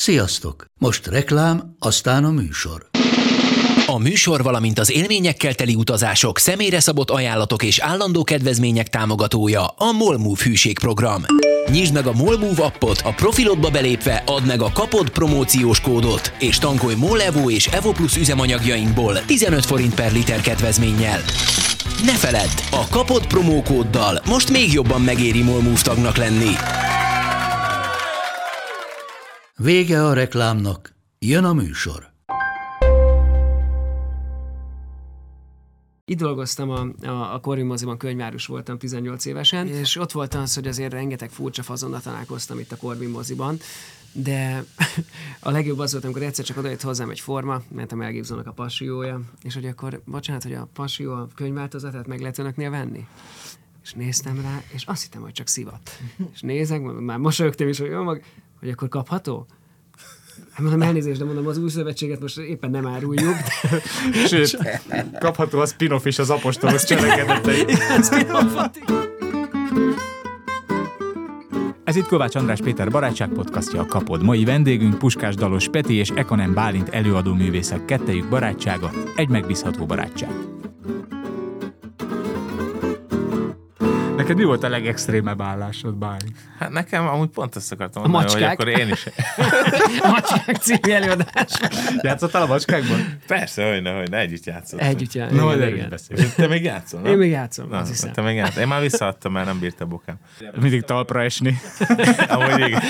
Sziasztok! 0.00 0.64
Most 0.78 1.06
reklám, 1.06 1.74
aztán 1.78 2.24
a 2.24 2.30
műsor. 2.30 2.86
A 3.86 3.98
műsor, 3.98 4.42
valamint 4.42 4.78
az 4.78 4.92
élményekkel 4.92 5.54
teli 5.54 5.74
utazások, 5.74 6.38
személyre 6.38 6.80
szabott 6.80 7.10
ajánlatok 7.10 7.62
és 7.62 7.78
állandó 7.78 8.22
kedvezmények 8.22 8.88
támogatója 8.88 9.66
a 9.66 9.92
Molmove 9.92 10.42
hűségprogram. 10.44 11.24
Nyisd 11.70 11.92
meg 11.92 12.06
a 12.06 12.12
Molmove 12.12 12.64
appot, 12.64 13.00
a 13.04 13.12
profilodba 13.12 13.70
belépve 13.70 14.22
add 14.26 14.42
meg 14.42 14.62
a 14.62 14.72
kapod 14.72 15.10
promóciós 15.10 15.80
kódot, 15.80 16.32
és 16.38 16.58
tankolj 16.58 16.94
Molevo 16.94 17.50
és 17.50 17.66
Evo 17.66 17.92
Plus 17.92 18.16
üzemanyagjainkból 18.16 19.24
15 19.24 19.64
forint 19.64 19.94
per 19.94 20.12
liter 20.12 20.40
kedvezménnyel. 20.40 21.20
Ne 22.04 22.16
feledd, 22.16 22.60
a 22.70 22.88
kapod 22.90 23.26
promókóddal 23.26 24.22
most 24.26 24.50
még 24.50 24.72
jobban 24.72 25.00
megéri 25.00 25.42
Molmove 25.42 25.80
tagnak 25.82 26.16
lenni. 26.16 26.52
Vége 29.60 30.04
a 30.04 30.12
reklámnak, 30.12 30.94
jön 31.18 31.44
a 31.44 31.52
műsor. 31.52 32.10
Itt 36.04 36.18
dolgoztam 36.18 36.70
a, 36.70 37.06
a, 37.06 37.34
a 37.34 37.40
Corvin 37.40 37.66
moziban, 37.66 37.98
voltam 38.46 38.78
18 38.78 39.24
évesen, 39.24 39.66
és 39.66 39.96
ott 39.96 40.12
volt 40.12 40.34
az, 40.34 40.54
hogy 40.54 40.66
azért 40.66 40.92
rengeteg 40.92 41.30
furcsa 41.30 41.62
fazonnal 41.62 42.00
találkoztam 42.00 42.58
itt 42.58 42.72
a 42.72 42.76
Corvin 42.76 43.08
moziban, 43.08 43.58
de 44.12 44.64
a 45.40 45.50
legjobb 45.50 45.78
az 45.78 45.92
volt, 45.92 46.04
amikor 46.04 46.22
egyszer 46.22 46.44
csak 46.44 46.56
odajött 46.56 46.82
hozzám 46.82 47.10
egy 47.10 47.20
forma, 47.20 47.62
mert 47.68 47.92
a 47.92 47.96
Mel 47.96 48.12
Gibsonnak 48.12 48.46
a 48.46 48.52
pasiója, 48.52 49.20
és 49.42 49.54
hogy 49.54 49.66
akkor, 49.66 50.02
bocsánat, 50.04 50.42
hogy 50.42 50.54
a 50.54 50.68
pasió 50.72 51.12
a 51.12 51.28
könyvváltozatát 51.34 52.06
meg 52.06 52.20
lehet 52.20 52.38
önöknél 52.38 52.70
venni? 52.70 53.06
És 53.82 53.92
néztem 53.92 54.40
rá, 54.40 54.62
és 54.72 54.84
azt 54.84 55.02
hittem, 55.02 55.22
hogy 55.22 55.32
csak 55.32 55.46
szivat. 55.46 55.90
És 56.32 56.40
nézek, 56.40 56.82
már 56.82 57.18
mosolyogtam 57.18 57.68
is, 57.68 57.78
hogy 57.78 57.90
jó, 57.90 58.02
mag, 58.02 58.22
hogy 58.60 58.68
akkor 58.68 58.88
kapható? 58.88 59.46
Hát 60.52 60.60
mondom, 60.60 60.82
elnézést, 60.82 61.18
de 61.18 61.24
mondom, 61.24 61.46
az 61.46 61.58
új 61.58 61.68
szövetséget 61.68 62.20
most 62.20 62.38
éppen 62.38 62.70
nem 62.70 62.86
áruljuk. 62.86 63.34
De... 64.12 64.26
Sőt, 64.26 64.58
kapható 65.18 65.58
a 65.58 65.66
spin-off 65.66 66.04
is 66.04 66.18
az 66.18 66.30
apostolok 66.30 66.84
cselekedetei. 66.84 67.64
Ez 71.84 71.96
itt 71.96 72.06
Kovács 72.06 72.34
András 72.34 72.60
Péter 72.60 72.90
barátság 72.90 73.28
podcastja 73.28 73.80
a 73.80 73.86
Kapod. 73.86 74.22
Mai 74.22 74.44
vendégünk 74.44 74.98
Puskás 74.98 75.34
Dalos 75.34 75.68
Peti 75.68 75.94
és 75.94 76.10
Ekonem 76.10 76.54
Bálint 76.54 76.88
előadó 76.88 77.34
művészek 77.34 77.84
kettejük 77.84 78.28
barátsága, 78.28 78.90
egy 79.16 79.28
megbízható 79.28 79.86
barátság. 79.86 80.30
Neked 84.28 84.42
mi 84.42 84.48
volt 84.48 84.62
a 84.64 84.68
legextrémebb 84.68 85.40
állásod, 85.40 85.94
Bálint? 85.94 86.36
Hát 86.58 86.70
nekem 86.70 87.06
amúgy 87.06 87.28
pont 87.28 87.56
ezt 87.56 87.72
akartam 87.72 88.02
A 88.04 88.08
mondani, 88.08 88.32
hogy 88.32 88.42
macskák. 88.42 88.60
akkor 88.60 88.80
én 88.80 88.88
is. 88.88 89.06
A 90.02 90.08
Macskák 90.08 90.56
című 90.56 90.92
előadás. 90.92 91.52
Játszottál 92.02 92.42
a 92.42 92.46
macskákban? 92.46 93.18
Persze, 93.26 93.72
hogy 93.72 93.82
ne, 93.82 93.90
hogy 93.98 94.10
ne 94.10 94.18
együtt 94.18 94.44
játszottam. 94.44 94.86
Együtt 94.88 95.12
jár. 95.12 95.30
No, 95.32 95.46
igen, 95.46 95.58
de 95.58 95.74
igen. 95.74 95.88
beszélj. 95.88 96.28
Te 96.36 96.46
még 96.46 96.62
játszol, 96.62 97.00
nem? 97.00 97.12
Én 97.12 97.18
még 97.18 97.30
játszom, 97.30 97.68
Na, 97.68 97.78
azt 97.78 97.88
hiszem. 97.90 98.12
te 98.12 98.22
még 98.22 98.36
játszol. 98.36 98.62
Én 98.62 98.68
már 98.68 98.80
visszaadtam, 98.80 99.32
mert 99.32 99.46
nem 99.46 99.58
bírta 99.58 99.84
a 99.84 99.86
bokám. 99.86 100.16
Mindig 100.60 100.82
talpra 100.82 101.22
esni. 101.22 101.58
Amúgy 102.28 102.66
igen. 102.66 102.82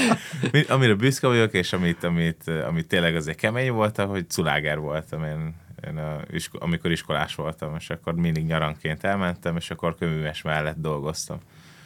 Mi- 0.52 0.64
Amire 0.68 0.94
büszke 0.94 1.26
vagyok, 1.26 1.52
és 1.52 1.72
amit, 1.72 2.04
amit, 2.04 2.50
amit 2.68 2.86
tényleg 2.86 3.16
azért 3.16 3.38
kemény 3.38 3.70
voltam, 3.72 4.08
hogy 4.08 4.28
culáger 4.30 4.78
voltam 4.78 5.24
én, 5.24 5.54
én 5.86 5.96
a, 5.96 6.20
isko- 6.30 6.62
amikor 6.62 6.90
iskolás 6.90 7.34
voltam, 7.34 7.74
és 7.78 7.90
akkor 7.90 8.14
mindig 8.14 8.44
nyaranként 8.44 9.04
elmentem, 9.04 9.56
és 9.56 9.70
akkor 9.70 9.94
köműves 9.94 10.42
mellett 10.42 10.76
dolgoztam. 10.80 11.38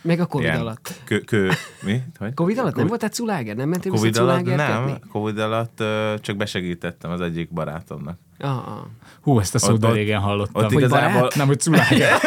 Meg 0.03 0.21
a 0.21 0.27
Covid 0.27 0.47
Ilyen 0.47 0.61
alatt. 0.61 1.01
Kö, 1.05 1.21
kö, 1.21 1.49
mi? 1.83 2.03
Hogy? 2.19 2.35
Covid 2.35 2.59
alatt 2.59 2.75
nem 2.75 2.87
voltál 2.87 3.09
culáger? 3.09 3.57
Nem 3.57 3.69
mentél 3.69 3.93
Covid 3.93 4.13
vissza 4.13 4.23
alatt 4.23 4.45
nem, 4.45 4.99
Covid 5.11 5.39
alatt 5.39 5.81
ö, 5.81 6.15
csak 6.21 6.37
besegítettem 6.37 7.11
az 7.11 7.21
egyik 7.21 7.53
barátomnak. 7.53 8.19
Ah, 8.43 8.51
ah. 8.51 8.87
Hú, 9.23 9.39
ezt 9.41 9.55
a 9.55 9.59
szót 9.59 9.71
Ott- 9.71 9.81
de 9.81 9.93
régen 9.93 10.21
hallottam. 10.21 10.63
Ott 10.65 10.73
Hogy 10.73 10.79
igazából... 10.79 11.13
barát? 11.13 11.35
Nem, 11.35 11.47
hogy 11.47 11.61
culáger. 11.61 12.11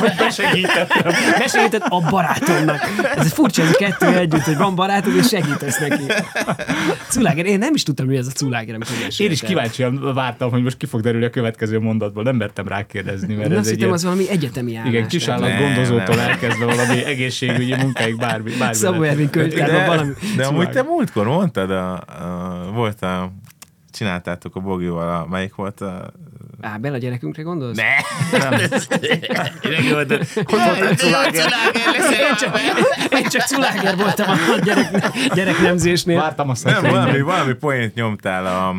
hogy 0.00 0.12
besegítettem. 0.18 1.12
Mesélted 1.38 1.82
a 1.88 2.00
barátomnak. 2.10 2.80
Ez 3.16 3.32
furcsa, 3.32 3.62
ez 3.62 3.68
a 3.70 3.76
kettő 3.76 4.06
együtt, 4.06 4.40
hogy 4.42 4.56
van 4.56 4.74
barátod, 4.74 5.14
és 5.16 5.28
segítesz 5.28 5.78
neki. 5.78 6.02
Culáger, 7.08 7.46
én 7.46 7.58
nem 7.58 7.74
is 7.74 7.82
tudtam, 7.82 8.06
hogy 8.06 8.16
ez 8.16 8.26
a 8.26 8.30
culáger, 8.30 8.74
amit 8.74 8.88
Én 9.18 9.30
is 9.30 9.40
kíváncsian 9.40 10.14
vártam, 10.14 10.50
hogy 10.50 10.62
most 10.62 10.76
ki 10.76 10.86
fog 10.86 11.00
derülni 11.00 11.26
a 11.26 11.30
következő 11.30 11.80
mondatból. 11.80 12.22
Nem 12.22 12.36
mertem 12.36 12.68
rákérdezni, 12.68 13.34
mert 13.34 13.46
Én 13.46 13.52
ez 13.52 13.58
azt 13.58 13.66
egy 13.66 13.72
hittem, 13.72 13.82
ilyen, 13.86 13.92
az 13.92 14.02
valami 14.04 14.28
egyetemi 14.28 14.76
állás. 14.76 14.88
igen, 14.92 15.08
kisállat 15.08 15.58
gondozótól 15.58 16.20
elkezdve 16.20 16.64
valami 16.64 17.04
egészségügyi 17.04 17.74
munkáig 17.74 18.16
bármi. 18.16 18.50
bármi 18.58 18.74
Szabó. 18.74 19.02
Ervin 19.02 19.30
könyvtárban 19.30 19.74
De, 19.80 19.86
valami. 19.86 20.12
de 20.36 20.44
amúgy 20.44 20.58
Culáger. 20.58 20.82
te 20.82 20.88
múltkor 20.90 21.26
mondtad, 21.26 21.70
a, 21.70 21.92
a, 21.92 22.70
volt 22.74 23.02
a, 23.02 23.32
csináltátok 23.92 24.56
a 24.56 24.60
Bogival, 24.60 25.08
a, 25.08 25.26
melyik 25.26 25.54
volt 25.54 25.80
a... 25.80 26.12
Ábel, 26.60 26.94
a 26.94 26.96
gyerekünkre 26.96 27.42
gondolsz? 27.42 27.76
Ne! 27.76 28.38
Nem! 28.38 28.52
Én 28.52 28.70
csak, 32.38 32.58
én 33.10 33.28
csak 33.28 33.42
culáger 33.42 33.96
voltam 33.96 34.28
a 34.30 34.58
gyerek, 34.64 35.12
gyereknemzésnél. 35.34 36.16
Vártam 36.16 36.48
a 36.48 36.54
Nem, 36.62 36.82
valami, 36.82 37.20
valami 37.20 37.52
poént 37.52 37.94
nyomtál 37.94 38.46
a, 38.46 38.76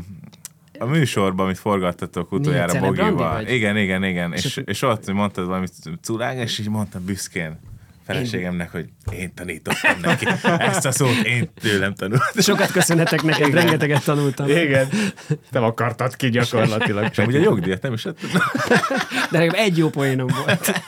a 0.79 0.85
műsorban, 0.85 1.46
amit 1.46 1.57
forgattatok 1.57 2.31
utoljára 2.31 2.79
Bogival. 2.79 3.47
Igen, 3.47 3.78
igen, 3.78 4.03
igen. 4.03 4.34
És, 4.34 4.62
és 4.66 4.81
ott 4.81 5.12
mondtad 5.12 5.46
valami 5.46 5.66
culág, 6.02 6.38
és 6.38 6.59
így 6.59 6.69
mondtam 6.69 7.06
büszkén 7.06 7.59
feleségemnek, 8.06 8.72
hogy 8.72 8.90
én 9.12 9.34
tanítottam 9.34 10.00
neki. 10.02 10.25
Ezt 10.44 10.86
a 10.86 10.91
szót 10.91 11.24
én 11.25 11.50
tőlem 11.62 11.94
tanultam. 11.94 12.28
Sokat 12.41 12.72
köszönhetek 12.72 13.22
neked, 13.22 13.53
rengeteget 13.53 14.03
tanultam. 14.03 14.50
Igen. 14.50 14.88
Te 15.52 15.59
akartad 15.59 16.16
ki 16.16 16.30
gyakorlatilag. 16.30 17.09
És 17.12 17.18
a 17.18 17.30
jogdíjat 17.30 17.81
nem 17.81 17.94
is 17.94 18.06
adtad? 18.06 18.30
De 19.31 19.40
egy 19.40 19.78
jó 19.78 19.90
poénom 19.90 20.28
volt. 20.46 20.81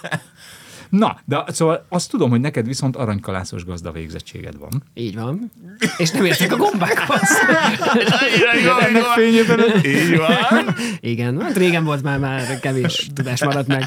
Na, 0.98 1.18
de 1.26 1.44
szóval 1.48 1.86
azt 1.90 2.10
tudom, 2.10 2.30
hogy 2.30 2.40
neked 2.40 2.66
viszont 2.66 2.96
aranykalászos 2.96 3.66
gazda 3.66 3.92
végzettséged 3.92 4.58
van. 4.58 4.84
Így 4.94 5.16
van. 5.16 5.52
És 5.98 6.12
nem 6.12 6.26
értek 6.26 6.52
a 6.52 6.58
gombákhoz. 6.58 7.22
Ennek 8.88 9.04
fényében 9.04 9.60
Így 9.86 10.18
van. 10.18 10.76
Igen, 11.00 11.42
hát 11.42 11.58
régen 11.58 11.84
volt 11.84 12.04
már, 12.04 12.20
már 12.20 12.60
kevés 12.60 13.10
tudás 13.14 13.44
maradt 13.44 13.68
meg. 13.68 13.84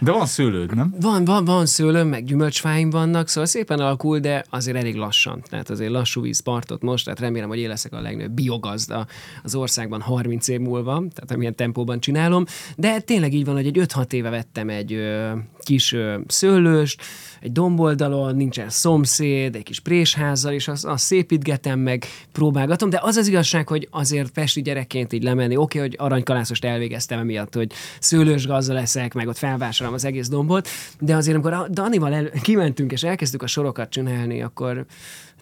De 0.00 0.10
van 0.10 0.26
szőlőd, 0.26 0.74
nem? 0.74 0.94
Van, 1.00 1.24
van, 1.24 1.44
van 1.44 1.66
szőlőm, 1.66 2.08
meg 2.08 2.24
gyümölcsfáim 2.24 2.90
vannak, 2.90 3.28
szóval 3.28 3.46
szépen 3.46 3.78
alakul, 3.78 4.18
de 4.18 4.44
azért 4.50 4.76
elég 4.76 4.96
lassan. 4.96 5.42
Tehát 5.50 5.70
azért 5.70 5.90
lassú 5.90 6.20
vízpartot 6.20 6.82
most, 6.82 7.04
tehát 7.04 7.20
remélem, 7.20 7.48
hogy 7.48 7.58
én 7.58 7.68
leszek 7.68 7.92
a 7.92 8.00
legnagyobb 8.00 8.32
biogazda 8.32 9.06
az 9.42 9.54
országban 9.54 10.00
30 10.00 10.48
év 10.48 10.60
múlva, 10.60 10.92
tehát 10.92 11.30
amilyen 11.32 11.54
tempóban 11.54 12.00
csinálom. 12.00 12.44
De 12.76 13.00
tényleg 13.00 13.32
így 13.32 13.44
van, 13.44 13.54
hogy 13.54 13.66
egy 13.66 13.78
5-6 13.80 14.12
éve 14.12 14.30
vettem 14.30 14.68
egy 14.68 14.92
ö, 14.92 15.32
kis 15.62 15.92
ö, 15.92 16.18
szőlőst, 16.42 17.02
egy 17.40 17.52
domboldalon, 17.52 18.36
nincsen 18.36 18.68
szomszéd, 18.68 19.54
egy 19.54 19.62
kis 19.62 19.80
présházzal, 19.80 20.52
és 20.52 20.68
azt, 20.68 20.84
azt 20.84 21.04
szépítgetem 21.04 21.78
meg, 21.78 22.04
próbálgatom, 22.32 22.90
de 22.90 22.98
az 23.02 23.16
az 23.16 23.28
igazság, 23.28 23.68
hogy 23.68 23.88
azért 23.90 24.30
pesti 24.30 24.62
gyerekként 24.62 25.12
így 25.12 25.22
lemenni, 25.22 25.56
oké, 25.56 25.78
hogy 25.78 25.94
aranykалászost 25.98 26.64
elvégeztem 26.64 27.18
emiatt, 27.18 27.54
hogy 27.54 27.72
szőlős 28.00 28.46
gazda 28.46 28.72
leszek, 28.72 29.14
meg 29.14 29.28
ott 29.28 29.38
felvásárolom 29.38 29.94
az 29.94 30.04
egész 30.04 30.28
dombot, 30.28 30.68
de 31.00 31.16
azért, 31.16 31.34
amikor 31.34 31.52
a 31.52 31.68
Danival 31.68 32.14
el, 32.14 32.30
kimentünk 32.30 32.92
és 32.92 33.02
elkezdtük 33.02 33.42
a 33.42 33.46
sorokat 33.46 33.90
csinálni, 33.90 34.42
akkor 34.42 34.86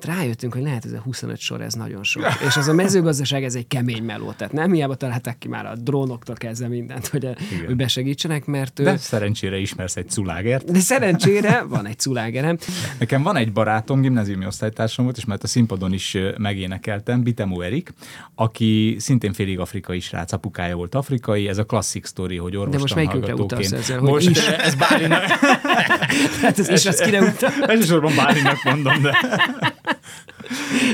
rájöttünk, 0.04 0.52
hogy 0.54 0.62
lehet 0.62 0.84
ez 0.84 0.92
a 0.92 0.98
25 0.98 1.38
sor, 1.38 1.60
ez 1.60 1.74
nagyon 1.74 2.02
sok. 2.04 2.26
És 2.46 2.56
az 2.56 2.68
a 2.68 2.72
mezőgazdaság, 2.72 3.44
ez 3.44 3.54
egy 3.54 3.66
kemény 3.66 4.02
meló, 4.02 4.32
tehát 4.32 4.52
nem 4.52 4.72
hiába 4.72 4.94
találták 4.94 5.38
ki 5.38 5.48
már 5.48 5.66
a 5.66 5.74
drónoktól 5.76 6.34
kezdve 6.34 6.68
mindent, 6.68 7.06
hogy, 7.06 7.28
hogy 7.66 7.76
besegítsenek, 7.76 8.44
mert 8.44 8.78
ő, 8.78 8.82
De 8.82 8.96
szerencsére 8.96 9.58
ismersz 9.58 9.96
egy 9.96 10.08
culágert. 10.08 10.72
de 10.72 10.78
szerencsére 10.78 11.62
van 11.68 11.86
egy 11.86 11.98
culágerem. 11.98 12.58
Nekem 12.98 13.22
van 13.22 13.36
egy 13.36 13.52
barátom, 13.52 14.00
gimnáziumi 14.00 14.46
osztálytársam 14.46 15.04
volt, 15.04 15.16
és 15.16 15.24
mert 15.24 15.42
a 15.42 15.46
színpadon 15.46 15.92
is 15.92 16.16
megénekeltem, 16.38 17.22
Bitemo 17.22 17.60
Erik, 17.60 17.92
aki 18.34 18.96
szintén 18.98 19.32
félig 19.32 19.58
afrikai 19.58 20.00
srác, 20.00 20.32
apukája 20.32 20.76
volt 20.76 20.94
afrikai, 20.94 21.48
ez 21.48 21.58
a 21.58 21.64
klasszik 21.64 22.04
sztori, 22.06 22.36
hogy 22.36 22.56
orvostan 22.56 22.70
De 22.70 22.78
most 22.78 22.94
melyikünkre 22.94 23.34
utalsz 23.34 23.72
ezzel, 23.72 23.98
hogy 23.98 24.10
Most 24.10 24.28
is? 24.28 24.46
ez 24.46 24.74
Bálinak, 24.74 25.22
Hát 26.42 26.58
ez 26.58 26.68
is 26.68 26.86
azt 26.86 27.02
kire 27.02 27.20
utal. 27.22 27.50
elsősorban 27.66 28.12
Bálinak 28.16 28.62
mondom, 28.64 29.02
de, 29.02 29.16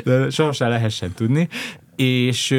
de 0.04 0.30
sohasem 0.30 0.68
lehessen 0.68 1.12
tudni. 1.12 1.48
És 1.96 2.50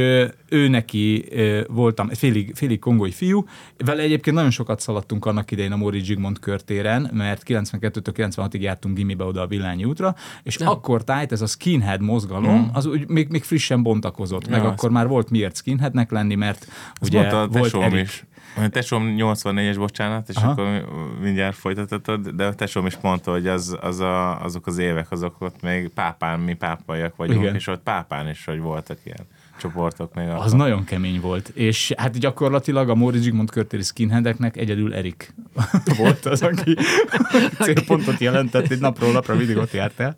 ő 0.49 0.67
neki 0.67 1.25
voltam, 1.67 2.09
félig, 2.09 2.51
félig 2.55 2.79
kongói 2.79 3.11
fiú, 3.11 3.45
vele 3.77 4.01
egyébként 4.01 4.35
nagyon 4.35 4.51
sokat 4.51 4.79
szaladtunk 4.79 5.25
annak 5.25 5.51
idején 5.51 5.71
a 5.71 5.75
Móri 5.75 6.03
Zsigmond 6.03 6.39
körtéren, 6.39 7.09
mert 7.13 7.44
92-től 7.47 8.31
96-ig 8.35 8.59
jártunk 8.59 8.95
gimibe 8.95 9.23
oda 9.23 9.41
a 9.41 9.47
Villányi 9.47 9.83
útra, 9.83 10.15
és 10.44 10.57
Nem. 10.57 10.67
akkor 10.67 11.03
tájt 11.03 11.31
ez 11.31 11.41
a 11.41 11.45
skinhead 11.45 12.01
mozgalom, 12.01 12.69
az 12.73 12.85
úgy 12.85 13.07
még, 13.07 13.27
még 13.27 13.44
frissen 13.44 13.83
bontakozott, 13.83 14.47
meg 14.47 14.61
Ja, 14.61 14.69
akkor 14.69 14.89
már 14.91 15.07
volt 15.07 15.29
miért 15.29 15.55
skinheadnek 15.55 16.11
lenni, 16.11 16.35
mert 16.35 16.67
ugye 17.01 17.31
volt 17.47 17.73
Erik, 17.73 18.01
is. 18.01 18.25
A 18.57 18.68
tesóm 18.69 19.15
84-es, 19.18 19.75
bocsánat, 19.77 20.30
és 20.30 20.36
Aha. 20.36 20.50
Akkor 20.50 20.86
mindjárt 21.21 21.56
folytatod, 21.56 22.30
de 22.30 22.45
a 22.45 22.54
tesóm 22.54 22.86
is 22.86 22.98
mondta, 23.01 23.31
hogy 23.31 23.48
az, 23.48 23.77
az 23.81 24.00
a, 24.00 24.44
azok 24.44 24.68
az 24.68 24.77
évek, 24.77 25.12
azok 25.12 25.36
ott 25.42 25.62
még 25.62 25.88
pápán, 25.88 26.39
mi 26.39 26.54
pápaiak 26.54 27.15
vagyunk, 27.15 27.38
Igen. 27.38 27.44
Igen. 27.44 27.56
és 27.56 27.68
ott 27.68 27.83
pápán 27.83 28.30
is, 28.30 28.45
hogy 28.45 28.59
voltak 28.59 28.98
ilyen 29.04 29.27
csoportok 29.59 30.15
még. 30.15 30.27
Az 30.27 30.45
akkor. 30.45 30.57
nagyon 30.57 30.83
kemény 30.83 31.21
volt, 31.21 31.48
és 31.48 31.94
hát 31.98 32.19
gyakorlatilag 32.19 32.89
a 32.89 32.95
Móricz 32.95 33.24
Zsigmond 33.24 33.50
körtéri 33.50 33.83
skinheadeknek 33.83 34.57
egyedül 34.57 34.94
Erik 34.94 35.33
volt 35.98 36.25
az, 36.25 36.42
aki 36.42 36.75
célpontot 37.63 38.19
jelentett, 38.19 38.71
egy 38.71 38.80
napról 38.80 39.12
napra 39.12 39.36
mindig 39.36 39.57
ott 39.57 39.71
járt 39.71 40.00
el, 40.00 40.15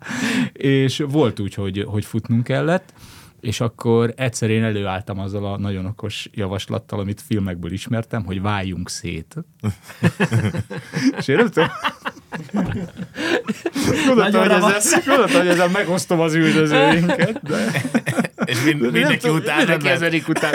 és 0.52 1.04
volt 1.08 1.40
úgy, 1.40 1.54
hogy, 1.54 1.84
hogy 1.86 2.04
futnunk 2.04 2.44
kellett, 2.44 2.92
és 3.40 3.60
akkor 3.60 4.12
egyszer 4.16 4.50
én 4.50 4.64
előálltam 4.64 5.18
azzal 5.18 5.52
a 5.52 5.58
nagyon 5.58 5.86
okos 5.86 6.28
javaslattal, 6.32 7.00
amit 7.00 7.20
filmekből 7.20 7.72
ismertem, 7.72 8.24
hogy 8.24 8.40
váljunk 8.40 8.88
szét. 8.90 9.34
és 11.18 11.28
én 11.28 11.36
nem 11.36 11.50
tudom, 11.50 11.68
Gondoltam, 14.06 14.60
hogy, 14.60 14.72
ezzel, 14.72 15.02
gondoltam, 15.06 15.38
hogy 15.40 15.48
ezzel 15.48 15.68
megosztom 15.68 16.20
az 16.20 16.34
üldözőinket, 16.34 17.42
de 17.42 17.82
És 18.44 18.62
mind, 18.64 18.80
mindenki 18.80 19.16
tudom, 19.16 19.36
után. 19.36 19.56
mindenki 19.56 19.88
az 19.88 20.02
Erik 20.02 20.28
után. 20.28 20.54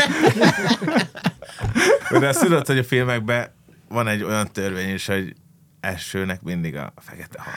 De 2.20 2.28
azt 2.28 2.40
tudod, 2.40 2.68
hogy 2.68 2.78
a 2.78 2.84
filmekben 2.84 3.52
van 3.90 4.08
egy 4.08 4.24
olyan 4.24 4.52
törvény 4.52 4.94
is, 4.94 5.06
hogy 5.06 5.34
elsőnek 5.86 6.42
mindig 6.42 6.76
a 6.76 6.94
fekete 6.98 7.42
hal 7.42 7.54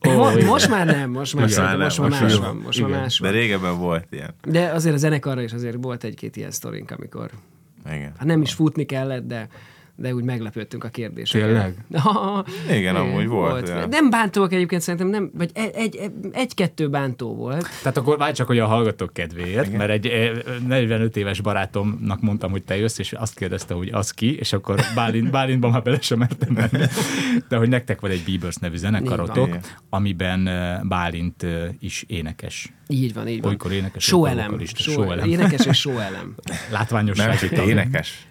megy. 0.00 0.16
Mo- 0.16 0.34
igen. 0.34 0.46
most 0.46 0.68
már 0.68 0.86
nem, 0.86 1.10
most 1.10 1.34
már, 1.34 1.44
Most 1.44 1.56
nem, 1.56 1.64
már 1.64 1.76
most 1.76 1.98
már 1.98 2.10
más 2.10 2.34
van. 2.34 2.56
Most 2.56 2.80
már 2.80 2.90
más 2.90 3.18
De 3.18 3.30
régebben 3.30 3.78
volt 3.78 4.06
ilyen. 4.10 4.34
De 4.46 4.68
azért 4.68 4.94
a 4.94 4.98
zenekarra 4.98 5.42
is 5.42 5.52
azért 5.52 5.76
volt 5.80 6.04
egy-két 6.04 6.36
ilyen 6.36 6.50
sztorink, 6.50 6.90
amikor 6.90 7.30
Igen. 7.86 8.12
hát 8.18 8.26
nem 8.26 8.42
is 8.42 8.52
futni 8.52 8.84
kellett, 8.84 9.26
de 9.26 9.48
de 9.96 10.14
úgy 10.14 10.24
meglepődtünk 10.24 10.84
a 10.84 10.88
kérdéseken. 10.88 11.46
Tényleg? 11.48 11.74
Igen, 12.78 12.96
amúgy 12.96 13.26
volt 13.26 13.68
olyan. 13.68 13.88
Nem 13.88 14.10
bántóak 14.10 14.52
egyébként 14.52 14.80
szerintem, 14.82 15.08
nem, 15.08 15.30
vagy 15.34 15.50
egy- 15.54 15.74
egy- 15.74 15.96
egy- 15.96 16.12
egy-kettő 16.32 16.88
bántó 16.88 17.34
volt. 17.34 17.68
Tehát 17.82 17.96
akkor 17.96 18.18
várj 18.18 18.32
csak, 18.32 18.46
hogy 18.46 18.58
a 18.58 18.66
hallgatók 18.66 19.12
kedvéért, 19.12 19.66
Igen. 19.66 19.78
mert 19.78 19.90
egy 19.90 20.06
eh, 20.06 20.30
45 20.66 21.16
éves 21.16 21.40
barátomnak 21.40 22.20
mondtam, 22.20 22.50
hogy 22.50 22.62
te 22.62 22.76
jössz, 22.76 22.98
és 22.98 23.12
azt 23.12 23.34
kérdezte, 23.34 23.74
hogy 23.74 23.88
az 23.88 24.10
ki, 24.10 24.36
és 24.38 24.52
akkor 24.52 24.80
Bálint, 24.94 25.30
Bálintba 25.30 25.70
már 25.70 25.82
bele 25.82 26.00
sem 26.00 26.18
mertem 26.18 26.52
menni. 26.54 26.84
De 27.48 27.56
hogy 27.56 27.68
nektek 27.68 28.00
van 28.00 28.10
egy 28.10 28.22
Bieber's 28.26 28.60
nevű 28.60 28.76
zenekarotok, 28.76 29.46
Igen. 29.48 29.60
amiben 29.90 30.48
Bálint 30.88 31.46
is 31.78 32.04
énekes. 32.06 32.72
Így 32.88 33.14
van, 33.14 33.28
így 33.28 33.40
van. 33.40 33.50
Olykor 33.50 33.72
énekes, 33.72 34.04
Sóelem. 34.04 34.60
Sóelem. 34.74 35.28
Énekes 35.28 35.66
és 35.66 35.78
sóelem. 35.78 36.34
Tag. 37.48 37.68
énekes. 37.68 38.26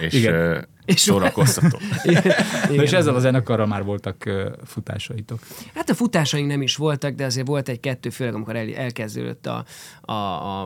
És, 0.00 0.12
Igen. 0.12 0.66
És- 0.84 1.00
szórakoztató. 1.00 1.78
Na, 2.68 2.82
és 2.82 2.92
ezzel 2.92 3.14
a 3.14 3.18
zenekarral 3.18 3.66
már 3.66 3.84
voltak 3.84 4.30
futásaitok. 4.64 5.38
Hát 5.74 5.90
a 5.90 5.94
futásaink 5.94 6.48
nem 6.48 6.62
is 6.62 6.76
voltak, 6.76 7.14
de 7.14 7.24
azért 7.24 7.46
volt 7.46 7.68
egy-kettő, 7.68 8.10
főleg 8.10 8.34
amikor 8.34 8.56
el, 8.56 8.74
elkezdődött 8.74 9.46
a, 9.46 9.64
a, 10.00 10.12
a, 10.12 10.62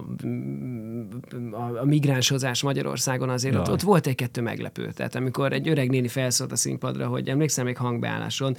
a, 1.50 1.78
a 1.80 1.84
migránsozás 1.84 2.62
Magyarországon, 2.62 3.28
azért 3.28 3.54
ott, 3.54 3.64
Jaj. 3.64 3.74
ott 3.74 3.82
volt 3.82 4.06
egy-kettő 4.06 4.42
meglepő. 4.42 4.90
Tehát 4.92 5.14
amikor 5.14 5.52
egy 5.52 5.68
öreg 5.68 5.90
néni 5.90 6.08
felszólt 6.08 6.52
a 6.52 6.56
színpadra, 6.56 7.06
hogy 7.06 7.28
emlékszem 7.28 7.64
még 7.64 7.76
hangbeálláson, 7.76 8.56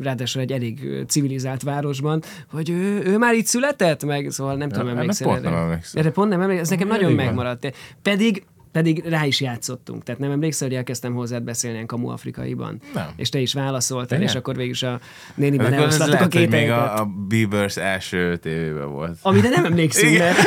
ráadásul 0.00 0.42
egy 0.42 0.52
elég 0.52 1.04
civilizált 1.06 1.62
városban, 1.62 2.22
hogy 2.50 2.70
ő, 2.70 3.02
ő 3.04 3.18
már 3.18 3.34
itt 3.34 3.46
született, 3.46 4.04
meg 4.04 4.30
szóval 4.30 4.56
nem 4.56 4.68
tudom, 4.68 4.86
erre 4.88 4.96
emlékszel 4.98 5.26
pont 5.28 5.42
nem 5.42 5.52
erre. 5.52 5.62
emlékszem. 5.62 6.00
Erre 6.00 6.10
pont 6.10 6.30
nem 6.30 6.40
emlékszem, 6.40 6.64
ez 6.64 6.70
nekem 6.70 6.88
nagyon 6.88 7.12
megmaradt. 7.12 7.74
Pedig 8.02 8.44
pedig 8.76 9.04
rá 9.08 9.24
is 9.24 9.40
játszottunk. 9.40 10.02
Tehát 10.02 10.20
nem 10.20 10.30
emlékszel, 10.30 10.68
hogy 10.68 10.76
elkezdtem 10.76 11.14
hozzád 11.14 11.42
beszélni 11.42 11.74
ilyen 11.76 11.86
kamu 11.86 12.08
afrikaiban? 12.08 12.80
Nem. 12.94 13.08
És 13.16 13.28
te 13.28 13.38
is 13.38 13.52
válaszoltál, 13.52 14.18
Igen? 14.18 14.30
és 14.30 14.34
akkor 14.38 14.56
végül 14.56 14.72
is 14.72 14.82
a 14.82 15.00
néniben 15.34 15.72
eloszlattuk 15.72 16.20
a 16.20 16.38
hogy 16.38 16.48
még 16.48 16.70
a, 16.70 17.00
a 17.00 17.08
Bieber's 17.28 17.78
első 17.78 18.36
tévében 18.36 18.90
volt. 18.90 19.18
Amire 19.22 19.48
nem 19.48 19.64
emlékszünk, 19.64 20.18
mert, 20.18 20.38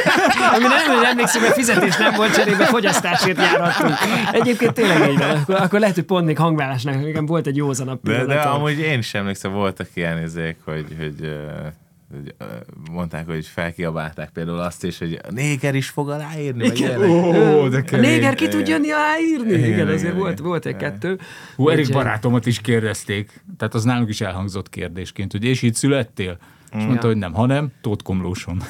amire 0.56 0.76
nem 0.88 1.04
emlékszünk, 1.06 1.44
mert 1.44 1.56
fizetés 1.56 1.98
nem 1.98 2.14
volt 2.16 2.34
cserébe, 2.34 2.66
fogyasztásért 2.66 3.38
járhattunk. 3.38 3.94
Egyébként 4.32 4.74
tényleg 4.74 5.12
így 5.12 5.18
van. 5.18 5.30
Akkor, 5.30 5.56
akkor 5.56 5.80
lehet, 5.80 5.96
hogy 5.96 6.04
pont 6.04 6.26
még 6.26 6.38
hangvállásnak 6.38 7.04
nekem 7.04 7.26
volt 7.26 7.48
egy 7.48 7.56
józanabb 7.56 8.00
De, 8.04 8.12
de 8.12 8.20
pillanatom. 8.20 8.54
amúgy 8.54 8.80
én 8.80 9.00
is 9.00 9.14
emlékszem, 9.14 9.52
voltak 9.52 9.88
ilyen 9.94 10.24
izék, 10.24 10.56
hogy, 10.66 10.86
hogy, 10.98 11.36
mondták, 12.92 13.26
hogy 13.26 13.46
felkiabálták 13.46 14.30
például 14.30 14.60
azt 14.60 14.84
is, 14.84 14.98
hogy 14.98 15.20
a 15.24 15.32
néger 15.32 15.76
is 15.76 15.90
fog 15.90 16.10
aláírni, 16.10 16.68
meg 16.68 16.80
ilyenek. 16.80 17.10
Ó, 17.10 17.68
de 17.68 17.84
A 17.92 17.96
néger 17.96 18.36
ki 18.36 18.48
tud 18.48 18.68
jönni 18.68 18.92
aláírni? 18.92 19.54
Igen, 19.54 19.72
Igen, 19.72 19.88
azért 19.88 20.02
igen, 20.04 20.18
volt, 20.18 20.32
igen. 20.32 20.46
volt 20.46 20.66
egy-kettő. 20.66 21.20
Hú, 21.56 21.70
Erik 21.70 21.92
barátomat 21.92 22.46
is 22.46 22.62
kérdezték, 22.62 23.44
tehát 23.58 23.74
az 23.74 23.84
nálunk 23.84 24.10
is 24.10 24.22
elhangzott 24.22 24.70
kérdésként, 24.70 25.32
hogy 25.32 25.44
és 25.44 25.62
itt 25.62 25.76
születtél? 25.76 26.38
És 26.78 26.84
mondta, 26.84 27.08
Ja. 27.08 27.08
hogy 27.14 27.18
nem, 27.18 27.34
hanem 27.34 27.72
Tóth 27.82 28.04
Komlóson. 28.04 28.62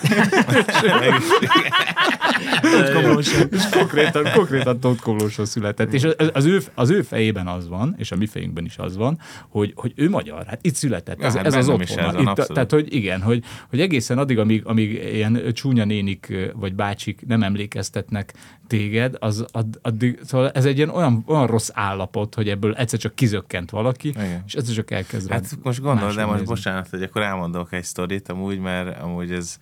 és 3.51 3.69
konkrétan, 3.71 4.27
konkrétan 4.33 4.79
Tóth 4.79 5.01
Komlóson 5.01 5.45
született. 5.45 5.93
És 5.93 6.03
az, 6.03 6.15
az, 6.33 6.45
ő, 6.45 6.61
az 6.73 6.89
ő 6.89 7.01
fejében 7.01 7.47
az 7.47 7.67
van, 7.67 7.95
és 7.97 8.11
a 8.11 8.15
mi 8.15 8.25
fejünkben 8.25 8.65
is 8.65 8.77
az 8.77 8.97
van, 8.97 9.19
hogy, 9.49 9.73
hogy 9.75 9.93
ő 9.95 10.09
magyar, 10.09 10.45
hát 10.45 10.59
itt 10.61 10.75
született. 10.75 11.21
Ez, 11.21 11.35
hát 11.35 11.45
ez 11.45 11.55
az 11.55 11.69
otthona. 11.69 12.21
Itt, 12.21 12.27
abszolút. 12.27 12.53
tehát, 12.53 12.71
hogy 12.71 12.93
igen, 12.93 13.21
hogy, 13.21 13.43
hogy 13.69 13.79
egészen 13.81 14.17
addig, 14.17 14.39
amíg, 14.39 14.65
amíg 14.65 14.91
ilyen 15.13 15.41
csúnya 15.53 15.85
nénik 15.85 16.33
vagy 16.55 16.75
bácsik 16.75 17.23
nem 17.27 17.43
emlékeztetnek 17.43 18.33
téged, 18.69 19.15
az 19.19 19.45
add- 19.51 19.79
addig, 19.81 20.19
szóval 20.23 20.49
ez 20.51 20.65
egy 20.65 20.77
ilyen 20.77 20.89
olyan, 20.89 21.23
olyan 21.25 21.47
rossz 21.47 21.69
állapot, 21.73 22.35
hogy 22.35 22.49
ebből 22.49 22.73
egyszer 22.75 22.99
csak 22.99 23.15
kizökkent 23.15 23.69
valaki, 23.69 24.07
Igen. 24.07 24.43
és 24.47 24.53
egyszer 24.53 24.75
csak 24.75 24.91
elkezd 24.91 25.31
Hát 25.31 25.57
most 25.63 25.81
gondolod, 25.81 26.15
de 26.15 26.21
most 26.21 26.37
nézni. 26.37 26.53
bocsánat, 26.53 26.89
hogy 26.89 27.03
akkor 27.03 27.21
elmondok 27.21 27.73
egy 27.73 27.83
sztorit 27.83 28.29
amúgy, 28.29 28.59
mert 28.59 29.01
amúgy 29.01 29.31
ez, 29.31 29.57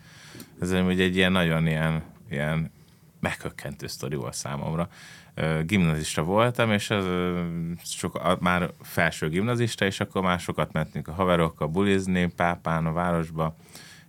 ez 0.62 0.72
amúgy 0.72 1.02
egy 1.02 1.16
ilyen 1.16 1.32
nagyon 1.32 1.68
ilyen, 1.68 2.04
ilyen 2.30 2.72
meghökkentő 3.20 3.88
sztori 3.88 4.16
volt 4.16 4.34
számomra. 4.34 4.90
Gimnazista 5.66 6.24
voltam, 6.24 6.72
és 6.72 6.90
az, 6.90 7.06
sok, 7.84 8.40
már 8.40 8.72
felső 8.82 9.30
gimnazista, 9.30 9.86
és 9.86 10.00
akkor 10.00 10.22
már 10.22 10.40
sokat 10.40 10.72
mentünk 10.72 11.08
a 11.08 11.12
haverokkal 11.14 11.68
bulizni, 11.68 12.28
Pápán, 12.36 12.86
a 12.86 12.92
városba, 12.92 13.56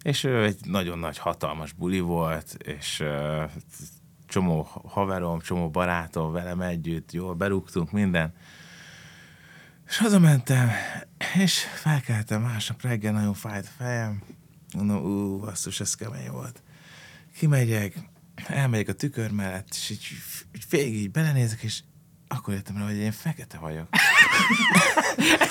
és 0.02 0.24
egy 0.24 0.56
nagyon 0.64 0.98
nagy, 0.98 1.18
hatalmas 1.18 1.72
buli 1.72 2.00
volt, 2.00 2.56
és 2.64 3.04
csomó 4.28 4.68
haverom, 4.84 5.40
csomó 5.40 5.70
barátom 5.70 6.32
velem 6.32 6.60
együtt, 6.60 7.12
jól 7.12 7.34
berúgtunk 7.34 7.90
minden. 7.92 8.34
És 9.88 9.98
hazamentem, 9.98 10.70
és 11.34 11.58
felkeltem 11.74 12.42
másnap 12.42 12.82
reggel, 12.82 13.12
nagyon 13.12 13.34
fájt 13.34 13.66
a 13.66 13.82
fejem. 13.82 14.22
Mondom, 14.76 15.04
ú, 15.04 15.38
basszus, 15.38 15.80
ez 15.80 15.94
kemény 15.94 16.30
volt. 16.30 16.62
Kimegyek, 17.36 17.94
elmegyek 18.46 18.88
a 18.88 18.92
tükör 18.92 19.30
mellett, 19.30 19.68
és 19.70 19.90
így, 19.90 20.08
így 20.56 20.64
végig 20.70 20.94
így 20.94 21.10
belenézek, 21.10 21.62
és 21.62 21.80
akkor 22.28 22.54
jöttem 22.54 22.76
rá, 22.76 22.84
hogy 22.84 22.96
én 22.96 23.12
fekete 23.12 23.58
vagyok. 23.58 23.86
Ez 25.40 25.50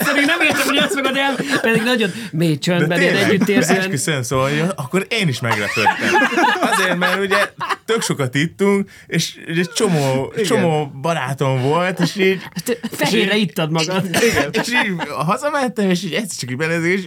sztori, 0.00 0.24
nem 0.24 0.40
értem, 0.40 0.66
hogy 0.66 0.76
azt 0.76 0.92
fogod 0.92 1.16
el, 1.16 1.34
pedig 1.60 1.82
nagyon 1.82 2.10
mély 2.32 2.58
csöndben, 2.58 3.00
ilyen 3.00 3.16
együttérzően. 3.16 3.80
esküszöm, 3.80 4.22
szóval 4.22 4.50
hogy 4.50 4.72
akkor 4.76 5.06
én 5.08 5.28
is 5.28 5.40
meglepődtem. 5.40 6.14
Azért, 6.60 6.96
mert 6.96 7.20
ugye 7.20 7.52
tök 7.88 8.02
sokat 8.02 8.34
ittunk, 8.34 8.90
és 9.06 9.36
egy 9.46 9.70
csomó, 9.74 10.32
csomó 10.46 10.86
barátom 11.00 11.62
volt, 11.62 11.98
és 12.00 12.16
így 12.16 12.40
Fehérre 12.90 13.36
ittad 13.36 13.70
magad. 13.70 14.04
Igen. 14.04 14.50
És 14.52 14.68
így 14.68 15.08
hazamentem, 15.08 15.90
és 15.90 16.04
így 16.04 16.12
egyszer 16.12 16.38
csak 16.38 16.50
így 16.50 16.56
belenézek, 16.56 16.92
és 16.94 17.06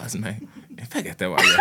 bazd 0.00 0.20
meg, 0.20 0.36
én 0.78 0.84
fekete 0.88 1.26
vagyok. 1.26 1.56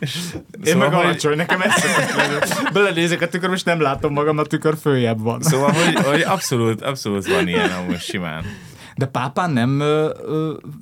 És 0.00 0.16
Én 0.64 0.76
meg 0.76 0.92
hogy- 0.92 1.04
alacsony, 1.04 1.36
nekem 1.36 1.60
ez 1.60 1.72
szokott 1.74 2.14
lenni. 2.14 2.38
Belenézek 2.72 3.20
a 3.20 3.28
tükörbe, 3.28 3.54
és 3.54 3.62
nem 3.62 3.80
látom 3.80 4.12
magam, 4.12 4.38
a 4.38 4.42
tükör 4.42 4.74
följebb 4.80 5.20
van. 5.20 5.40
Szóval, 5.42 5.72
hogy, 5.72 5.94
hogy 5.94 6.20
abszolút, 6.20 6.82
abszolút 6.82 7.26
van 7.28 7.48
ilyen 7.48 7.70
amúgy 7.70 8.00
simán. 8.00 8.44
De 9.02 9.08
pápán 9.08 9.50
nem, 9.50 9.78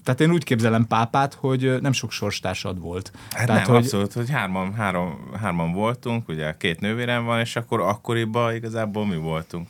tehát 0.04 0.20
én 0.20 0.30
úgy 0.30 0.44
képzelem 0.44 0.86
pápát, 0.86 1.34
hogy 1.34 1.80
nem 1.80 1.92
sok 1.92 2.10
sorstársad 2.10 2.80
volt. 2.80 3.10
Hát 3.30 3.46
tehát, 3.46 3.66
nem, 3.66 3.74
hogy, 3.74 3.84
abszolút, 3.84 4.12
hogy 4.12 4.30
hárman, 4.30 4.74
három, 4.74 5.30
hárman 5.40 5.72
voltunk, 5.72 6.28
ugye 6.28 6.54
két 6.58 6.80
nővérem 6.80 7.24
van, 7.24 7.40
és 7.40 7.56
akkor 7.56 7.80
akkoriban 7.80 8.54
igazából 8.54 9.06
mi 9.06 9.16
voltunk. 9.16 9.68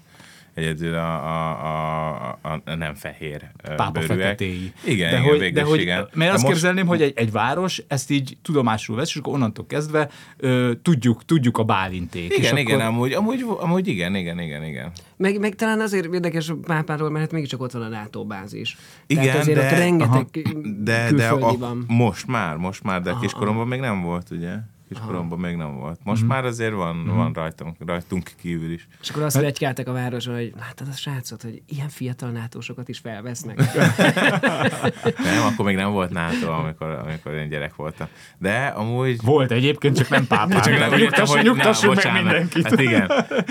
Egyedül 0.54 0.94
a, 0.94 1.14
a, 1.14 2.38
a, 2.42 2.60
a, 2.64 2.74
nem 2.74 2.94
fehér 2.94 3.50
pápa 3.76 3.90
bőrűek. 3.90 4.18
feketéi. 4.20 4.72
Igen, 4.84 5.10
de 5.10 5.16
igen, 5.16 5.22
hogy, 5.30 5.38
végül 5.38 5.62
de 5.62 5.68
hogy, 5.68 5.80
igen. 5.80 6.08
Mert 6.12 6.30
De 6.30 6.34
azt 6.34 6.42
most- 6.42 6.54
képzelném, 6.54 6.86
hogy 6.86 7.02
egy, 7.02 7.12
egy 7.16 7.32
város 7.32 7.82
ezt 7.88 8.10
így 8.10 8.36
tudomásul 8.42 8.96
vesz, 8.96 9.08
és 9.08 9.16
akkor 9.16 9.34
onnantól 9.34 9.66
kezdve 9.66 10.08
ö, 10.36 10.72
tudjuk, 10.82 11.24
tudjuk 11.24 11.58
a 11.58 11.62
bálinték. 11.64 12.36
Igen, 12.38 12.56
és 12.56 12.62
igen, 12.62 12.80
akkor, 12.80 12.88
amúgy, 12.92 13.12
amúgy, 13.12 13.44
amúgy 13.58 13.88
igen, 13.88 14.14
igen, 14.14 14.38
igen, 14.40 14.64
igen. 14.64 14.90
Meg, 15.16 15.40
meg 15.40 15.54
talán 15.54 15.80
azért 15.80 16.14
érdekes 16.14 16.48
a 16.48 16.54
pápáról, 16.54 17.10
mert 17.10 17.24
hát 17.24 17.32
mégiscsak 17.32 17.60
ott 17.62 17.72
van 17.72 17.82
a 17.82 17.88
NATO 17.88 18.24
bázis. 18.24 18.76
Igen, 19.06 19.24
Tehát 19.24 19.38
azért 19.40 19.58
de, 19.58 19.64
ott 19.64 19.78
rengeteg 19.78 20.12
aha, 20.44 20.60
de, 20.78 21.10
de 21.12 21.28
külföldi 21.28 21.54
a, 21.54 21.58
van. 21.58 21.84
most 21.88 22.26
már, 22.26 22.56
most 22.56 22.82
már, 22.82 23.02
de 23.02 23.14
kiskoromban 23.20 23.68
még 23.68 23.80
nem 23.80 24.02
volt, 24.02 24.30
ugye? 24.30 24.52
Kiskoromban 24.94 25.38
még 25.38 25.56
nem 25.56 25.76
volt. 25.76 25.98
Most 26.02 26.26
már 26.26 26.44
azért 26.44 26.72
van, 26.72 27.06
van 27.06 27.32
rajtunk, 27.32 27.76
rajtunk 27.86 28.30
kívül 28.40 28.72
is. 28.72 28.88
És 29.00 29.10
akkor 29.10 29.22
azt 29.22 29.40
legykáltak 29.40 29.88
a 29.88 29.92
városra, 29.92 30.34
hogy 30.34 30.52
láttad 30.58 30.86
a 30.90 30.92
srácot, 30.96 31.42
hogy 31.42 31.62
ilyen 31.66 31.88
fiatal 31.88 32.30
nátósokat 32.30 32.88
is 32.88 32.98
felvesznek. 32.98 33.56
Nem, 35.24 35.46
akkor 35.46 35.64
még 35.64 35.76
nem 35.76 35.90
volt 35.90 36.10
NATO, 36.10 36.50
amikor, 36.50 36.88
amikor 36.88 37.32
én 37.32 37.48
gyerek 37.48 37.74
voltam. 37.74 38.06
De 38.38 38.66
amúgy... 38.66 39.22
Volt 39.22 39.50
egyébként, 39.50 39.96
csak 39.96 40.08
nem 40.08 40.26
pápák. 40.26 40.60
Csak 40.64 40.78
nem, 40.78 40.94
nyugtassunk, 40.94 41.28
hogy- 41.28 41.42
nyugtassunk 41.46 42.02
na, 42.02 42.12
meg 42.12 42.22
bocsánat. 42.22 42.22
mindenkit. 42.22 42.68
Hát 42.68 42.80
igen. 42.80 43.06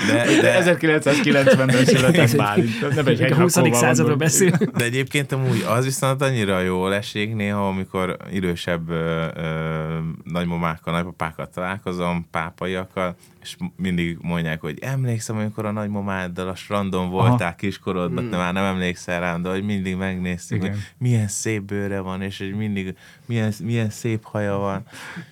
De, 0.07 0.41
de, 0.41 0.77
1990-ben 0.77 1.69
született 1.85 2.35
Bálint. 2.35 2.95
Nem 2.95 3.07
egy 3.07 3.21
a 3.21 3.35
20. 3.35 3.55
hegyrakóval 3.55 3.73
századról 3.73 4.07
van. 4.07 4.17
beszélünk. 4.17 4.63
De 4.63 4.83
egyébként 4.83 5.31
amúgy 5.31 5.65
az 5.67 5.85
viszont 5.85 6.21
annyira 6.21 6.59
jól 6.59 6.93
esik 6.93 7.35
néha, 7.35 7.67
amikor 7.67 8.17
idősebb 8.31 8.89
ö, 8.89 9.25
ö, 9.35 9.97
nagymamákkal, 10.23 10.93
nagypapákkal 10.93 11.28
találkozom, 11.35 12.27
pápaiakkal, 12.31 13.15
és 13.41 13.55
mindig 13.75 14.17
mondják, 14.21 14.61
hogy 14.61 14.77
emlékszem, 14.81 15.37
amikor 15.37 15.65
a 15.65 15.71
nagymamáddal 15.71 16.47
a 16.47 16.55
strandon 16.55 17.09
voltál 17.09 17.47
Aha. 17.47 17.55
kiskorodban, 17.55 18.23
Hmm. 18.23 18.37
már 18.37 18.53
nem 18.53 18.63
emlékszel 18.63 19.19
rám, 19.19 19.41
de 19.41 19.49
hogy 19.49 19.63
mindig 19.63 19.95
megnéztük, 19.95 20.57
Igen. 20.57 20.71
hogy 20.71 20.79
milyen 20.97 21.27
szép 21.27 21.61
bőre 21.61 21.99
van, 21.99 22.21
és 22.21 22.37
hogy 22.37 22.53
mindig 22.53 22.95
milyen, 23.25 23.53
milyen 23.63 23.89
szép 23.89 24.23
haja 24.23 24.57
van. 24.57 24.83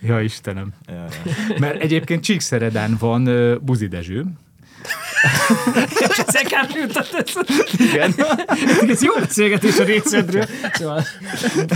Ja, 0.01 0.21
Istenem. 0.21 0.73
Ja, 0.87 0.93
ja. 0.93 1.33
Mert 1.59 1.81
egyébként 1.81 2.23
Csíkszeredán 2.23 2.95
van 2.99 3.29
Buzi 3.61 3.87
Dezső. 3.87 4.25
És 5.99 6.23
jutott 6.73 7.13
ez. 7.13 7.33
Igen. 7.79 8.13
Ez 8.89 9.01
jó 9.01 9.13
beszélgetés 9.13 9.79
a 9.79 9.83
részedről. 9.83 10.45
Szóval, 10.73 11.03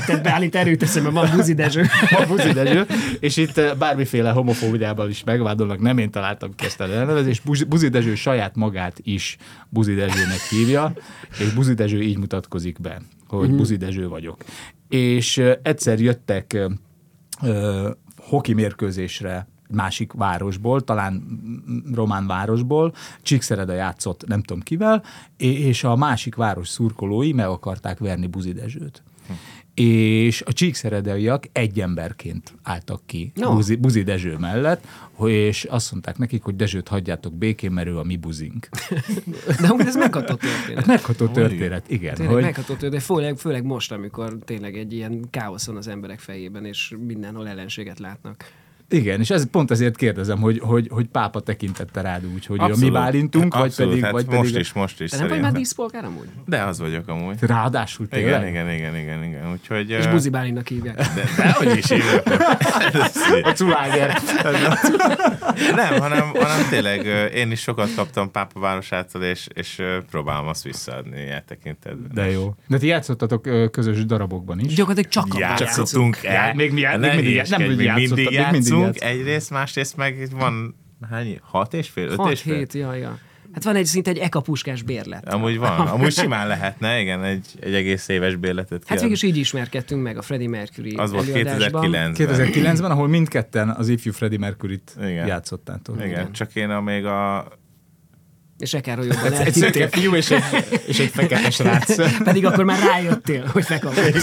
te 0.05 0.17
beállít 0.17 0.55
erőt 0.55 0.83
eszembe, 0.83 1.09
van 1.09 1.29
Buzi 1.35 1.53
Dezső. 1.53 1.85
Van 2.09 2.27
Buzi 2.27 2.51
Dezső, 2.51 2.85
és 3.19 3.37
itt 3.37 3.57
uh, 3.57 3.75
bármiféle 3.77 4.31
homofóbiával 4.31 5.09
is 5.09 5.23
megvádolnak, 5.23 5.79
nem 5.79 5.97
én 5.97 6.11
találtam 6.11 6.55
ki 6.55 6.65
ezt 6.65 6.79
a 6.79 6.83
elnevezést. 6.83 7.43
Buzi- 7.67 7.89
Dezső 7.89 8.15
saját 8.15 8.55
magát 8.55 8.99
is 9.03 9.37
Buzi 9.69 9.93
Dezsőnek 9.93 10.41
hívja, 10.49 10.93
és 11.39 11.53
Buzi 11.53 11.73
Dezső 11.73 12.01
így 12.01 12.17
mutatkozik 12.17 12.81
be, 12.81 13.01
hogy 13.27 13.55
Buzi 13.55 13.75
Dezső 13.75 14.07
vagyok. 14.07 14.43
És 14.89 15.37
uh, 15.37 15.51
egyszer 15.63 15.99
jöttek 15.99 16.69
uh, 17.41 17.89
hoki 18.17 18.53
mérkőzésre 18.53 19.47
másik 19.73 20.11
városból, 20.13 20.81
talán 20.83 21.23
román 21.93 22.27
városból, 22.27 22.93
Csíkszereda 23.21 23.73
játszott 23.73 24.27
nem 24.27 24.41
tudom 24.41 24.61
kivel, 24.63 25.03
és- 25.37 25.83
a 25.83 25.95
másik 25.95 26.35
város 26.35 26.67
szurkolói 26.67 27.33
meg 27.33 27.45
akarták 27.47 27.99
verni 27.99 28.27
Buzi 28.27 28.51
Dezsőt. 28.53 29.03
És 29.73 30.41
a 30.41 30.53
csíkszeredaiak 30.53 31.43
egy 31.51 31.79
emberként 31.79 32.53
álltak 32.63 33.01
ki 33.05 33.31
No. 33.35 33.53
Buzi, 33.53 33.75
Buzi 33.75 34.03
Dezső 34.03 34.37
mellett, 34.37 34.85
hogy- 35.13 35.31
és 35.31 35.63
azt 35.63 35.91
mondták 35.91 36.17
nekik, 36.17 36.43
hogy 36.43 36.55
Dezsőt 36.55 36.87
hagyjátok 36.87 37.33
békén, 37.33 37.71
mert 37.71 37.87
ő 37.87 37.97
a 37.97 38.03
mi 38.03 38.15
buzink. 38.17 38.69
De 39.61 39.67
amúgy 39.67 39.85
ez 39.85 39.95
megható 39.95 40.33
történet. 40.35 40.75
Hát 40.77 40.85
megható 40.85 41.27
történet, 41.27 41.89
igen. 41.89 42.13
Tényleg 42.15 42.33
hogy, 42.33 42.43
megható 42.43 42.67
történet, 42.67 42.93
de 42.93 42.99
főleg, 42.99 43.37
főleg 43.37 43.63
most, 43.63 43.91
amikor 43.91 44.37
tényleg 44.45 44.77
egy 44.77 44.93
ilyen 44.93 45.29
káosz 45.29 45.65
van 45.67 45.75
az 45.77 45.87
emberek 45.87 46.19
fejében, 46.19 46.65
és 46.65 46.95
mindenhol 47.05 47.47
ellenséget 47.47 47.99
látnak. 47.99 48.45
Igen, 48.91 49.19
és 49.19 49.29
ez 49.29 49.49
pont 49.49 49.71
ezért 49.71 49.95
kérdezem, 49.95 50.39
hogy, 50.39 50.59
hogy, 50.63 50.87
hogy 50.91 51.05
pápa 51.07 51.39
tekintette 51.39 52.01
rád 52.01 52.25
úgy, 52.33 52.45
hogy 52.45 52.59
Abszolút. 52.59 52.79
mi 52.79 52.85
Abszolút. 52.87 52.93
bálintunk, 52.93 53.53
vagy 53.53 53.63
Abszolút, 53.63 53.89
pedig, 53.91 54.03
hát 54.03 54.13
vagy 54.13 54.25
most 54.25 54.39
pedig 54.41 54.59
is, 54.59 54.73
most 54.73 55.01
is 55.01 55.09
De 55.11 55.17
nem 55.17 55.27
vagy 55.27 55.41
már 55.41 55.51
díszpolgár 55.51 56.05
amúgy? 56.05 56.27
De 56.45 56.61
az 56.63 56.79
vagyok 56.79 57.07
amúgy. 57.07 57.35
ráadásul 57.41 58.07
tényleg. 58.07 58.29
Igen, 58.47 58.47
igen, 58.47 58.69
igen, 58.69 58.95
igen, 58.97 59.23
igen. 59.23 59.51
Úgyhogy... 59.51 59.89
És 59.89 60.05
ö, 60.05 60.11
Buzi 60.11 60.29
Bálinnak 60.29 60.67
hívják. 60.67 60.95
De, 60.95 61.23
dehogy 61.37 61.77
is 61.77 61.89
hívják. 61.89 62.27
A 63.49 63.49
culáger. 63.53 64.17
Nem, 65.75 65.99
hanem, 65.99 66.29
hanem 66.33 66.67
tényleg 66.69 67.05
én 67.35 67.51
is 67.51 67.59
sokat 67.61 67.89
kaptam 67.95 68.31
Pápa 68.31 68.59
városától, 68.59 69.23
és, 69.23 69.47
és 69.53 69.81
próbálom 70.09 70.47
azt 70.47 70.63
visszaadni 70.63 71.21
ilyen 71.21 71.43
tekintetben. 71.47 72.11
De 72.13 72.31
jó. 72.31 72.55
De 72.67 72.77
ti 72.77 72.87
játszottatok 72.87 73.71
közös 73.71 74.05
darabokban 74.05 74.59
is. 74.59 74.73
Gyakorlatilag 74.73 75.11
csak 75.11 75.39
játszottunk. 75.39 76.17
Játszottunk 76.21 76.55
még 76.55 76.71
mi 76.71 76.79
já- 76.79 76.97
Ne 76.97 77.07
még 77.07 77.15
mindig 77.15 78.33
já- 78.33 78.51
játszottak. 78.81 79.09
Egyrészt, 79.09 79.49
másrészt 79.49 79.97
meg 79.97 80.27
van 80.31 80.75
hány? 81.09 81.39
Hat 81.43 81.73
és 81.73 81.89
fél? 81.89 82.07
Öt 82.07 82.19
és 82.31 82.41
fél? 82.41 82.65
6-7, 82.65 82.71
ja, 82.73 82.93
ja. 82.93 83.17
Hát 83.53 83.63
van 83.63 83.75
egy 83.75 83.85
szinte 83.85 84.09
egy 84.09 84.17
ekapuskás 84.17 84.81
bérlet. 84.81 85.33
Amúgy 85.33 85.57
van. 85.57 85.87
Amúgy 85.95 86.11
simán 86.13 86.47
lehetne, 86.47 86.99
igen, 86.99 87.23
egy, 87.23 87.45
egy 87.59 87.73
egész 87.73 88.07
éves 88.07 88.35
bérletet 88.35 88.77
Hát 88.79 88.87
kell. 88.87 88.97
végül 88.97 89.11
is 89.13 89.23
így 89.23 89.37
ismerkedtünk 89.37 90.01
meg 90.03 90.17
a 90.17 90.21
Freddie 90.21 90.49
Mercury 90.49 90.95
Az 90.95 91.11
volt 91.11 91.29
előadásban. 91.29 91.89
2009-ben. 91.91 92.13
2009-ben, 92.17 92.91
ahol 92.91 93.07
mindketten 93.07 93.69
az 93.69 93.89
ifjú 93.89 94.11
Freddie 94.11 94.39
Mercury-t 94.39 94.95
Igen. 94.97 95.27
játszottátok. 95.27 95.95
Igen, 95.95 96.07
Igen. 96.09 96.31
csak 96.31 96.55
én 96.55 96.69
a 96.69 96.81
még 96.81 97.05
a... 97.05 97.47
És 98.57 98.73
Ekáról 98.73 99.05
jobban 99.05 99.33
Egy 99.33 99.53
szőke 99.53 99.65
elhittél. 99.65 99.87
fiú 99.87 100.15
és 100.15 100.31
egy, 100.31 100.43
és 100.87 100.99
egy 100.99 101.09
fekete 101.09 101.49
srác. 101.49 101.95
Pedig 102.23 102.45
akkor 102.45 102.63
már 102.63 102.79
rájöttél, 102.79 103.45
hogy 103.45 103.63
fekapott. 103.65 104.15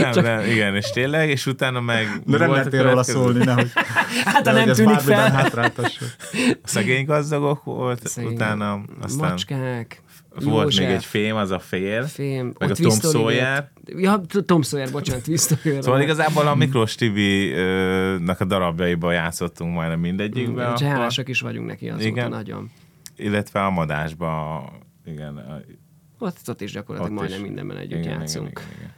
Nem, 0.00 0.24
nem, 0.24 0.44
igen, 0.50 0.74
és 0.76 0.90
tényleg, 0.90 1.28
és 1.28 1.46
utána 1.46 1.80
meg... 1.80 2.06
De 2.26 2.38
nem 2.38 2.50
a 2.50 2.52
lehetnél 2.52 2.82
róla 2.82 3.02
szólni, 3.02 3.44
nehogy, 3.44 3.70
Hát, 4.24 4.46
ha 4.46 4.52
nem 4.52 4.68
ez 4.68 4.76
tűnik 4.76 4.98
fel. 4.98 5.50
Szegény 6.64 7.04
gazdagok 7.04 7.64
volt, 7.64 8.06
Szegény 8.06 8.32
utána 8.32 8.80
aztán 9.00 9.28
Macskák, 9.28 10.02
volt 10.44 10.62
József, 10.62 10.84
még 10.86 10.94
egy 10.94 11.04
fém, 11.04 11.36
az 11.36 11.50
a 11.50 11.58
fél, 11.58 12.02
Fém, 12.06 12.52
meg 12.58 12.68
a 12.68 12.72
ott 12.72 12.78
Tom 12.78 12.88
Twist 12.98 13.04
Oliver. 13.04 13.22
Sawyer. 13.22 13.70
Ja, 14.02 14.20
Tom 14.46 14.62
Sawyer, 14.62 14.90
bocsánat, 14.90 15.22
Twist 15.24 15.56
Oliver. 15.64 15.82
Szóval 15.82 16.00
igazából 16.00 16.46
a 16.46 16.54
Miklós 16.54 16.94
Tibi-nak 16.94 18.40
a 18.40 18.44
darabjaiban 18.44 19.12
játszottunk 19.12 19.74
majdnem 19.74 20.00
mindegyikben, 20.00 20.74
És 20.74 20.80
akkor, 20.80 20.94
hálásak 20.94 21.28
is 21.28 21.40
vagyunk 21.40 21.66
neki 21.66 21.88
azóta 21.88 22.04
Igen. 22.06 22.28
nagyon. 22.28 22.70
illetve 23.16 23.64
a 23.64 23.70
Madásban, 23.70 24.64
igen. 25.04 25.36
a- 25.36 25.60
Ott, 26.18 26.36
ott 26.46 26.60
is 26.60 26.72
gyakorlatilag 26.72 27.12
Ott 27.12 27.18
majdnem 27.18 27.40
is. 27.40 27.46
mindenben 27.46 27.76
együtt 27.76 27.98
igen, 27.98 28.18
játszunk. 28.20 28.48
Igen, 28.48 28.64
igen, 28.66 28.78
igen. 28.78 28.94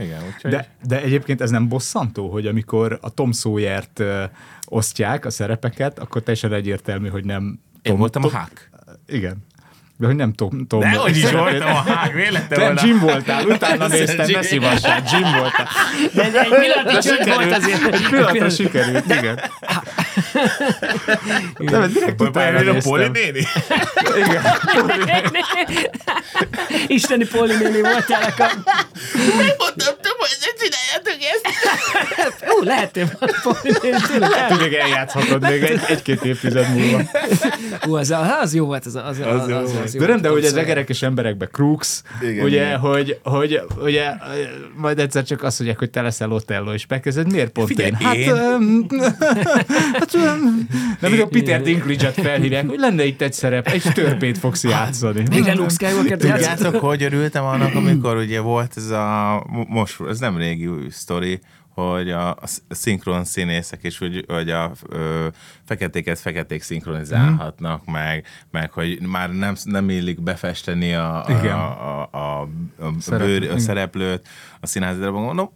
Igen 0.00 0.22
úgyhogy... 0.34 0.50
De, 0.50 0.68
de 0.86 1.02
egyébként 1.02 1.40
ez 1.40 1.50
nem 1.50 1.68
bosszantó, 1.68 2.28
hogy 2.28 2.46
amikor 2.46 2.98
a 3.00 3.10
Tom 3.10 3.32
Sawyer-t 3.32 3.98
ö, 3.98 4.24
osztják 4.66 5.24
a 5.24 5.30
szerepeket, 5.30 5.98
akkor 5.98 6.22
teljesen 6.22 6.52
egyértelmű, 6.52 7.08
hogy 7.08 7.24
nem 7.24 7.60
Én 7.82 7.96
voltam 7.96 8.24
a 8.24 8.28
Huck. 8.28 8.70
Igen. 9.06 9.48
De 9.96 10.06
hogy 10.06 10.16
nem 10.16 10.32
Tom, 10.32 10.66
Tom 10.66 10.80
De 10.80 10.96
hogy 10.96 11.16
is 11.16 11.30
voltam 11.30 11.70
a 11.70 11.82
Huck, 11.82 12.12
véletlen 12.12 12.60
Nem, 12.60 12.74
volna. 12.74 12.86
Jim 12.86 12.98
voltál, 12.98 13.46
utána 13.46 13.86
néztem, 13.86 14.30
ne 14.30 14.42
szívassál, 14.42 15.02
Jim 15.12 15.32
voltál. 15.32 15.68
De 16.14 16.22
egy, 16.22 16.34
egy 16.34 16.48
pillanatig 16.48 16.98
csönd 16.98 17.34
volt 17.34 17.52
azért. 17.52 17.94
Egy 17.94 18.08
pillanatra 18.10 18.50
sikerült, 18.50 19.04
igen. 19.06 19.40
Nem, 21.58 21.92
direkt 21.92 22.20
utána 22.20 22.58
Vajon 22.58 22.76
a 22.76 22.80
Poli 22.82 23.08
néni? 23.08 23.46
Igen. 24.16 24.42
Isteni 26.86 27.26
Poli 27.26 27.56
néni 27.56 27.80
voltál 27.80 28.34
a 28.38 28.44
Mondtam, 29.58 30.16
hogy 30.18 30.36
ne 30.40 30.50
csináljátok 30.60 31.16
ezt. 31.32 32.44
Ó, 32.58 32.62
lehettél 32.62 33.10
Poli 33.42 33.76
néni, 33.82 33.96
tényleg. 34.06 34.32
Hát, 34.32 34.60
még 34.60 34.74
eljátszhatod 34.74 35.42
még 35.42 35.62
egy, 35.62 35.80
egy-két 35.88 36.24
évtized 36.24 36.74
múlva. 36.74 37.02
Ú, 37.86 37.94
az, 37.96 38.14
az 38.40 38.54
jó 38.54 38.66
volt, 38.66 38.86
az, 38.86 38.94
az, 38.94 39.02
az, 39.04 39.40
az, 39.40 39.48
jó 39.48 39.56
az, 39.56 39.72
volt. 39.72 39.84
az 39.84 39.94
jó 39.94 40.00
De 40.00 40.06
nem, 40.06 40.20
de 40.20 40.28
hogy 40.28 40.42
Tom 40.42 40.50
az 40.50 40.56
egerekes 40.56 41.02
emberekbe 41.02 41.46
Igen, 42.22 42.44
ugye. 42.44 42.74
Hogy, 42.74 43.18
hogy, 43.22 43.60
ugye, 43.82 44.12
majd 44.76 44.98
egyszer 44.98 45.24
csak 45.24 45.42
azt 45.42 45.58
mondják, 45.58 45.78
hogy 45.80 45.90
te 45.90 46.02
leszel 46.02 46.32
Otello, 46.32 46.72
és 46.72 46.86
megkezded, 46.88 47.32
miért 47.32 47.50
pont 47.50 47.68
Figyelj, 47.68 47.90
én? 47.90 47.96
Hát, 47.96 48.16
hát 50.00 50.12
nem, 51.00 51.10
hogy 51.10 51.20
a 51.20 51.26
Peter 51.26 51.62
Dinklage-et 51.62 52.14
felhívják, 52.14 52.68
hogy 52.68 52.78
lenne 52.78 53.04
itt 53.04 53.20
egy 53.20 53.32
szerep, 53.32 53.66
egy 53.66 53.82
törpét 53.94 54.38
fogsz 54.38 54.64
játszani. 54.64 55.22
Végre 55.28 55.54
Luke 55.54 55.68
Skywalker-t. 55.68 56.20
Tudjátok, 56.20 56.76
hogy 56.76 57.02
örültem 57.02 57.44
annak, 57.44 57.74
amikor 57.74 58.16
ugye 58.16 58.40
volt 58.40 58.72
ez 58.76 58.90
a, 58.90 59.44
most, 59.68 60.00
ez 60.08 60.18
nem 60.18 60.36
régi 60.36 60.66
új 60.66 60.86
sztori, 60.90 61.40
hogy 61.74 62.10
a, 62.10 62.30
a 62.30 62.44
szinkron 62.68 63.24
színészek 63.24 63.78
is, 63.82 63.98
hogy, 63.98 64.24
hogy 64.28 64.50
a 64.50 64.72
ö, 64.88 65.26
feketéket 65.66 66.18
feketék 66.18 66.62
szinkronizálhatnak, 66.62 67.84
Mhm. 67.84 67.92
meg, 67.92 68.24
meg 68.50 68.70
hogy 68.72 68.98
már 69.06 69.30
nem, 69.32 69.54
nem 69.64 69.90
illik 69.90 70.22
befesteni 70.22 70.94
a, 70.94 71.24
a, 71.26 71.30
a, 71.30 72.08
a, 72.12 72.18
a, 72.18 72.40
a, 72.84 72.92
Szereplő, 73.00 73.38
bőr, 73.38 73.50
a 73.50 73.58
szereplőt 73.58 74.28
a 74.60 74.66
színházi 74.66 74.98
darabon. 74.98 75.22
Mondom, 75.22 75.50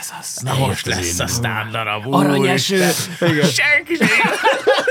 ez 0.00 0.12
az, 0.20 0.36
na 0.42 0.66
most 0.66 0.86
lesz 0.86 1.18
aztán 1.18 1.70
darab. 1.70 2.14
Aranyeső. 2.14 2.74
úristen. 3.20 3.44
Senki 3.44 3.94
sem 3.94 4.08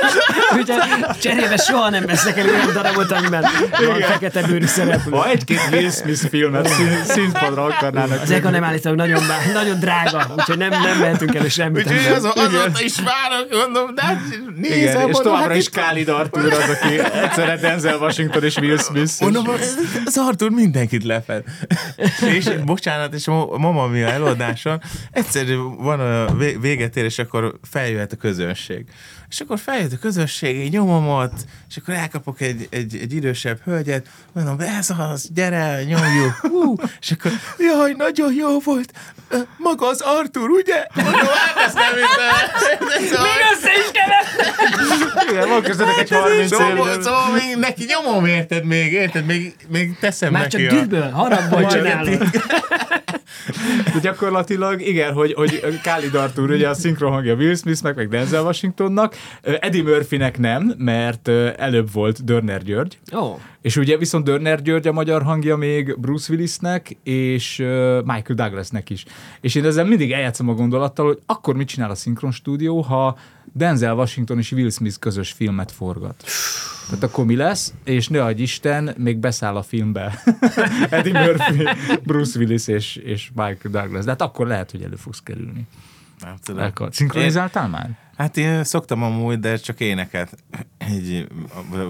Ugye 0.61 0.75
cserébe 1.19 1.57
soha 1.57 1.89
nem 1.89 2.05
vesznek 2.05 2.37
el 2.37 2.47
olyan 2.47 2.73
darabot, 2.73 3.11
amiben 3.11 3.45
van 3.85 4.01
fekete 4.01 4.41
bőrű 4.41 4.65
szereplő. 4.65 5.11
Ha 5.11 5.29
egy-két 5.29 5.59
Will 5.71 5.89
Smith 5.89 6.29
filmet 6.29 6.67
szín, 6.67 7.03
színpadra 7.05 7.63
akarnának. 7.63 8.21
Az 8.21 8.31
Eka 8.31 8.49
nem 8.49 8.63
állítólag 8.63 8.97
nagyon, 8.97 9.23
nagyon 9.53 9.79
drága, 9.79 10.33
úgyhogy 10.37 10.57
nem, 10.57 10.69
nem 10.69 10.97
mehetünk 10.99 11.35
elő 11.35 11.47
semmit. 11.47 11.87
Úgyhogy 11.87 12.13
az, 12.13 12.23
azóta 12.23 12.83
is 12.83 12.95
várok, 12.95 13.47
mondom, 13.51 13.95
de 13.95 14.01
hát 14.01 14.19
nézem, 14.55 14.77
igen, 14.77 14.87
és 14.87 15.01
mondom, 15.01 15.23
továbbra 15.23 15.47
hát 15.47 15.57
is 15.57 15.69
Khalid 15.69 16.09
Arthur 16.09 16.53
az, 16.53 16.69
aki 16.69 16.99
egyszerre 16.99 17.57
Denzel 17.57 17.97
Washington 17.97 18.43
és 18.43 18.55
Will 18.55 18.77
Smith. 18.77 19.11
Mondom, 19.19 19.47
az 20.05 20.17
Artur 20.17 20.49
mindenkit 20.49 21.03
lefed. 21.03 21.43
és 22.37 22.49
bocsánat, 22.65 23.13
és 23.13 23.27
a 23.27 23.57
Mamma 23.57 23.87
Mia 23.87 24.09
előadáson 24.81 25.09
egyszerű 25.11 25.55
van 25.77 25.99
a 25.99 26.33
vé- 26.35 26.57
véget 26.61 26.95
ér, 26.97 27.03
és 27.03 27.19
akkor 27.19 27.59
feljöhet 27.71 28.11
a 28.11 28.15
közönség. 28.15 28.85
És 29.29 29.39
akkor 29.39 29.59
feljött 29.59 29.93
a 29.93 29.97
közösség, 29.97 30.59
egy 30.59 30.71
nyomom 30.71 31.07
ott, 31.07 31.45
és 31.69 31.77
akkor 31.77 31.93
elkapok 31.93 32.41
egy, 32.41 32.67
egy, 32.69 32.95
egy 33.01 33.13
idősebb 33.13 33.59
hölgyet, 33.63 34.05
mondom, 34.31 34.59
ez 34.59 34.89
az, 34.97 35.29
gyere, 35.33 35.83
nyomjuk. 35.83 36.33
Hú, 36.41 36.75
és 37.01 37.11
akkor, 37.11 37.31
jaj, 37.57 37.93
nagyon 37.97 38.33
jó 38.33 38.59
volt. 38.59 38.91
Maga 39.57 39.87
az 39.87 40.01
Artur, 40.01 40.49
ugye? 40.49 40.85
Mondom, 40.93 41.13
hát 41.13 41.65
ezt 41.65 41.73
nem. 41.75 41.93
Még 41.93 42.03
össze 43.53 43.71
is 43.79 43.89
Igen, 45.29 45.49
van 45.49 45.61
közöttek 45.61 45.97
egy 45.97 46.09
30 46.09 46.47
Szóval, 46.51 46.87
év. 46.95 47.01
szóval 47.01 47.31
még 47.31 47.55
neki 47.57 47.85
nyomom, 47.87 48.25
érted 48.25 48.65
még, 48.65 48.91
érted? 48.91 49.25
Még, 49.25 49.55
még 49.67 49.97
teszem 49.99 50.31
Már 50.31 50.41
neki 50.41 50.63
csak 50.65 50.71
a... 50.71 50.75
dühből, 50.79 51.09
haragból 51.09 51.65
csinálod. 51.65 52.23
De 53.93 53.99
gyakorlatilag 54.01 54.81
igen, 54.81 55.13
hogy, 55.13 55.33
hogy 55.33 55.79
Khalid 55.83 56.15
Arthur 56.15 56.49
ugye 56.49 56.69
a 56.69 56.73
szinkron 56.73 57.11
hangja 57.11 57.35
Will 57.35 57.55
Smithnek, 57.55 57.95
meg 57.95 58.09
Denzel 58.09 58.43
Washingtonnak, 58.43 59.15
Eddie 59.41 59.83
Murphynek 59.83 60.37
nem, 60.37 60.73
mert 60.77 61.27
előbb 61.57 61.91
volt 61.91 62.23
Dörner 62.23 62.63
György, 62.63 62.97
Ó, 63.15 63.39
és 63.61 63.75
ugye 63.75 63.97
viszont 63.97 64.23
Dörner 64.23 64.61
György 64.61 64.87
a 64.87 64.91
magyar 64.91 65.23
hangja 65.23 65.55
még 65.55 65.99
Bruce 65.99 66.33
Willisnek 66.33 66.97
és 67.03 67.57
Michael 68.03 68.35
Douglasnek 68.35 68.89
is. 68.89 69.05
És 69.41 69.55
én 69.55 69.65
ezzel 69.65 69.85
mindig 69.85 70.11
eljátszom 70.11 70.49
a 70.49 70.53
gondolattal, 70.53 71.05
hogy 71.05 71.19
akkor 71.25 71.55
mit 71.55 71.67
csinál 71.67 71.89
a 71.89 71.95
szinkron 71.95 72.31
stúdió, 72.31 72.81
ha 72.81 73.17
Denzel 73.53 73.95
Washington 73.95 74.37
és 74.37 74.51
Will 74.51 74.69
Smith 74.69 74.99
közös 74.99 75.31
filmet 75.31 75.71
forgat. 75.71 76.23
Tehát 76.85 77.03
akkor 77.03 77.25
mi 77.25 77.35
lesz? 77.35 77.73
És 77.83 78.07
ne 78.07 78.23
adj 78.23 78.41
Isten, 78.41 78.93
még 78.97 79.17
beszáll 79.17 79.55
a 79.55 79.61
filmbe 79.61 80.23
Eddie 80.89 81.25
Murphy, 81.25 81.63
Bruce 82.03 82.39
Willis 82.39 82.67
és, 82.67 82.95
és 82.95 83.29
Michael 83.35 83.57
Douglas. 83.71 84.03
De 84.03 84.09
hát 84.09 84.21
akkor 84.21 84.47
lehet, 84.47 84.71
hogy 84.71 84.81
elő 84.81 84.95
fogsz 84.95 85.21
kerülni. 85.23 85.67
Elkar. 86.57 86.93
Szinkronizáltál 86.93 87.67
már? 87.67 87.97
Hát 88.21 88.37
én 88.37 88.63
szoktam 88.63 89.03
amúgy, 89.03 89.39
de 89.39 89.55
csak 89.55 89.79
éneket, 89.79 90.43
így, 90.93 91.27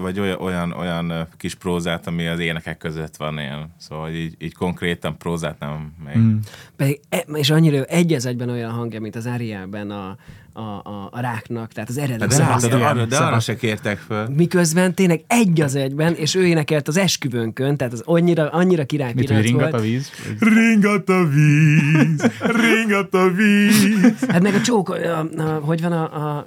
vagy 0.00 0.20
olyan, 0.20 0.72
olyan, 0.72 1.28
kis 1.36 1.54
prózát, 1.54 2.06
ami 2.06 2.26
az 2.26 2.38
énekek 2.38 2.78
között 2.78 3.16
van 3.16 3.38
ilyen. 3.38 3.74
Szóval 3.78 4.10
így, 4.10 4.34
így 4.38 4.54
konkrétan 4.54 5.18
prózát 5.18 5.58
nem 5.58 5.94
még. 6.04 6.16
Mm. 6.16 6.36
Pedig, 6.76 7.00
e- 7.08 7.26
és 7.32 7.50
annyira 7.50 7.82
egy 7.82 8.12
egyben 8.12 8.48
olyan 8.48 8.70
hangja, 8.70 9.00
mint 9.00 9.16
az 9.16 9.26
Arielben 9.26 9.90
a, 9.90 10.16
a, 10.52 10.60
a, 10.60 11.08
a 11.10 11.20
ráknak, 11.20 11.72
tehát 11.72 11.88
az 11.88 11.98
eredeti 11.98 12.18
De, 12.18 12.26
de, 12.26 12.36
de, 12.36 12.42
Sebastian. 12.44 12.82
arra, 12.82 13.04
de 13.04 13.16
arra 13.16 13.40
se 13.40 13.56
kértek 13.56 13.98
föl. 13.98 14.28
Miközben 14.28 14.94
tényleg 14.94 15.24
egy 15.26 15.60
az 15.60 15.74
egyben, 15.74 16.14
és 16.14 16.34
ő 16.34 16.46
énekelt 16.46 16.88
az 16.88 16.96
esküvőnkön, 16.96 17.76
tehát 17.76 17.92
az 17.92 18.02
annyira, 18.04 18.48
annyira 18.48 18.84
király 18.84 19.12
Mit, 19.14 19.30
hogy 19.30 19.42
ringat 19.42 19.70
volt. 19.70 19.74
a 19.74 19.80
víz? 19.80 20.10
Ringat 20.38 21.08
a 21.08 21.24
víz, 21.28 22.30
ringat 22.40 23.14
a 23.14 23.30
víz. 23.30 24.26
Hát 24.28 24.42
meg 24.42 24.54
a 24.54 24.60
csók, 24.60 24.88
a, 24.88 25.18
a, 25.18 25.58
hogy 25.62 25.80
van 25.82 25.92
a, 25.92 26.36
a, 26.36 26.46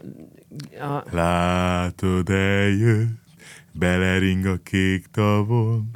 a 0.81 1.03
Látod, 1.11 2.29
eljött, 2.29 3.07
belering 3.71 4.45
a 4.45 4.57
kék 4.63 5.05
tavon. 5.11 5.89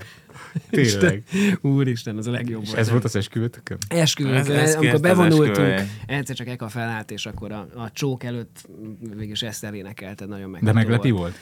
Tényleg. 0.69 1.23
Úristen, 1.61 2.17
az 2.17 2.27
a 2.27 2.31
legjobb 2.31 2.61
És 2.61 2.67
volt. 2.67 2.79
ez 2.79 2.89
volt 2.89 3.03
az 3.03 3.15
esküvőtökön? 3.15 3.77
Esküvőnkön, 3.87 4.55
Ez- 4.55 4.69
ez 4.69 4.75
amikor 4.75 4.99
bevonultunk, 4.99 5.81
egyszer 6.05 6.35
csak 6.35 6.47
Eka 6.47 6.67
felállt, 6.69 7.11
és 7.11 7.25
akkor 7.25 7.51
a, 7.51 7.67
a 7.75 7.91
csók 7.91 8.23
előtt 8.23 8.67
végülis 9.15 9.41
ezt 9.41 9.63
elénekelted, 9.63 10.27
nagyon 10.29 10.49
meg. 10.49 10.63
De 10.63 10.73
meglepi 10.73 11.11
volt? 11.11 11.35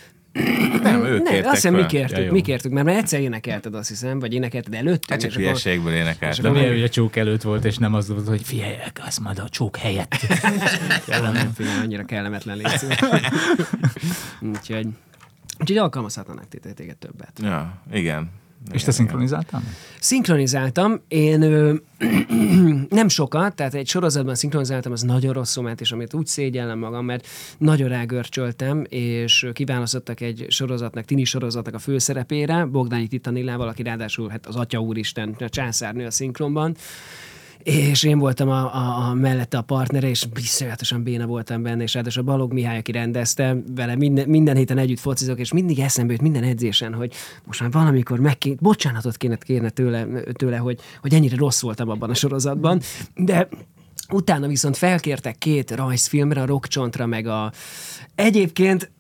Nem, 0.84 1.06
ők 1.06 1.24
Ne, 1.24 1.30
kértek 1.30 1.46
azt 1.46 1.54
hiszem 1.56 1.74
mi 1.74 1.86
kértük, 1.86 2.18
Ja, 2.26 2.32
mi 2.32 2.42
kértük, 2.42 2.72
mert 2.72 2.86
már 2.86 2.96
egyszer 2.98 3.20
énekelted, 3.20 3.76
azt 3.76 3.90
hiszem, 3.90 4.20
vagy 4.20 4.34
énekelted 4.34 4.74
előttünk. 4.74 5.10
Hát 5.10 5.20
csak 5.20 5.32
hülyeségből 5.32 5.94
énekelt. 5.94 6.42
De 6.42 6.50
milyen, 6.50 6.72
hogy 6.72 6.84
a 6.84 6.90
csók 6.90 7.16
előtt 7.16 7.42
volt, 7.42 7.66
és 7.66 7.78
nem 7.78 7.94
az 7.94 8.08
volt, 8.08 8.28
hogy 8.28 8.42
figyelj, 8.42 8.74
az 9.08 9.18
majd 9.18 9.40
a 9.40 9.50
csók 9.50 9.78
helyett. 9.78 10.16
Nem, 11.34 11.52
figyelj, 11.54 11.80
annyira 11.80 12.06
kellemetlen 12.06 12.58
létsz. 12.58 12.86
úgyhogy, 14.54 14.88
úgyhogy 15.60 15.78
alkalmazhatnának 15.78 16.48
té- 16.48 16.74
téged 16.76 16.98
többet. 16.98 17.40
Ja, 17.42 17.82
igen. 17.92 18.30
És 18.66 18.74
Igen, 18.74 18.86
te 18.86 18.92
szinkronizáltál? 18.92 19.64
Szinkronizáltam, 20.00 21.02
én 21.08 21.42
ö, 21.42 21.74
nem 22.90 23.08
sokat, 23.08 23.56
tehát 23.56 23.74
egy 23.74 23.88
sorozatban 23.88 24.36
szinkronizáltam, 24.36 24.92
az 24.92 25.02
nagyon 25.02 25.34
rosszul 25.34 25.64
ment, 25.64 25.82
és 25.82 25.92
amit 25.92 26.14
úgy 26.14 26.26
szégyellem 26.26 26.80
magam, 26.80 27.06
mert 27.06 27.28
nagyon 27.58 27.90
rágörcsöltem, 27.90 28.84
és 28.90 29.50
kiválasztottak 29.54 30.22
egy 30.22 30.46
sorozatnak, 30.50 31.06
tini 31.06 31.24
sorozatnak 31.24 31.74
a 31.74 31.80
főszerepére, 31.80 32.66
Bogdányi 32.66 33.08
Titanillával, 33.08 33.68
aki 33.68 33.84
ráadásul 33.84 34.30
hát 34.30 34.46
az 34.46 34.56
Atya 34.56 34.80
Úristen, 34.80 35.36
a 35.40 35.50
császárnő 35.50 36.06
a 36.06 36.12
szinkronban, 36.12 36.76
és 37.68 38.04
én 38.04 38.20
voltam 38.20 38.50
a, 38.50 38.76
a, 38.76 39.10
a 39.10 39.14
mellette 39.14 39.58
a 39.58 39.62
partnere, 39.62 40.10
és 40.10 40.26
bizonyatosan 40.26 41.04
béna 41.04 41.26
voltam 41.26 41.64
benne, 41.64 41.84
és 41.84 41.94
ráadásul 41.94 42.24
Balog 42.24 42.54
Mihály, 42.54 42.78
aki 42.78 42.92
rendezte, 42.92 43.58
vele 43.76 43.96
minden, 43.96 44.30
minden 44.30 44.56
héten 44.56 44.78
együtt 44.78 45.00
focizok, 45.00 45.40
és 45.40 45.54
mindig 45.54 45.80
eszembe 45.80 46.12
jut 46.12 46.22
minden 46.22 46.44
edzésen, 46.44 46.94
hogy 46.94 47.14
most 47.46 47.62
már 47.62 47.72
valamikor 47.72 48.20
meg 48.20 48.38
kéne, 48.38 48.56
bocsánatot 48.60 49.18
kéne 49.18 49.38
kérne 49.38 49.70
tőle, 49.70 50.08
tőle 50.34 50.58
hogy, 50.58 50.80
hogy 51.02 51.14
ennyire 51.14 51.36
rossz 51.36 51.62
voltam 51.62 51.90
abban 51.90 52.10
a 52.10 52.14
sorozatban, 52.14 52.82
de 53.16 53.48
utána 54.12 54.48
viszont 54.48 54.78
felkértek 54.78 55.38
két 55.38 55.72
rajzfilmre, 55.72 56.42
a 56.42 56.46
Rockcsontra, 56.46 57.06
meg 57.06 57.28
a... 57.28 57.52
Egyébként 58.16 58.92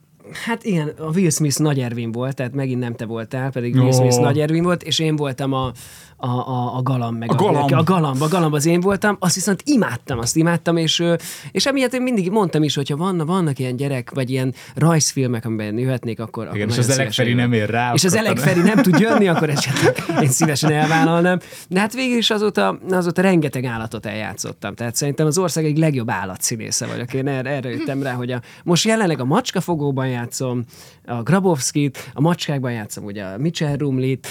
Hát 0.46 0.64
igen, 0.64 0.88
a 0.88 1.10
Will 1.10 1.30
Smith 1.30 1.60
Nagy 1.60 1.80
Ervin 1.80 2.12
volt, 2.12 2.36
tehát 2.36 2.54
megint 2.54 2.80
nem 2.80 2.96
te 2.96 3.06
voltál, 3.06 3.52
pedig 3.52 3.76
Will. 3.76 3.92
Smith 3.92 4.20
Nagy 4.20 4.40
Ervin 4.40 4.64
volt, 4.64 4.84
és 4.84 5.00
én 5.00 5.16
voltam 5.16 5.54
a, 5.54 5.72
a, 6.20 6.28
a, 6.28 6.76
a 6.78 6.82
galamb, 6.82 7.18
meg 7.18 7.32
A 7.32 7.36
galamb. 7.36 7.72
a 7.74 7.84
galamb, 7.84 8.22
a 8.22 8.28
galamb 8.28 8.54
az 8.54 8.66
én 8.66 8.80
voltam, 8.80 9.16
azt 9.20 9.36
viszont 9.36 9.62
imádtam, 9.66 10.20
azt 10.20 10.36
imádtam, 10.36 10.78
és, 10.78 11.04
és 11.52 11.66
emiatt 11.66 11.94
én 11.94 12.02
mindig 12.02 12.32
mondtam 12.32 12.64
is, 12.64 12.76
hogyha 12.76 12.96
vannak, 12.98 13.28
vannak 13.28 13.60
ilyen 13.60 13.76
gyerek, 13.76 14.12
vagy 14.14 14.30
ilyen 14.30 14.54
rajzfilmek, 14.76 15.46
amiben 15.46 15.78
jöhetnék, 15.78 16.20
akkor, 16.20 16.44
akkor 16.46 16.56
Igen, 16.58 16.68
és 16.70 16.76
nagyon 16.76 16.92
az 16.92 16.98
Elek 16.98 17.12
szívesen 17.12 17.26
Feri 17.26 17.38
nem 17.50 17.54
ér 17.54 17.70
rá. 17.70 17.94
És 17.94 18.04
az 18.04 18.14
akkor- 18.14 18.26
Elek 18.26 18.38
Feri 18.38 18.60
nem 18.62 18.78
tud 18.84 19.00
jönni, 19.00 19.28
akkor 19.28 19.50
esetleg 19.50 20.04
én 20.22 20.30
szívesen 20.30 20.72
elvállalnám. 20.72 21.40
De 21.70 21.80
hát 21.80 21.94
végül 21.94 22.18
is 22.18 22.30
azóta, 22.30 22.80
azóta 22.90 23.22
rengeteg 23.22 23.66
állatot 23.66 24.06
eljátszottam. 24.06 24.76
Tehát 24.76 24.96
szerintem 24.96 25.26
az 25.26 25.38
ország 25.38 25.66
egy 25.66 25.78
legjobb 25.78 26.10
állatszínésze 26.10 26.86
vagyok. 26.86 27.14
Én 27.14 27.28
erre, 27.28 27.50
erre 27.50 27.70
jöttem 27.70 28.04
rá, 28.04 28.14
hogy 28.14 28.32
a, 28.32 28.42
most 28.64 28.86
jelenleg 28.86 29.20
a 29.20 29.26
macskafogóban 29.26 30.08
játszom, 30.08 30.64
a 31.06 31.22
Grabowskit, 31.24 32.12
a 32.14 32.22
macskákban 32.22 32.72
játszom 32.72 33.04
ugye 33.06 33.24
a 33.24 33.38
Mitchell 33.38 33.76
Rumlit, 33.78 34.28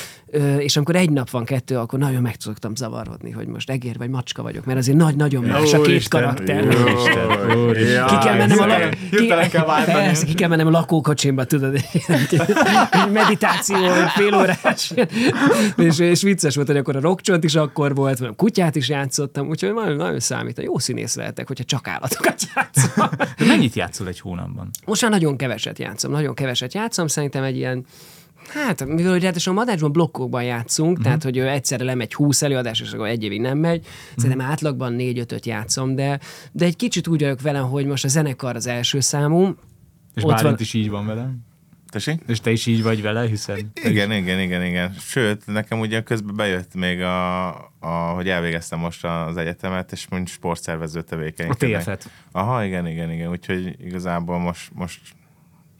és 0.58 0.76
amikor 0.76 0.96
egy 0.96 1.10
nap 1.10 1.30
van 1.30 1.44
kettő, 1.44 1.78
akkor 1.78 1.98
nagyon 1.98 2.22
meg 2.22 2.34
szoktam 2.38 2.74
zavarodni, 2.74 3.30
hogy 3.30 3.46
most 3.46 3.70
egér 3.70 3.98
vagy 3.98 4.08
macska 4.08 4.42
vagyok, 4.42 4.64
mert 4.64 4.78
azért 4.78 4.96
nagy, 4.96 5.16
nagyon 5.16 5.44
más 5.44 5.72
a 5.72 5.80
két 5.80 6.08
karakter. 6.08 6.64
Úristen, 6.64 7.56
úristen. 7.56 8.06
Ki 8.06 8.18
kell 8.18 8.36
mennem 8.36 8.58
a. 8.58 8.66
Persze, 9.84 10.26
ki 10.26 10.34
kell 10.34 10.48
mennem 10.48 10.66
a 10.66 10.70
lakókocsimba, 10.70 11.44
tudod, 11.44 11.74
egy 11.74 13.10
meditáció, 13.12 13.76
egy 13.76 14.10
fél 14.14 14.34
órás. 14.34 14.92
és, 15.76 15.98
és 15.98 16.22
vicces 16.22 16.54
volt, 16.54 16.66
hogy 16.66 16.76
akkor 16.76 16.96
a 16.96 17.00
rockcsont 17.00 17.44
is 17.44 17.54
akkor 17.54 17.94
volt, 17.94 18.20
a 18.20 18.32
kutyát 18.32 18.76
is 18.76 18.88
játszottam, 18.88 19.48
úgyhogy 19.48 19.74
nagyon, 19.74 19.96
nagyon 19.96 20.20
számít. 20.20 20.62
Jó 20.62 20.78
színész 20.78 21.16
lehetek, 21.16 21.46
hogyha 21.46 21.64
csak 21.64 21.88
állatokat 21.88 22.42
játszom. 22.54 23.08
De 23.38 23.44
mennyit 23.44 23.74
játszol 23.74 24.08
egy 24.08 24.20
hónapban? 24.20 24.70
Most 24.84 25.02
már 25.02 25.10
nagyon 25.10 25.36
keveset 25.36 25.78
játszom, 25.78 26.10
nagyon 26.10 26.34
keveset 26.34 26.74
játszom, 26.74 27.06
szerintem 27.06 27.42
egy 27.42 27.56
ilyen 27.56 27.84
Hát, 28.48 28.84
mivel 28.86 29.12
hogy 29.12 29.22
ráadásul 29.22 29.52
a 29.52 29.56
Madácsban 29.56 29.92
blokkokban 29.92 30.42
játszunk, 30.42 30.90
uh-huh. 30.90 31.04
tehát 31.04 31.22
hogy 31.22 31.38
egyszerre 31.38 31.84
lemegy 31.84 32.14
20 32.14 32.42
előadás, 32.42 32.80
és 32.80 32.92
akkor 32.92 33.06
egy 33.06 33.22
évig 33.22 33.40
nem 33.40 33.58
megy. 33.58 33.86
Szerintem 34.16 34.46
átlagban 34.46 34.94
4-5-öt 34.98 35.46
játszom, 35.46 35.94
de, 35.94 36.20
de 36.52 36.64
egy 36.64 36.76
kicsit 36.76 37.08
úgy 37.08 37.20
vagyok 37.20 37.40
vele, 37.40 37.58
hogy 37.58 37.86
most 37.86 38.04
a 38.04 38.08
zenekar 38.08 38.56
az 38.56 38.66
első 38.66 39.00
számú. 39.00 39.54
És 40.14 40.22
Ott 40.22 40.30
Bálint 40.30 40.42
van- 40.42 40.60
is 40.60 40.74
így 40.74 40.90
van 40.90 41.06
velem? 41.06 41.44
Tessék? 41.90 42.22
És 42.26 42.40
te 42.40 42.50
is 42.50 42.66
így 42.66 42.82
vagy 42.82 43.02
vele, 43.02 43.26
hiszen... 43.26 43.70
Igen, 43.82 44.12
igen, 44.12 44.40
igen, 44.40 44.64
igen. 44.64 44.94
Sőt, 44.98 45.46
nekem 45.46 45.80
ugye 45.80 46.02
közben 46.02 46.36
bejött 46.36 46.74
még, 46.74 47.00
a, 47.00 47.48
a, 47.80 47.88
hogy 48.14 48.28
elvégeztem 48.28 48.78
most 48.78 49.04
az 49.04 49.36
egyetemet, 49.36 49.92
és 49.92 50.08
mint 50.08 50.28
sportszervező 50.28 50.98
A 50.98 51.02
tevékenykedek. 51.02 51.80
TF-et. 51.80 52.10
Aha, 52.32 52.64
igen, 52.64 52.86
igen, 52.86 53.12
igen. 53.12 53.30
Úgyhogy 53.30 53.76
igazából 53.84 54.38
most, 54.38 54.70
most 54.74 55.00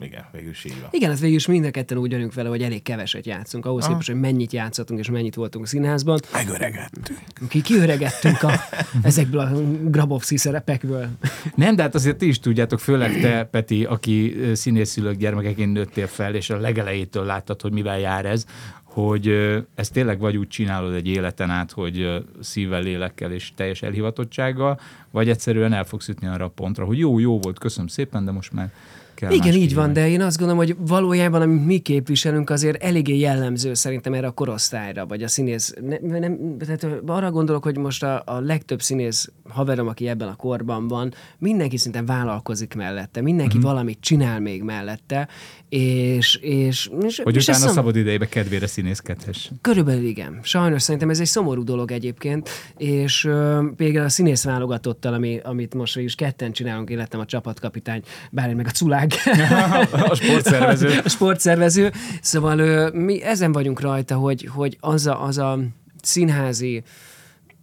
igen, 0.01 0.25
végül 0.33 0.51
is 0.51 0.65
így 0.65 0.81
van. 0.81 0.89
Igen, 0.93 1.11
ez 1.11 1.21
végül 1.21 1.37
is 1.37 1.47
mind 1.47 1.65
a 1.65 1.71
ketten 1.71 1.99
úgy 1.99 2.11
vagyunk 2.11 2.35
vele, 2.35 2.49
hogy 2.49 2.63
elég 2.63 2.83
keveset 2.83 3.27
játszunk, 3.27 3.67
ahhoz 3.67 3.87
képest, 3.87 4.11
hogy 4.11 4.21
mennyit 4.21 4.53
játszottunk 4.53 5.01
és 5.01 5.11
mennyit 5.11 5.35
voltunk 5.35 5.65
a 5.65 5.69
színházban. 5.69 6.21
Megöregettünk. 6.33 7.19
Ki 7.49 7.61
kiöregettünk 7.61 8.43
a, 8.43 8.53
ezekből 9.03 9.41
a 9.41 9.51
Grabowski 9.91 10.37
szerepekből. 10.37 11.09
Nem, 11.55 11.77
de 11.77 11.83
hát 11.83 11.95
azért 11.95 12.17
ti 12.17 12.27
is 12.27 12.39
tudjátok, 12.39 12.79
főleg 12.81 13.21
te, 13.21 13.45
Peti, 13.45 13.85
aki 13.85 14.37
színészülők 14.53 15.17
gyermekeként 15.17 15.73
nőttél 15.73 16.07
fel, 16.07 16.35
és 16.35 16.51
a 16.51 16.57
legelejétől 16.57 17.25
láttad, 17.25 17.61
hogy 17.61 17.73
mivel 17.73 17.99
jár 17.99 18.27
ez, 18.27 18.47
hogy 18.83 19.29
ezt 19.75 19.93
tényleg 19.93 20.19
vagy 20.19 20.37
úgy 20.37 20.49
csinálod 20.49 20.95
egy 20.95 21.09
életen 21.09 21.51
át, 21.51 21.73
hogy 21.73 22.25
szívvel, 22.41 22.83
lélekkel 22.83 23.33
és 23.33 23.53
teljes 23.55 23.83
elhivatottsággal, 23.83 24.81
vagy 25.11 25.29
egyszerűen 25.29 25.73
el 25.73 25.85
fogsz 25.85 26.09
jutni 26.09 26.27
arra 26.27 26.45
a 26.45 26.49
pontra, 26.49 26.85
hogy 26.85 26.99
jó, 26.99 27.19
jó 27.19 27.39
volt, 27.39 27.59
köszönöm 27.59 27.87
szépen, 27.87 28.25
de 28.25 28.31
most 28.31 28.53
már 28.53 28.73
kell 29.17 29.33
Igen, 29.33 29.55
így 29.55 29.75
van, 29.75 29.93
de 29.93 30.09
én 30.09 30.21
azt 30.21 30.39
gondolom, 30.39 30.65
hogy 30.65 30.77
valójában, 30.79 31.43
amit 31.43 31.67
mi 31.67 31.79
képviselünk, 31.79 32.51
azért 32.51 32.83
eléggé 32.83 33.19
jellemző 33.19 33.75
szerintem 33.75 34.15
erre 34.15 34.27
a 34.27 34.31
korosztályra, 34.31 35.07
vagy 35.07 35.23
a 35.23 35.29
színész. 35.29 35.75
Ne, 36.03 36.19
nem, 36.19 36.57
tehát 36.59 36.87
arra 37.07 37.31
gondolok, 37.31 37.63
hogy 37.63 37.79
most 37.79 38.03
a, 38.03 38.23
a 38.27 38.41
legtöbb 38.41 38.83
színész 38.83 39.31
haverom, 39.49 39.89
aki 39.89 40.09
ebben 40.09 40.29
a 40.29 40.35
korban 40.35 40.89
van, 40.89 41.15
mindenki 41.39 41.77
szinte 41.77 42.03
vállalkozik 42.03 42.75
mellette, 42.75 43.21
mindenki 43.21 43.57
uh-huh. 43.57 43.71
valamit 43.71 44.01
csinál 44.01 44.41
még 44.41 44.63
mellette, 44.63 45.29
és, 45.69 46.35
és, 46.35 46.91
és 47.03 47.21
Hogy 47.23 47.37
és 47.37 47.43
utána 47.43 47.59
szom- 47.59 47.73
szabad 47.75 47.97
idejébe 47.97 48.29
kedvére 48.29 48.67
színészkedhess. 48.67 49.49
Körülbelül 49.61 50.05
igen. 50.05 50.39
Sajnos 50.43 50.83
szerintem 50.83 51.11
ez 51.11 51.21
egy 51.21 51.27
szomorú 51.27 51.65
dolog 51.65 51.91
egyébként, 51.91 52.49
és 52.77 53.25
ö, 53.25 53.65
például 53.77 54.05
a 54.05 54.09
színész 54.09 54.45
válogatottal, 54.45 55.15
ami, 55.15 55.41
amit 55.43 55.75
most 55.75 55.99
is 55.99 56.15
ketten 56.15 56.53
csinálunk, 56.53 56.91
én 56.91 56.97
lettem 56.97 57.21
a 57.21 57.25
csapatkapitány, 57.25 58.03
bár 58.31 58.55
meg 58.55 58.67
a 58.67 58.71
culág. 58.71 59.13
A 59.93 60.15
sportszervező. 60.15 61.01
a 61.05 61.09
sportszervező. 61.09 61.93
Szóval 62.21 62.59
ö, 62.59 62.91
mi 62.93 63.23
ezen 63.23 63.53
vagyunk 63.53 63.81
rajta, 63.81 64.15
hogy, 64.15 64.49
hogy 64.53 64.77
az, 64.81 65.07
a, 65.07 65.25
az 65.25 65.39
a 65.39 65.59
színházi 66.03 66.83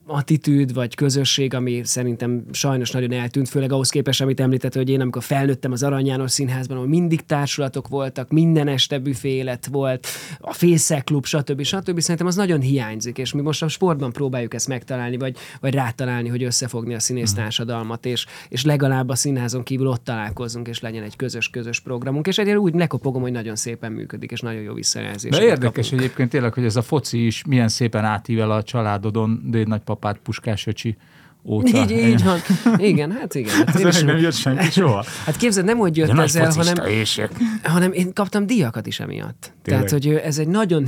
attitűd 0.06 0.74
vagy 0.74 0.96
közösség, 0.96 1.54
ami 1.54 1.82
szerintem 1.84 2.44
sajnos 2.52 2.92
nagyon 2.92 3.12
eltűnt, 3.12 3.50
főleg 3.50 3.72
ahhoz 3.72 3.90
képest, 3.90 4.22
amit 4.22 4.40
említett, 4.40 4.74
hogy 4.74 4.90
én 4.90 5.02
amikor 5.02 5.24
felnőttem 5.24 5.72
az 5.72 5.84
Arany 5.84 6.06
János 6.06 6.32
Színházban, 6.32 6.78
ahol 6.78 6.90
mindig 6.90 7.26
társulatok 7.26 7.88
voltak, 7.88 8.32
minden 8.32 8.68
este 8.68 9.00
büfé 9.00 9.30
élet 9.30 9.66
volt, 9.66 10.08
a 10.40 10.54
Fészek 10.54 11.04
Klub, 11.04 11.26
stb. 11.26 11.62
stb. 11.62 12.00
Szerintem 12.00 12.28
az 12.28 12.36
nagyon 12.36 12.62
hiányzik, 12.62 13.18
és 13.18 13.34
mi 13.34 13.42
most 13.42 13.64
a 13.64 13.68
sportban 13.68 14.12
próbáljuk 14.12 14.54
ezt 14.54 14.68
megtalálni, 14.68 15.18
vagy, 15.18 15.38
vagy 15.60 15.74
rátalálni, 15.74 16.30
hogy 16.30 16.44
összefogni 16.44 16.94
a 16.94 17.00
színész 17.00 17.34
társadalmat, 17.34 18.06
és, 18.06 18.26
és 18.50 18.66
legalább 18.66 19.10
a 19.10 19.16
színházon 19.16 19.64
kívül 19.64 19.88
ott 19.88 20.04
találkozzunk, 20.04 20.68
és 20.68 20.80
legyen 20.80 21.04
egy 21.04 21.16
közös-közös 21.16 21.80
programunk, 21.80 22.28
és 22.28 22.38
egyébként 22.38 22.64
úgy 22.64 22.74
lekopogom, 22.74 23.22
hogy 23.22 23.32
nagyon 23.32 23.56
szépen 23.56 23.92
működik, 23.92 24.32
és 24.32 24.40
nagyon 24.40 24.62
jó 24.62 24.74
visszajelzés. 24.74 25.32
De 25.32 25.44
érdekes 25.44 25.92
egyébként 25.92 26.30
tényleg, 26.30 26.54
hogy 26.54 26.66
ez 26.66 26.76
a 26.76 26.82
foci 26.82 27.26
is 27.26 27.44
milyen 27.46 27.68
szépen 27.68 28.06
átível 28.06 28.52
a 28.52 28.64
családodon, 28.64 29.42
déd 29.46 29.68
nagypapát, 29.94 30.20
Puskás 30.24 30.68
öcsi 30.68 30.98
óta. 31.46 31.78
Így, 31.78 31.92
így 31.92 32.24
van. 32.24 32.40
Igen, 32.78 33.12
hát 33.12 33.36
igen. 33.36 33.54
Hát, 33.56 33.76
Ez 33.76 33.96
is, 33.96 34.02
nem 34.02 34.18
jött 34.18 34.34
senki 34.36 34.70
soha. 34.72 35.04
hát 35.26 35.36
képzeld, 35.38 35.66
nem 35.66 35.78
hogy 35.78 35.98
jött 35.98 36.12
De 36.12 36.22
ezzel, 36.22 36.52
hanem, 36.52 36.86
ések. 36.86 37.32
hanem 37.64 37.92
én 37.92 38.14
kaptam 38.14 38.46
díjakat 38.46 38.88
is 38.88 39.00
emiatt. 39.00 39.54
Tényleg? 39.62 39.86
Tehát, 39.86 39.90
hogy 40.04 40.16
ez 40.16 40.38
egy 40.38 40.48
nagyon 40.48 40.88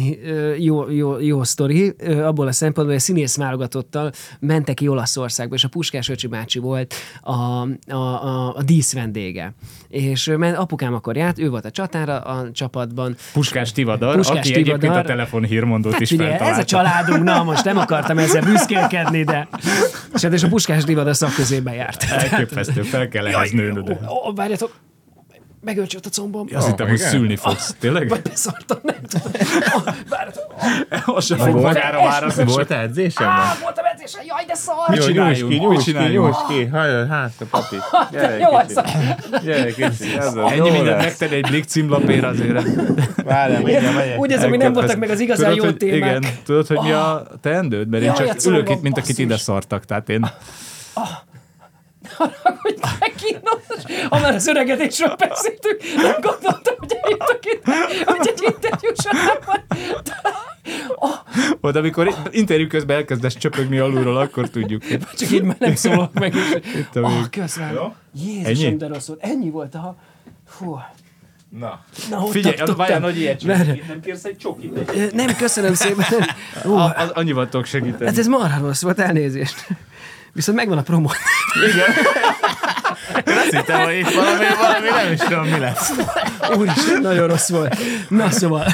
jó, 0.58 0.90
jó, 0.92 1.20
jó 1.20 1.44
sztori, 1.44 1.96
abból 2.24 2.48
a 2.48 2.52
szempontból, 2.52 2.86
hogy 2.86 3.04
a 3.04 3.06
színész 3.06 3.36
válogatottal 3.38 4.12
mentek 4.40 4.76
ki 4.76 4.88
Olaszországba, 4.88 5.56
és 5.56 5.64
a 5.64 5.68
Puskás 5.68 6.10
Öcsi 6.10 6.28
bácsi 6.28 6.60
volt 6.60 6.94
a, 7.22 7.32
a, 7.32 7.96
a, 7.96 8.56
a 8.56 8.64
díszvendége. 8.64 9.54
És 9.88 10.32
mert 10.38 10.58
apukám 10.58 10.94
akkor 10.94 11.16
járt, 11.16 11.40
ő 11.40 11.50
volt 11.50 11.66
a 11.66 11.72
csatára 11.72 12.20
a 12.20 12.52
csapatban, 12.52 13.16
Puskás 13.34 13.72
Tivadar, 13.72 14.16
Puskás 14.16 14.38
aki 14.38 14.50
egyébként 14.54 14.80
Tivadar. 14.80 15.04
a 15.04 15.08
telefonhírmondót 15.08 15.92
Hát 15.92 16.02
is 16.02 16.10
figyelj, 16.10 16.32
ez 16.32 16.58
a 16.58 16.64
családunk, 16.64 17.24
na 17.24 17.44
most 17.44 17.64
nem 17.64 17.78
akartam 17.78 18.18
ezzel 18.18 18.42
büszkélkedni, 18.42 19.24
de... 19.24 19.48
És 20.14 20.22
hát 20.22 20.34
és 20.34 20.44
a 20.46 20.50
Puskás 20.50 20.84
Divad 20.84 21.08
a 21.08 21.14
szakközében 21.14 21.74
járt. 21.74 22.04
Elképesztő, 22.04 22.82
fel 22.82 23.08
kell 23.08 23.28
ehhez 23.28 23.52
nőnöd. 23.52 23.98
Várjatok, 24.36 24.72
megölcsött 25.66 26.06
a 26.06 26.10
combom. 26.10 26.48
Azt 26.54 26.68
hittem, 26.68 26.88
hogy 26.88 26.98
szülni 26.98 27.36
fogsz. 27.36 27.76
Tényleg? 27.80 28.10
Vagy 28.10 28.22
beszartam, 28.22 28.78
nem 28.84 28.96
tudom. 29.10 29.32
Várjatok, 30.10 30.54
Azt 31.06 31.28
sem 31.28 31.38
fog 31.38 31.62
magára 31.62 32.02
már 32.04 32.24
az 32.24 32.44
Volt 32.46 32.72
edzésem? 32.72 33.28
á, 33.28 33.56
voltam 33.62 33.86
edzésen, 33.86 34.22
jaj, 34.26 34.46
de 34.46 34.54
szar! 34.56 34.90
Nyújts 34.90 35.06
csináljunk? 35.06 35.52
ki, 35.52 35.58
Hogy 35.58 35.68
nyújts 35.68 35.84
ki, 35.84 35.92
nyújts 36.14 36.38
ki. 36.48 36.66
Hajaj, 36.66 37.08
hát, 37.08 37.32
a 37.40 37.46
papi. 37.50 37.76
Gyere, 38.12 38.38
Jó, 38.38 38.50
kicsi. 39.68 40.18
az 40.18 40.36
az. 40.36 40.52
Ennyi 40.52 40.70
mindent 40.70 40.98
megtenni 41.02 41.36
egy 41.36 41.48
Blik 41.48 41.64
címlapért 41.64 42.24
azért. 42.24 42.66
Várjál, 43.24 43.62
mindjárt 43.62 43.96
megyek. 43.96 44.20
Úgy 44.20 44.32
érzem, 44.32 44.50
hogy 44.50 44.58
nem 44.60 44.74
voltak 44.74 44.98
meg 44.98 45.10
az 45.10 45.20
igazán 45.20 45.54
jó 45.54 45.72
témák. 45.72 45.96
Igen, 45.98 46.24
tudod, 46.46 46.68
hogy 46.68 46.80
mi 46.82 46.92
a 46.92 47.28
teendőd? 47.42 47.88
Mert 47.90 48.04
én 48.04 48.14
csak 48.14 48.46
ülök 48.46 48.70
itt, 48.70 48.82
mint 48.82 48.98
akit 48.98 49.18
ide 49.18 49.38
szartak. 49.38 49.86
Tehát 49.86 50.10
én 50.10 50.30
hogy 52.62 52.80
megkínos. 53.32 54.08
Ha 54.10 54.20
már 54.20 54.34
az 54.34 54.48
öregedésről 54.48 55.16
beszéltünk, 55.16 55.82
nem 55.96 56.12
gondoltam, 56.22 56.76
hogy 56.78 56.92
itt, 57.12 57.64
hogy 58.06 58.28
egy 58.28 58.42
interjú 58.54 58.90
során 59.04 59.38
van. 59.46 59.64
Majd 61.62 61.76
amikor 61.76 62.16
interjú 62.32 62.68
közben 62.68 62.96
elkezdesz 62.98 63.38
csöpögni 63.38 63.78
alulról, 63.78 64.18
akkor 64.18 64.50
tudjuk. 64.50 64.84
Csak 65.18 65.32
így 65.32 65.42
már 65.44 65.56
nem 65.60 65.76
szólok 65.76 66.14
meg. 66.14 66.36
És... 66.36 66.86
a 66.94 67.00
Oh, 67.00 67.30
köszönöm. 67.30 67.94
Jézusom, 68.24 68.66
Ennyi? 68.68 68.78
de 68.78 68.88
rossz 68.88 69.08
volt. 69.08 69.24
Ennyi 69.24 69.50
volt 69.50 69.76
a... 69.76 69.96
Fú. 70.48 70.80
Na. 71.50 71.80
Na, 72.10 72.26
Figyelj, 72.26 72.56
az 72.58 72.76
várjál, 72.76 73.00
nagy 73.00 73.18
ilyet 73.20 73.44
Merre? 73.44 73.76
csak. 73.76 73.88
Nem 73.88 74.00
kérsz 74.02 74.24
egy 74.26 74.38
csokit? 74.38 74.90
Egy... 74.90 75.14
Nem, 75.14 75.36
köszönöm 75.36 75.74
szépen. 75.74 76.06
Ú, 76.66 76.74
A- 76.74 76.94
az- 76.98 77.10
Annyival 77.14 77.50
tudok 77.50 77.66
segíteni. 77.66 78.06
hát 78.06 78.18
ez 78.18 78.28
marha 78.28 78.66
rossz 78.66 78.82
volt, 78.82 79.00
elnézést. 79.00 79.68
Viszont 80.34 80.58
megvan 80.58 80.78
a 80.78 80.82
promó. 80.82 81.12
Azt 83.14 83.50
hittem, 83.50 83.84
hogy 83.84 83.98
itt 83.98 84.10
valami, 84.10 84.46
valami 84.60 84.90
nem 85.04 85.12
is 85.14 85.20
tudom, 85.20 85.48
mi 85.48 85.60
lesz. 85.60 85.92
Úristen, 86.58 87.02
nagyon 87.02 87.28
rossz 87.28 87.50
volt. 87.50 87.78
Na 88.10 88.32
szóval. 88.32 88.66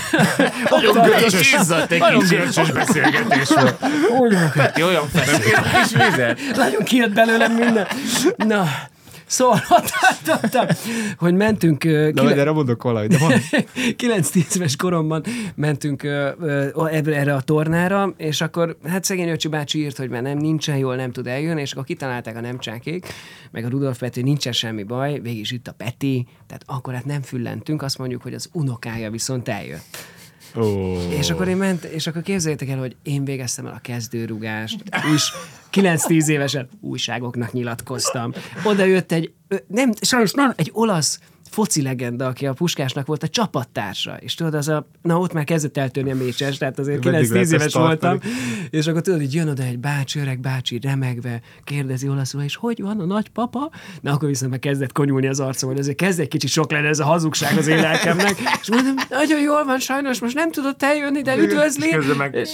Nagyon 0.69 1.01
görcsös, 1.01 1.53
izzadt 1.53 1.91
egy 1.91 2.03
kicsit. 2.13 2.29
görcsös 2.29 2.71
beszélgetés 2.71 3.47
volt. 3.49 4.51
Peti 4.53 4.83
olyan 4.83 5.09
feszült 5.13 5.43
kis 5.43 6.05
vizet. 6.05 6.39
nagyon 6.55 6.83
kijött 6.83 7.13
belőlem 7.13 7.51
minden. 7.51 7.87
Na, 8.35 8.67
szóval 9.31 9.59
ott 9.69 9.89
tartottam, 10.23 10.65
hogy 11.17 11.33
mentünk... 11.33 11.83
De 11.83 12.11
kile- 12.11 12.37
erre 12.37 12.51
mondok 12.51 12.83
valamit. 12.83 13.09
De 13.09 13.17
van. 13.17 13.31
9-10 13.97 14.55
éves 14.55 14.75
koromban 14.75 15.23
mentünk 15.55 16.03
erre 16.03 17.35
a 17.35 17.41
tornára, 17.41 18.13
és 18.17 18.41
akkor 18.41 18.77
hát 18.87 19.03
szegény 19.03 19.29
öcsi 19.29 19.47
bácsi 19.47 19.79
írt, 19.79 19.97
hogy 19.97 20.09
már 20.09 20.21
nem 20.21 20.37
nincsen 20.37 20.77
jól, 20.77 20.95
nem 20.95 21.11
tud 21.11 21.27
eljönni, 21.27 21.61
és 21.61 21.71
akkor 21.71 21.83
kitalálták 21.83 22.35
a 22.37 22.41
nemcsákék, 22.41 23.07
meg 23.51 23.65
a 23.65 23.69
Rudolf 23.69 23.97
Peti, 23.97 24.21
nincsen 24.21 24.53
semmi 24.53 24.83
baj, 24.83 25.19
végig 25.19 25.39
is 25.39 25.51
itt 25.51 25.67
a 25.67 25.73
Peti, 25.77 26.27
tehát 26.47 26.63
akkor 26.65 26.93
hát 26.93 27.05
nem 27.05 27.21
füllentünk, 27.21 27.81
azt 27.81 27.97
mondjuk, 27.97 28.21
hogy 28.21 28.33
az 28.33 28.49
unokája 28.51 29.11
viszont 29.11 29.47
eljött. 29.49 29.97
Ó. 30.55 30.95
És 31.09 31.29
akkor 31.29 31.47
én 31.47 31.57
ment, 31.57 31.83
és 31.83 32.07
akkor 32.07 32.21
képzeljétek 32.21 32.69
el, 32.69 32.77
hogy 32.77 32.95
én 33.03 33.25
végeztem 33.25 33.65
el 33.65 33.73
a 33.73 33.79
kezdőrugást, 33.81 34.83
újs, 35.11 35.33
9-10 35.73 36.27
évesen 36.27 36.69
újságoknak 36.79 37.51
nyilatkoztam. 37.51 38.33
Oda 38.63 38.83
jött 38.83 39.11
egy, 39.11 39.33
nem, 39.67 39.91
sajnos 40.01 40.31
nem, 40.31 40.53
egy 40.55 40.69
olasz 40.73 41.19
foci 41.51 41.81
legenda, 41.81 42.27
aki 42.27 42.45
a 42.45 42.53
Puskásnak 42.53 43.05
volt 43.05 43.23
a 43.23 43.27
csapattársa, 43.27 44.17
és 44.19 44.35
tudod, 44.35 44.53
az 44.53 44.67
a, 44.67 44.87
na 45.01 45.19
ott 45.19 45.33
már 45.33 45.43
kezdett 45.43 45.77
eltörni 45.77 46.11
a 46.11 46.15
mécses, 46.15 46.57
tehát 46.57 46.79
azért 46.79 47.03
Meddig 47.03 47.27
9-10 47.27 47.31
lehet 47.31 47.45
ezt 47.45 47.53
éves 47.53 47.73
voltam, 47.73 48.19
és 48.69 48.87
akkor 48.87 49.01
tudod, 49.01 49.19
hogy 49.19 49.33
jön 49.33 49.47
oda 49.47 49.63
egy 49.63 49.79
bácsi, 49.79 50.19
öreg 50.19 50.39
bácsi, 50.39 50.79
remegve, 50.81 51.41
kérdezi 51.63 52.07
olaszul, 52.07 52.41
és 52.41 52.55
hogy 52.55 52.81
van 52.81 52.99
a 52.99 53.05
nagypapa? 53.05 53.71
Na 54.01 54.11
akkor 54.11 54.27
viszont 54.27 54.51
már 54.51 54.59
kezdett 54.59 54.91
konyulni 54.91 55.27
az 55.27 55.39
arcom, 55.39 55.69
hogy 55.69 55.79
azért 55.79 55.97
kezd 55.97 56.19
egy 56.19 56.27
kicsit 56.27 56.49
sok 56.49 56.71
lenne 56.71 56.87
ez 56.87 56.99
a 56.99 57.05
hazugság 57.05 57.57
az 57.57 57.67
én 57.67 57.81
lelkemnek, 57.81 58.35
és 58.61 58.69
mondom, 58.69 58.95
nagyon 59.09 59.41
jól 59.41 59.65
van, 59.65 59.79
sajnos 59.79 60.19
most 60.19 60.35
nem 60.35 60.51
tudott 60.51 60.83
eljönni, 60.83 61.21
de 61.21 61.37
üdvözli. 61.37 61.87
És 61.87 62.13
meg... 62.17 62.47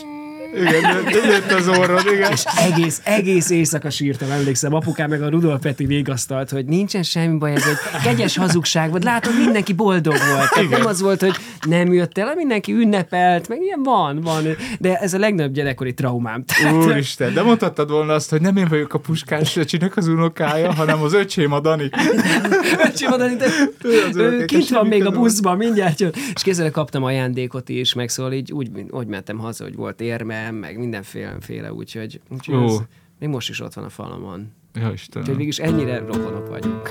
Igen, 0.56 1.04
de 1.04 1.28
jött 1.28 1.52
az 1.52 1.68
orrod, 1.68 2.06
igen. 2.14 2.32
És 2.32 2.44
egész, 2.58 3.02
egész 3.04 3.50
éjszaka 3.50 3.90
sírtam, 3.90 4.32
emlékszem. 4.32 4.74
Apukám 4.74 5.10
meg 5.10 5.22
a 5.22 5.30
Rudolf 5.30 5.62
Peti 5.62 5.86
végasztalt, 5.86 6.50
hogy 6.50 6.66
nincsen 6.66 7.04
semmi 7.04 7.38
baj, 7.38 7.52
ez 7.52 7.64
egy 7.66 8.02
kegyes 8.04 8.38
hazugság 8.38 8.90
volt. 8.90 9.04
Látod, 9.04 9.38
mindenki 9.38 9.74
boldog 9.74 10.16
volt. 10.34 10.50
Tehát 10.54 10.70
nem 10.70 10.86
az 10.86 11.02
volt, 11.02 11.22
hogy 11.22 11.36
nem 11.68 11.94
jött 11.94 12.18
el, 12.18 12.36
mindenki 12.36 12.72
ünnepelt, 12.72 13.48
meg 13.48 13.62
ilyen 13.62 13.84
van, 13.84 14.22
van. 14.22 14.44
De 14.80 14.98
ez 14.98 15.14
a 15.14 15.18
legnagyobb 15.18 15.54
gyerekkori 15.54 15.94
traumám. 15.94 16.44
Tehát, 16.46 16.74
Úristen, 16.74 17.34
de 17.34 17.42
mondhattad 17.42 17.90
volna 17.90 18.14
azt, 18.14 18.30
hogy 18.30 18.42
nem 18.42 18.58
én 18.58 18.68
vagyok 18.70 18.94
a 18.94 19.00
puskás 19.00 19.56
öcsinek 19.56 19.98
az 19.98 20.08
unokája, 20.08 20.74
hanem 20.74 21.02
az 21.02 21.14
öcsém 21.14 21.52
a 21.52 21.60
Dani. 21.60 21.90
Öcsi 22.88 23.08
mondani, 23.08 23.36
de 23.36 23.46
Tudod, 23.82 24.16
ő 24.16 24.46
kint 24.46 24.70
van 24.70 24.88
még 24.88 25.06
a 25.06 25.12
buszban, 25.12 25.58
mindjárt 25.58 26.00
jön. 26.00 26.12
És 26.34 26.44
kézzel 26.44 26.72
kaptam 26.72 27.04
ajándékot 27.04 27.70
is, 27.70 27.94
meg 27.94 28.10
szóval 28.10 28.34
így 28.34 28.52
úgy, 28.52 28.70
úgy 28.90 29.08
mentem 29.08 29.38
haza, 29.38 29.64
hogy 29.64 29.76
volt 29.76 30.02
érmem, 30.38 30.56
meg 30.56 30.78
mindenféle, 30.78 31.74
úgyhogy, 31.74 32.22
úgyhogy 32.30 32.56
Ó. 32.56 32.64
ez, 32.66 32.82
még 33.20 33.30
most 33.30 33.50
is 33.50 33.60
ott 33.60 33.74
van 33.74 33.84
a 33.86 33.90
falamon. 33.90 34.52
Ja, 34.74 34.82
Úgyhogy 34.82 34.94
Istenem. 34.94 35.36
mégis 35.36 35.60
ennyire 35.60 36.00
rokonok 36.00 36.48
vagyunk. 36.48 36.90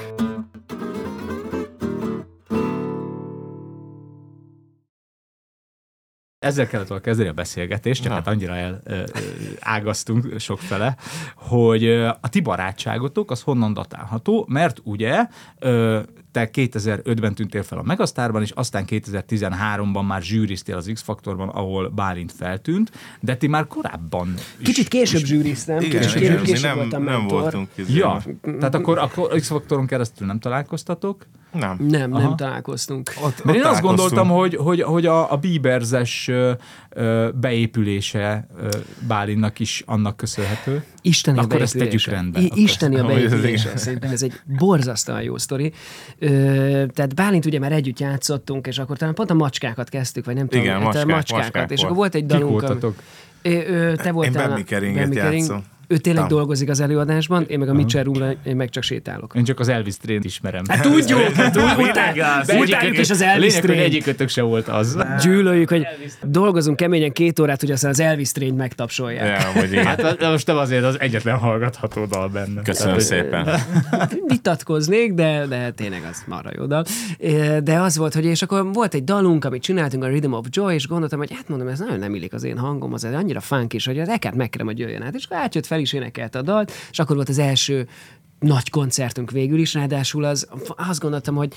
ezzel 6.39 6.67
kellett 6.67 6.89
volna 6.89 7.03
kezdeni 7.03 7.29
a 7.29 7.33
beszélgetést, 7.33 8.03
csak 8.03 8.11
Na. 8.11 8.17
hát 8.19 8.27
annyira 8.27 8.55
el, 8.57 8.81
ö, 8.85 9.05
ágaztunk 9.61 10.39
sokfele, 10.39 10.97
hogy 11.37 11.89
a 12.21 12.29
ti 12.31 12.41
barátságotok 12.41 13.31
az 13.31 13.43
honnan 13.43 13.73
datálható, 13.73 14.47
mert 14.49 14.81
ugye 14.85 15.27
ö, 15.59 16.01
te 16.37 16.51
2005-ben 16.53 17.35
tűntél 17.35 17.63
fel 17.63 17.79
a 17.79 17.83
Megasztárban, 17.83 18.43
és 18.43 18.51
aztán 18.51 18.85
2013-ban 18.89 20.07
már 20.07 20.23
zsűriztél 20.23 20.77
az 20.77 20.91
X-Faktorban, 20.93 21.49
ahol 21.49 21.89
Bálint 21.89 22.33
feltűnt, 22.33 22.91
de 23.21 23.37
ti 23.37 23.47
már 23.47 23.67
korábban 23.67 24.35
is 24.59 24.67
Kicsit 24.67 24.89
később 24.89 25.25
zsűriztem, 25.25 25.81
Igen, 25.81 26.01
kicsit 26.01 26.21
igen, 26.21 26.31
később, 26.31 26.45
később 26.45 26.63
nem, 26.63 26.77
voltam 26.77 27.03
nem 27.03 27.19
mentor. 27.19 27.41
voltunk 27.41 27.69
izé, 27.75 27.99
Ja, 27.99 28.23
tehát 28.43 28.75
akkor, 28.75 28.99
akkor 28.99 29.29
X-Faktoron 29.29 29.87
keresztül 29.87 30.27
nem 30.27 30.39
találkoztatok? 30.39 31.27
Nem. 31.53 31.77
Nem, 31.89 32.13
Aha. 32.13 32.23
nem 32.23 32.37
találkoztunk. 32.37 33.13
Ott, 33.25 33.45
Mert 33.45 33.59
én 33.59 33.65
azt 33.65 33.83
gondoltam, 33.83 34.29
hogy, 34.29 34.55
hogy, 34.55 34.83
hogy 34.83 35.07
a, 35.07 35.33
a 35.33 35.37
Bieberzes 35.37 36.31
beépülése 37.35 38.47
Bálinnak 39.09 39.59
is 39.59 39.83
annak 39.87 40.17
köszönhető. 40.17 40.85
Isteni 41.03 41.39
Akkor 41.39 41.61
a 41.61 41.63
ezt 41.63 41.79
tegyük 41.79 42.05
rendbe. 42.05 42.41
I- 42.41 42.53
Isteni 42.55 42.97
a 42.97 43.05
beépülése. 43.05 43.77
Szerintem 43.77 44.11
ez 44.11 44.23
egy 44.23 44.33
borzasztóan 44.59 45.23
jó 45.23 45.39
sztori. 45.39 45.73
Ö, 46.19 46.29
tehát 46.95 47.15
Bálint 47.15 47.45
ugye 47.47 47.59
már 47.59 47.73
együtt 47.73 47.99
játszottunk, 48.01 48.67
és 48.67 48.79
akkor 48.79 48.97
talán 48.97 49.15
pont 49.15 49.31
a 49.31 49.35
macskákat 49.35 49.89
kezdtük, 49.89 50.25
vagy 50.25 50.35
nem 50.35 50.49
tudom. 50.49 50.65
Igen, 50.65 50.75
hát 50.75 50.83
a 50.83 50.87
macskák, 50.87 51.07
macskákat. 51.17 51.43
macskák 51.45 51.71
és 51.71 51.77
volt. 51.81 51.85
akkor 51.85 51.97
volt 51.97 52.15
egy 52.15 52.21
Kik 52.21 52.31
dalunk. 52.31 52.51
ami- 52.63 52.67
voltatok? 52.67 53.03
Ö, 53.43 53.51
ö, 53.51 53.97
te 53.97 54.11
voltál. 54.13 54.47
Bambi 54.47 54.61
a- 54.61 54.65
Keringet 54.65 55.15
játszom. 55.15 55.65
Ő 55.89 55.97
tényleg 55.97 56.27
Tam. 56.27 56.39
dolgozik 56.39 56.69
az 56.69 56.81
előadásban, 56.81 57.45
én 57.49 57.59
meg 57.59 57.69
a 57.69 57.73
Mitchell 57.73 58.03
Roomra, 58.03 58.33
én 58.45 58.57
meg 58.57 58.69
csak 58.69 58.83
sétálok. 58.83 59.33
Én 59.35 59.45
csak 59.45 59.61
az 59.61 59.69
Elvis 59.69 59.97
Train 59.97 60.21
ismerem. 60.23 60.63
Hát 60.69 60.83
tudjuk, 60.83 61.21
hát 61.37 61.57
utáljuk 62.61 62.99
is 62.99 63.11
az 63.11 63.21
Elvis 63.21 63.55
Train. 63.55 63.81
egyikötök 63.81 64.29
se 64.29 64.43
volt 64.43 64.69
az. 64.69 64.99
Gyűlöljük, 65.23 65.69
hogy 65.69 65.87
dolgozunk 66.23 66.77
keményen 66.77 67.13
két 67.13 67.39
órát, 67.39 67.61
hogy 67.61 67.71
aztán 67.71 67.91
az 67.91 68.01
Elvis 68.01 68.33
Train 68.33 68.55
megtapsolják. 68.55 69.41
Hát 69.85 70.17
de 70.19 70.29
most 70.29 70.47
nem 70.47 70.57
azért 70.57 70.85
az 70.85 71.01
egyetlen 71.01 71.37
hallgatható 71.37 72.05
dal 72.05 72.29
benne. 72.29 72.63
Köszönöm 72.63 72.99
szépen. 72.99 73.49
vitatkoznék, 74.27 75.13
de, 75.13 75.47
de 75.49 75.71
tényleg 75.71 76.03
az 76.11 76.25
marha 76.27 76.51
jó 76.57 76.67
dal. 76.67 76.85
De 77.63 77.81
az 77.81 77.97
volt, 77.97 78.15
hogy 78.15 78.25
és 78.25 78.43
akkor 78.43 78.73
volt 78.73 78.95
egy 78.95 79.05
dalunk, 79.05 79.45
amit 79.45 79.63
csináltunk, 79.63 80.05
a 80.05 80.07
Rhythm 80.07 80.33
of 80.33 80.47
Joy, 80.51 80.75
és 80.75 80.87
gondoltam, 80.87 81.19
hogy 81.19 81.33
hát 81.35 81.49
mondom, 81.49 81.69
ez 81.69 81.79
nagyon 81.79 81.99
nem 81.99 82.15
illik 82.15 82.33
az 82.33 82.45
én 82.45 82.59
hangom, 82.59 82.93
az 82.93 83.05
annyira 83.05 83.41
funk 83.41 83.73
is, 83.73 83.87
hogy 83.87 83.99
az 83.99 84.09
ekát 84.09 84.35
megkerem, 84.35 84.67
hogy 84.67 84.79
jöjjön 84.79 85.03
át. 85.03 85.15
És 85.15 85.25
akkor 85.25 85.37
átjött 85.37 85.67
fel 85.67 85.76
is 85.79 85.93
énekelte 85.93 86.39
a 86.39 86.43
dalt, 86.43 86.73
és 86.91 86.99
akkor 86.99 87.17
volt 87.17 87.29
az 87.29 87.39
első 87.39 87.89
nagy 88.39 88.71
koncertünk 88.71 89.31
végül 89.31 89.59
is, 89.59 89.75
ráadásul 89.75 90.25
az, 90.25 90.49
azt 90.77 91.01
gondoltam, 91.01 91.35
hogy 91.35 91.55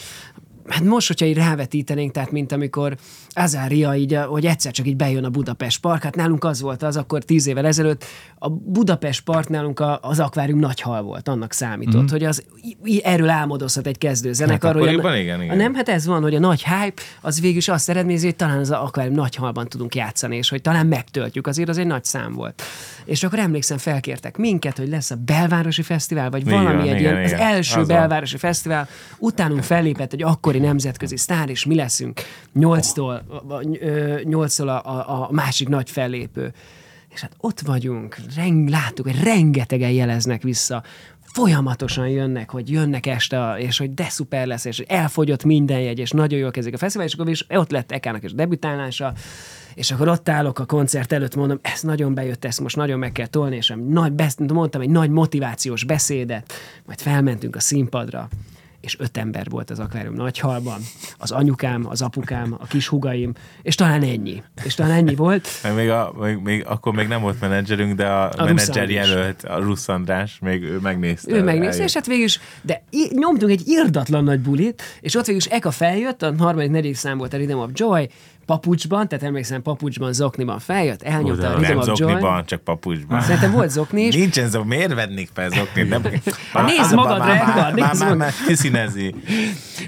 Hát 0.70 0.84
most, 0.84 1.08
hogyha 1.08 1.26
így 1.26 1.38
rávetítenénk, 1.38 2.12
tehát 2.12 2.32
mint 2.32 2.52
amikor 2.52 2.96
Azária 3.30 3.96
így, 3.96 4.18
hogy 4.28 4.46
egyszer 4.46 4.72
csak 4.72 4.88
így 4.88 4.96
bejön 4.96 5.24
a 5.24 5.30
Budapest 5.30 5.80
Park, 5.82 6.04
hát 6.04 6.16
nálunk 6.16 6.44
az 6.44 6.62
volt 6.62 6.84
az, 6.84 6.98
akkor 6.98 7.24
tíz 7.24 7.48
évvel 7.48 7.66
ezelőtt 7.66 8.06
a 8.40 8.50
Budapest 8.50 9.22
Park 9.24 9.50
nálunk 9.50 9.80
a, 9.80 10.00
az 10.02 10.20
akvárium 10.20 10.60
nagy 10.60 10.82
hal 10.82 11.02
volt, 11.02 11.28
annak 11.28 11.54
számított, 11.54 12.02
mm. 12.04 12.08
hogy 12.08 12.24
az 12.24 12.44
i- 12.84 13.02
erről 13.04 13.30
álmodozhat 13.30 13.88
egy 13.88 13.98
kezdő 13.98 14.34
zenekar. 14.34 14.74
hogy 14.74 14.82
a- 14.82 14.86
akkoriban 14.86 15.18
igen, 15.18 15.42
igen. 15.44 15.58
Nem, 15.58 15.74
hát 15.74 15.90
ez 15.90 16.06
van, 16.06 16.22
hogy 16.22 16.36
a 16.36 16.40
nagy 16.40 16.64
hype 16.64 17.02
az 17.22 17.42
végül 17.42 17.58
is 17.58 17.68
azt 17.68 17.90
eredményezi, 17.90 18.26
hogy 18.26 18.36
talán 18.36 18.60
az 18.60 18.72
akvárium 18.72 19.16
nagy 19.16 19.36
halban 19.36 19.68
tudunk 19.68 19.96
játszani, 19.96 20.38
és 20.38 20.50
hogy 20.50 20.62
talán 20.62 20.88
megtöltjük, 20.88 21.48
azért 21.48 21.70
az 21.70 21.78
egy 21.78 21.88
nagy 21.88 22.04
szám 22.04 22.34
volt. 22.34 22.62
És 23.06 23.24
akkor 23.24 23.40
emlékszem, 23.40 23.78
felkértek 23.78 24.38
minket, 24.38 24.78
hogy 24.78 24.90
lesz 24.90 25.12
a 25.12 25.16
belvárosi 25.26 25.82
fesztivál, 25.82 26.30
vagy 26.30 26.42
Igen, 26.48 26.64
valami 26.64 26.90
egy 26.90 27.00
igen, 27.00 27.00
ilyen, 27.00 27.24
az 27.24 27.32
igen. 27.32 27.48
első 27.48 27.80
Az 27.80 27.88
belvárosi 27.88 28.38
fesztivál, 28.38 28.88
utánunk 29.18 29.64
fellépett 29.64 30.14
egy 30.14 30.24
akkori 30.24 30.59
nemzetközi 30.60 31.18
sztár, 31.18 31.50
és 31.50 31.66
mi 31.66 31.76
leszünk 31.76 32.22
8-tól, 32.56 33.22
ö, 33.80 34.20
8-tól 34.24 34.68
a, 34.68 34.90
a, 34.90 35.28
a 35.28 35.32
másik 35.32 35.68
nagy 35.68 35.90
fellépő. 35.90 36.54
És 37.10 37.22
hát 37.22 37.36
ott 37.38 37.60
vagyunk, 37.60 38.18
reng, 38.36 38.70
láttuk, 38.70 39.06
hogy 39.06 39.24
rengetegen 39.24 39.92
jeleznek 39.92 40.42
vissza, 40.42 40.84
folyamatosan 41.34 42.08
jönnek, 42.08 42.50
hogy 42.50 42.72
jönnek 42.72 43.06
este, 43.06 43.56
és 43.58 43.78
hogy 43.78 43.94
de 43.94 44.10
szuper 44.10 44.48
lesz, 44.48 44.66
és 44.66 44.80
elfogyott 44.80 45.44
minden 45.44 45.80
jegy, 45.80 46.00
és 46.00 46.12
nagyon 46.12 46.40
jól 46.40 46.52
kezdik 46.52 46.74
a 46.74 46.78
fesztivál, 46.78 47.08
és 47.08 47.14
akkor 47.14 47.30
is 47.30 47.46
ott 47.50 47.72
lett 47.72 47.92
Ekának 47.92 48.24
is 48.24 48.34
debütálása, 48.34 49.14
és 49.74 49.92
akkor 49.92 50.08
ott 50.08 50.30
állok 50.30 50.60
a 50.60 50.66
koncert 50.66 51.12
előtt, 51.12 51.36
mondom, 51.36 51.60
ez 51.62 51.82
nagyon 51.82 52.14
bejött, 52.14 52.46
ezt 52.46 52.60
most 52.60 52.76
nagyon 52.76 53.00
meg 53.00 53.12
kell 53.12 53.28
tolni, 53.28 53.56
és 53.56 53.74
nagy, 53.88 54.14
mondtam 54.48 54.82
egy 54.82 54.90
nagy 54.90 55.10
motivációs 55.10 55.84
beszédet, 55.84 56.54
majd 56.86 57.00
felmentünk 57.00 57.56
a 57.56 57.60
színpadra, 57.60 58.28
és 58.82 59.00
öt 59.00 59.18
ember 59.18 59.50
volt 59.50 59.70
az 59.70 59.80
akvárium 59.80 60.14
nagyhalban, 60.14 60.82
az 61.18 61.32
anyukám, 61.32 61.86
az 61.88 62.02
apukám, 62.02 62.56
a 62.60 62.66
kis 62.66 62.88
hugaim, 62.88 63.34
és 63.62 63.76
talán 63.76 64.02
ennyi. 64.04 64.44
És 64.64 64.76
talán 64.76 64.92
ennyi 64.92 65.16
volt. 65.16 65.48
Még, 65.76 65.90
a, 65.90 66.14
még, 66.20 66.38
még, 66.38 66.66
akkor 66.66 66.94
még 66.94 67.08
nem 67.08 67.22
volt 67.22 67.40
menedzserünk, 67.42 67.96
de 67.96 68.06
a, 68.08 68.32
A 68.38 68.44
menedzser 68.44 68.90
jelölt, 68.90 69.44
a 69.44 69.58
Rusz 69.60 69.88
András, 69.88 70.38
még 70.42 70.64
ő 70.64 70.78
megnézte. 70.78 71.32
Ő 71.36 71.44
megnézte, 71.44 71.72
eljött. 71.72 71.88
és 71.88 71.94
hát 71.94 72.06
végül 72.06 72.24
is, 72.26 72.40
de 72.62 72.84
i- 72.90 73.12
nyomtunk 73.14 73.52
egy 73.52 73.64
irdatlan 73.66 74.24
nagy 74.24 74.40
bulit, 74.40 74.82
és 75.02 75.16
ott 75.16 75.26
végül 75.26 75.42
is 75.42 75.48
Eka 75.48 75.72
feljött, 75.72 76.22
a 76.22 76.34
harmadik, 76.38 76.70
negyedik 76.70 76.96
szám 76.96 77.18
volt 77.18 77.34
a 77.34 77.38
Rhythm 77.38 77.58
of 77.58 77.70
Joy, 77.74 78.10
papucsban, 78.50 79.08
tehát 79.08 79.26
emlékszem, 79.26 79.62
papucsban, 79.62 80.14
zokniban 80.14 80.60
feljött, 80.60 81.02
elnyomta 81.04 81.48
a 81.48 81.54
Rhythm 81.54 81.62
nem 81.62 81.82
Joy. 81.86 81.96
zokniban, 81.96 82.46
csak 82.46 82.62
papucsban. 82.62 83.22
Szerintem 83.22 83.52
volt 83.52 83.70
zokni 83.70 84.02
is. 84.02 84.16
Nincsen 84.16 84.50
zok, 84.50 84.66
miért 84.66 84.94
vennék 84.94 85.30
fel 85.34 85.50
zoknit? 85.50 85.90
Nem, 85.90 86.02
Nézd 86.66 86.94
magadra, 86.96 87.36
Edgar, 87.36 87.74
nézd 87.74 87.78
már, 87.78 87.94
már, 87.94 87.96
magad- 88.00 88.18
már 88.18 88.34
kiszínezi. 88.48 89.16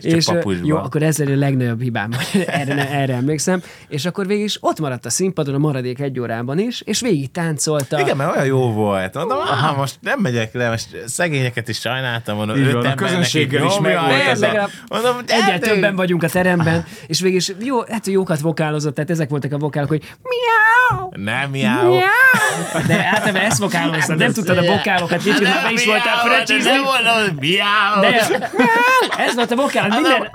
És 0.01 0.27
jó, 0.63 0.77
akkor 0.77 1.03
ez 1.03 1.19
a 1.19 1.23
legnagyobb 1.35 1.81
hibám, 1.81 2.11
erre, 2.47 2.89
erre 2.89 3.13
emlékszem. 3.13 3.61
És 3.87 4.05
akkor 4.05 4.27
végig 4.27 4.43
is 4.43 4.57
ott 4.59 4.79
maradt 4.79 5.05
a 5.05 5.09
színpadon 5.09 5.55
a 5.55 5.57
maradék 5.57 5.99
egy 5.99 6.19
órában 6.19 6.59
is, 6.59 6.81
és 6.81 7.01
végig 7.01 7.31
táncolta. 7.31 7.99
Igen, 7.99 8.17
mert 8.17 8.33
olyan 8.35 8.45
jó 8.45 8.71
volt. 8.71 9.13
Mondom, 9.13 9.37
ah, 9.37 9.77
most 9.77 9.97
nem 10.01 10.19
megyek 10.19 10.53
le, 10.53 10.69
most 10.69 10.87
szegényeket 11.05 11.67
is 11.67 11.79
sajnáltam. 11.79 12.35
Mondom, 12.37 12.57
Így 12.57 12.71
van, 12.71 12.85
a 12.85 12.95
közönséggel 12.95 13.65
is 13.65 13.75
a- 13.77 13.81
legalább 13.81 14.69
Mondom, 14.87 15.15
Egyre 15.27 15.59
többen 15.59 15.95
vagyunk 15.95 16.23
a 16.23 16.29
teremben, 16.29 16.85
és 17.07 17.19
végig 17.21 17.37
is 17.37 17.51
jó, 17.63 17.81
hát 17.81 18.07
jókat 18.07 18.41
vokálozott, 18.51 18.95
tehát 18.95 19.09
ezek 19.09 19.29
voltak 19.29 19.51
a 19.51 19.57
vokálok, 19.57 19.89
hogy 19.89 20.03
miau, 20.23 21.09
Nem 21.23 21.49
miau. 21.49 21.89
miau. 21.89 22.85
De 22.87 23.09
általában 23.13 23.41
ezt 23.41 23.59
vokáloztad, 23.59 24.17
nem 24.17 24.31
tudtad 24.31 24.57
a 24.57 24.61
vokálokat, 24.61 25.23
kicsit 25.23 25.43
már 25.43 25.63
be 25.63 25.71
is 25.71 25.85
voltál 25.85 26.15
miau, 26.15 26.29
de 26.29 26.35
fröcsizni. 26.35 26.71
Nem 26.71 26.81
mondom, 26.81 27.35
miau. 27.39 28.01
De, 28.01 28.49
miau, 28.57 29.27
ez 29.27 29.35
volt 29.35 29.51
a 29.51 29.55
vokál, 29.55 29.87
minden. 29.89 30.31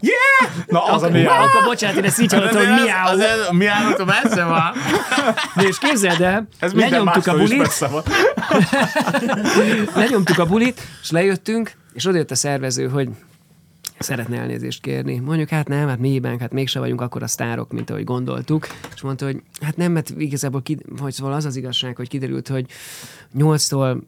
Yeah! 0.00 0.52
Na, 0.66 0.84
az 0.84 1.02
a 1.02 1.06
Akkor, 1.06 1.10
mi 1.10 1.24
akkor 1.24 1.64
bocsánat, 1.64 1.96
én 1.96 2.04
ezt 2.04 2.20
így 2.20 2.32
hallottam, 2.32 2.58
hogy 2.58 2.82
miau. 2.82 3.06
Az, 3.06 3.18
az, 3.18 3.48
miau, 3.50 4.04
messze 4.04 4.44
van. 4.44 4.72
De 5.54 5.62
és 5.62 5.78
képzeld 5.78 6.20
el, 6.20 6.48
Ez 6.58 6.72
lenyomtuk 6.72 7.26
a 7.26 7.36
bulit, 7.36 7.86
lenyomtuk 9.94 10.38
a 10.38 10.44
bulit, 10.44 10.80
és 11.02 11.10
lejöttünk, 11.10 11.72
és 11.94 12.06
odajött 12.06 12.30
a 12.30 12.34
szervező, 12.34 12.88
hogy 12.88 13.08
szeretne 13.98 14.38
elnézést 14.38 14.80
kérni. 14.80 15.18
Mondjuk, 15.18 15.48
hát 15.48 15.68
nem, 15.68 15.88
hát 15.88 15.98
mi 15.98 16.08
hibánk, 16.10 16.40
hát 16.40 16.52
mégse 16.52 16.78
vagyunk 16.78 17.00
akkor 17.00 17.22
a 17.22 17.26
sztárok, 17.26 17.72
mint 17.72 17.90
ahogy 17.90 18.04
gondoltuk. 18.04 18.66
És 18.94 19.00
mondta, 19.00 19.24
hogy 19.24 19.42
hát 19.60 19.76
nem, 19.76 19.92
mert 19.92 20.10
igazából 20.10 20.62
kid, 20.62 20.82
hogy 20.98 21.12
szóval 21.12 21.32
az 21.32 21.44
az 21.44 21.56
igazság, 21.56 21.96
hogy 21.96 22.08
kiderült, 22.08 22.48
hogy 22.48 22.66
nyolctól 23.32 24.02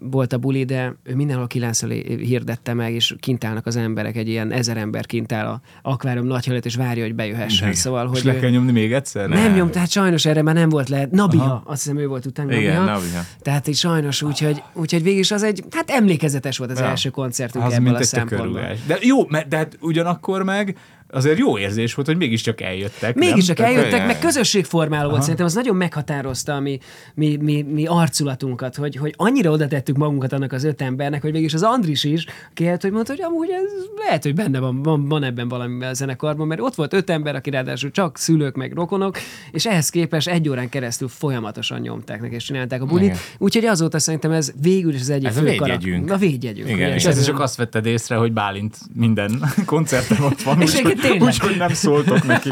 volt 0.00 0.32
a 0.32 0.38
buli, 0.38 0.64
de 0.64 0.94
ő 1.02 1.14
mindenhol 1.14 1.46
kilenc 1.46 1.80
hirdette 2.06 2.74
meg, 2.74 2.92
és 2.92 3.14
kint 3.20 3.44
állnak 3.44 3.66
az 3.66 3.76
emberek, 3.76 4.16
egy 4.16 4.28
ilyen 4.28 4.52
ezer 4.52 4.76
ember 4.76 5.06
kint 5.06 5.32
áll 5.32 5.46
a 5.46 5.60
akvárium 5.82 6.26
nagy 6.26 6.46
előtt, 6.48 6.64
és 6.64 6.74
várja, 6.76 7.02
hogy 7.04 7.14
bejöhessen. 7.14 7.72
Szóval, 7.72 8.04
És 8.12 8.18
hogy 8.20 8.24
le 8.30 8.36
ő- 8.36 8.40
kell 8.40 8.50
nyomni 8.50 8.72
még 8.72 8.92
egyszer? 8.92 9.28
nem 9.28 9.52
nyom, 9.54 9.70
tehát 9.70 9.90
sajnos 9.90 10.24
erre 10.24 10.42
már 10.42 10.54
nem 10.54 10.68
volt 10.68 10.88
lehet. 10.88 11.10
Nabiha, 11.10 11.44
Aha. 11.44 11.62
azt 11.66 11.82
hiszem 11.82 11.98
ő 11.98 12.06
volt 12.06 12.26
utána. 12.26 12.52
Igen, 12.52 12.74
Nabiha. 12.74 12.94
Nabiha. 12.94 13.22
Tehát 13.42 13.68
így 13.68 13.76
sajnos, 13.76 14.22
úgyhogy, 14.22 14.62
úgyhogy 14.74 15.02
végig 15.02 15.18
is 15.18 15.30
az 15.30 15.42
egy, 15.42 15.64
hát 15.70 15.90
emlékezetes 15.90 16.58
volt 16.58 16.70
az 16.70 16.78
Ja. 16.78 16.84
első 16.84 17.08
koncertünk 17.10 17.64
Az 17.64 17.72
ebből 17.72 17.94
a 17.94 18.02
szempontból. 18.02 18.60
De 18.86 18.98
jó, 19.00 19.26
mert, 19.28 19.48
de 19.48 19.56
hát 19.56 19.78
ugyanakkor 19.80 20.42
meg 20.42 20.76
azért 21.10 21.38
jó 21.38 21.58
érzés 21.58 21.94
volt, 21.94 22.06
hogy 22.08 22.16
mégiscsak 22.16 22.60
eljöttek. 22.60 23.14
Mégiscsak 23.14 23.58
eljöttek, 23.58 24.06
meg 24.06 24.18
közösségformáló 24.18 25.08
volt. 25.08 25.20
Szerintem 25.22 25.46
az 25.46 25.54
nagyon 25.54 25.76
meghatározta 25.76 26.54
a 26.54 26.60
mi, 26.60 26.78
mi, 27.14 27.36
mi, 27.36 27.62
mi 27.62 27.86
arculatunkat, 27.86 28.76
hogy, 28.76 28.96
hogy 28.96 29.14
annyira 29.16 29.50
oda 29.50 29.66
tettük 29.66 29.96
magunkat 29.96 30.32
annak 30.32 30.52
az 30.52 30.64
öt 30.64 30.82
embernek, 30.82 31.22
hogy 31.22 31.30
végig 31.32 31.46
is 31.46 31.54
az 31.54 31.62
Andris 31.62 32.04
is 32.04 32.26
kért, 32.54 32.82
hogy 32.82 32.90
mondta, 32.92 33.12
hogy 33.12 33.22
amúgy 33.22 33.48
ez 33.50 33.70
lehet, 34.04 34.22
hogy 34.22 34.34
benne 34.34 34.58
van, 34.58 34.82
van, 34.82 35.08
van 35.08 35.22
ebben 35.22 35.48
valami 35.48 35.84
a 35.84 35.94
zenekarban, 35.94 36.46
mert 36.46 36.60
ott 36.60 36.74
volt 36.74 36.92
öt 36.92 37.10
ember, 37.10 37.34
aki 37.34 37.50
ráadásul 37.50 37.90
csak 37.90 38.18
szülők 38.18 38.54
meg 38.56 38.72
rokonok, 38.72 39.18
és 39.52 39.66
ehhez 39.66 39.88
képest 39.90 40.28
egy 40.28 40.48
órán 40.48 40.68
keresztül 40.68 41.08
folyamatosan 41.08 41.80
nyomták 41.80 42.20
neki 42.20 42.34
és 42.34 42.44
csinálták 42.44 42.82
a 42.82 42.84
bulit. 42.86 43.16
Úgyhogy 43.38 43.64
azóta 43.64 43.98
szerintem 43.98 44.30
ez 44.30 44.52
végül 44.62 44.94
is 44.94 45.00
az 45.00 45.10
egyik 45.10 45.28
Ez 45.28 45.36
a 45.36 45.40
fő 45.40 45.44
védjegyünk. 45.44 46.04
karak- 46.06 46.22
A 46.22 46.26
védjegyünk. 46.26 46.68
Igen, 46.68 46.86
ugye, 46.86 46.94
És 46.94 47.04
ez 47.04 47.24
csak 47.24 47.40
azt 47.40 47.56
vetted 47.56 47.86
észre, 47.86 48.16
hogy 48.16 48.32
Bálint 48.32 48.76
minden 48.94 49.42
koncerten 49.64 50.20
ott 50.20 50.42
van. 50.42 50.60
És 50.60 50.74
tényleg. 51.00 51.22
Úgyhogy 51.22 51.56
nem 51.56 51.72
szóltok 51.72 52.24
neki. 52.24 52.48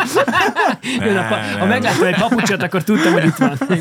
Jön 1.04 1.16
a, 1.16 1.22
ha 1.59 1.66
megláttam 1.66 2.06
egy 2.06 2.16
papucsot, 2.18 2.62
akkor 2.62 2.82
tudtam, 2.82 3.12
hogy 3.12 3.24
itt 3.24 3.37
van. 3.37 3.59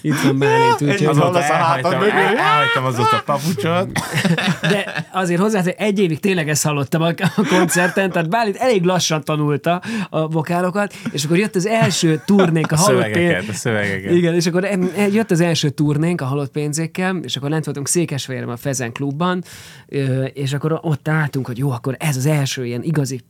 Itt, 0.00 0.20
van. 0.20 0.42
Egy 0.42 0.84
Úgyhogy, 0.88 1.04
az- 1.06 1.16
Azóta 1.18 1.38
a 1.38 1.42
elhagytam, 1.42 2.02
elhagytam 2.36 2.84
azóta 2.84 3.16
a 3.16 3.22
papucsot. 3.24 3.88
de 4.72 5.06
azért 5.12 5.40
hozzá, 5.40 5.62
hogy 5.62 5.74
egy 5.78 5.98
évig 5.98 6.20
tényleg 6.20 6.48
ezt 6.48 6.64
hallottam 6.64 7.02
a, 7.02 7.08
a 7.36 7.42
koncerten, 7.48 8.10
tehát 8.10 8.28
Bálint 8.28 8.56
elég 8.56 8.82
lassan 8.84 9.24
tanulta 9.24 9.82
a 10.10 10.28
vokálokat, 10.28 10.94
és 11.12 11.24
akkor 11.24 11.36
jött 11.38 11.54
az 11.56 11.66
első 11.66 12.22
turnénk 12.26 12.72
a 12.72 12.74
A 12.74 12.78
halott 12.78 13.02
szövegeket, 13.02 13.38
pénz... 13.38 13.48
a 13.48 13.52
szövegeket. 13.58 14.12
Igen, 14.12 14.34
és 14.34 14.46
akkor 14.46 14.68
jött 15.12 15.30
az 15.30 15.40
első 15.40 15.68
turnénk 15.68 16.20
a 16.20 16.24
halott 16.24 16.50
pénzékkel, 16.50 17.16
és 17.22 17.36
akkor 17.36 17.50
lent 17.50 17.64
voltunk 17.64 17.88
Székesfehérben 17.88 18.54
a 18.54 18.56
Fezen 18.56 18.92
klubban, 18.92 19.44
és 20.32 20.52
akkor 20.52 20.78
ott 20.82 21.08
álltunk, 21.08 21.46
hogy 21.46 21.58
jó, 21.58 21.70
akkor 21.70 21.96
ez 21.98 22.16
az 22.16 22.26
első 22.26 22.66
ilyen 22.66 22.82
igazi 22.82 23.20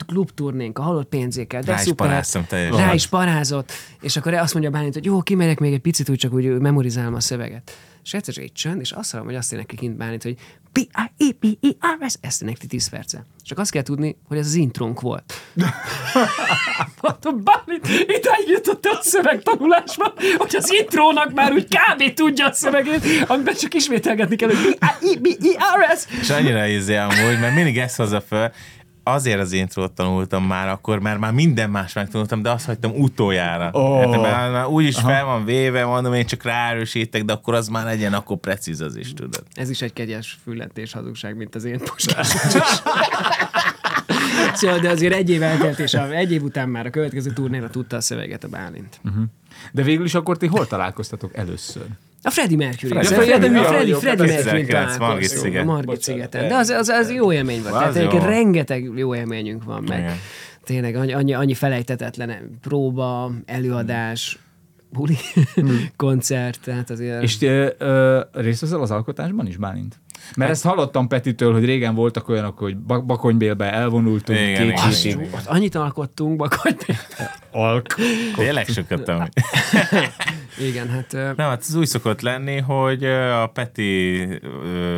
klubturnénk 0.73 0.79
a 0.79 0.83
halott 0.83 1.09
pénzékkel, 1.09 1.63
de 1.63 1.73
Rá 1.73 1.83
is 1.83 1.93
paráztam 1.93 2.47
teljesen. 2.47 2.87
Rá 2.87 2.95
is 2.95 3.07
parázott, 3.07 3.73
és 4.01 4.17
akkor 4.17 4.35
azt 4.35 4.53
mondja 4.53 4.71
Bálint, 4.71 4.95
hogy 4.95 5.05
jó, 5.05 5.23
kimegyek 5.23 5.59
még 5.59 5.73
egy 5.73 5.81
picit, 5.81 6.09
úgy 6.09 6.19
csak 6.19 6.33
úgy 6.33 6.59
memorizálom 6.59 7.15
a 7.15 7.21
szöveget. 7.21 7.77
És 8.05 8.15
egyszer 8.15 8.35
csak 8.35 8.45
egy 8.45 8.53
csönd, 8.53 8.81
és 8.81 8.91
azt 8.93 9.11
hallom, 9.11 9.27
hogy 9.27 9.37
azt 9.37 9.53
énekli 9.53 9.77
kint 9.77 9.97
Bálint, 9.97 10.23
hogy 10.23 10.37
p 10.73 10.79
i 10.79 10.89
e 10.93 11.33
p 11.41 11.45
i 11.61 11.77
r 12.01 12.11
s 12.11 12.15
ezt 12.21 12.43
énekli 12.43 12.67
10 12.67 12.89
perce. 12.89 13.25
Csak 13.43 13.59
azt 13.59 13.71
kell 13.71 13.83
tudni, 13.83 14.17
hogy 14.29 14.39
ez 14.39 14.47
az 14.47 14.55
intrónk 14.55 15.01
volt. 15.01 15.35
Mondtam, 17.03 17.45
Bálint, 17.45 17.87
idáig 17.89 18.49
jutott 18.49 18.85
a 18.85 18.99
szövegtanulásba, 19.03 20.13
hogy 20.37 20.57
az 20.57 20.73
intrónak 20.73 21.33
már 21.35 21.53
úgy 21.53 21.67
kb. 21.67 22.15
tudja 22.15 22.47
a 22.47 22.53
szövegét, 22.53 23.25
amiben 23.27 23.55
csak 23.55 23.75
ismételgetni 23.75 24.37
kell, 24.37 24.49
hogy 24.49 24.79
p 24.79 25.03
i 25.03 25.15
e 25.15 25.19
p 25.21 25.27
i 25.27 25.57
r 25.57 25.97
s 25.97 26.21
És 26.21 26.31
annyira 26.31 26.67
izé 26.67 26.97
amúgy, 26.97 27.41
mert 27.41 27.55
mindig 27.55 27.79
ezt 27.79 27.97
hozza 27.97 28.21
fel, 28.21 28.53
azért 29.13 29.41
az 29.41 29.53
intrót 29.53 29.93
tanultam 29.93 30.45
már 30.45 30.69
akkor, 30.69 30.99
mert 30.99 31.19
már 31.19 31.33
minden 31.33 31.71
más 31.71 31.93
megtanultam, 31.93 32.43
de 32.43 32.51
azt 32.51 32.67
hagytam 32.67 32.93
utoljára. 32.95 33.71
Ó. 33.75 33.79
Oh. 33.79 34.21
már, 34.21 34.51
már 34.51 34.67
úgyis 34.67 34.97
fel 34.97 35.25
van 35.25 35.45
véve, 35.45 35.85
mondom, 35.85 36.15
én 36.15 36.27
csak 36.27 36.43
ráerősítek, 36.43 37.25
de 37.25 37.33
akkor 37.33 37.55
az 37.55 37.69
már 37.69 37.85
legyen, 37.85 38.13
akkor 38.13 38.37
precíz 38.37 38.81
az 38.81 38.97
is, 38.97 39.15
tudod. 39.15 39.43
Ez 39.55 39.71
is 39.71 39.83
egy 39.83 39.93
kegyes 39.93 40.39
füllentés 40.45 40.93
hazugság, 40.93 41.37
mint 41.37 41.55
az 41.55 41.65
én 41.65 41.79
postásom 41.79 42.61
is. 42.61 42.81
Szóval, 44.55 44.79
de 44.79 44.91
azért 44.91 45.15
egy 45.15 45.31
év 45.31 45.43
eltelt, 45.43 45.95
egy 46.13 46.33
év 46.33 46.43
után 46.43 46.69
már 46.69 46.87
a 46.87 46.91
következő 46.91 47.31
turnéra 47.31 47.71
tudta 47.71 47.97
a 47.97 48.01
szöveget 48.01 48.45
a 48.45 48.49
Bálint. 48.49 49.01
De 49.73 49.83
végül 49.83 50.05
is 50.05 50.15
akkor 50.15 50.37
ti 50.37 50.47
hol 50.47 50.67
találkoztatok 50.67 51.37
először? 51.37 51.87
A 52.29 52.31
Freddie 52.31 52.57
Mercury. 52.57 52.93
Freddie- 52.93 53.09
Freddie, 53.09 53.63
Freddie, 53.63 53.87
jó, 53.89 53.99
Freddie 53.99 54.33
hát 54.33 54.45
Mercury 54.45 54.61
1900 54.61 54.99
Margit 54.99 54.99
találkoztunk. 54.99 55.57
A 55.57 55.65
Margit 55.65 56.03
szigeten. 56.03 56.49
De 56.49 56.55
az, 56.55 56.69
az, 56.69 56.89
az 56.89 57.11
jó 57.13 57.33
élmény 57.33 57.63
volt. 57.63 57.75
Az 57.75 57.95
Tehát 57.95 58.13
jó. 58.13 58.19
rengeteg 58.19 58.91
jó 58.97 59.15
élményünk 59.15 59.65
van 59.65 59.85
meg. 59.89 59.99
Igen. 59.99 60.17
Tényleg 60.65 60.95
annyi, 60.97 61.33
annyi, 61.35 61.55
felejtetetlen 61.55 62.59
próba, 62.63 63.31
előadás, 63.47 64.39
buli, 64.93 65.17
koncert, 65.97 66.61
tehát 66.65 66.91
azért... 66.91 67.23
És 67.23 67.43
ö, 67.43 67.69
ö, 67.79 68.21
részt 68.33 68.61
veszel 68.61 68.81
az 68.81 68.91
alkotásban 68.91 69.47
is, 69.47 69.57
Bálint? 69.57 70.01
Mert 70.37 70.51
ezt 70.51 70.63
hallottam 70.63 71.09
Petitől, 71.09 71.53
hogy 71.53 71.65
régen 71.65 71.95
voltak 71.95 72.29
olyanok, 72.29 72.59
hogy 72.59 72.77
bak- 72.77 73.07
bakonybélbe 73.07 73.73
elvonultunk, 73.73 74.39
Igen, 74.39 74.55
két 74.55 74.95
igen, 75.05 75.21
igen. 75.21 75.35
Ott 75.35 75.47
annyit 75.47 75.75
alkottunk, 75.75 76.37
bakony. 76.37 76.77
Alk. 77.51 77.95
Tényleg 78.37 78.67
sokat 78.67 79.03
tanulni. 79.03 79.31
Igen, 80.69 80.89
hát... 80.89 81.13
Nem, 81.13 81.49
hát 81.49 81.61
az 81.61 81.75
úgy 81.75 81.87
szokott 81.87 82.21
lenni, 82.21 82.59
hogy 82.59 83.05
a 83.05 83.47
Peti 83.47 84.27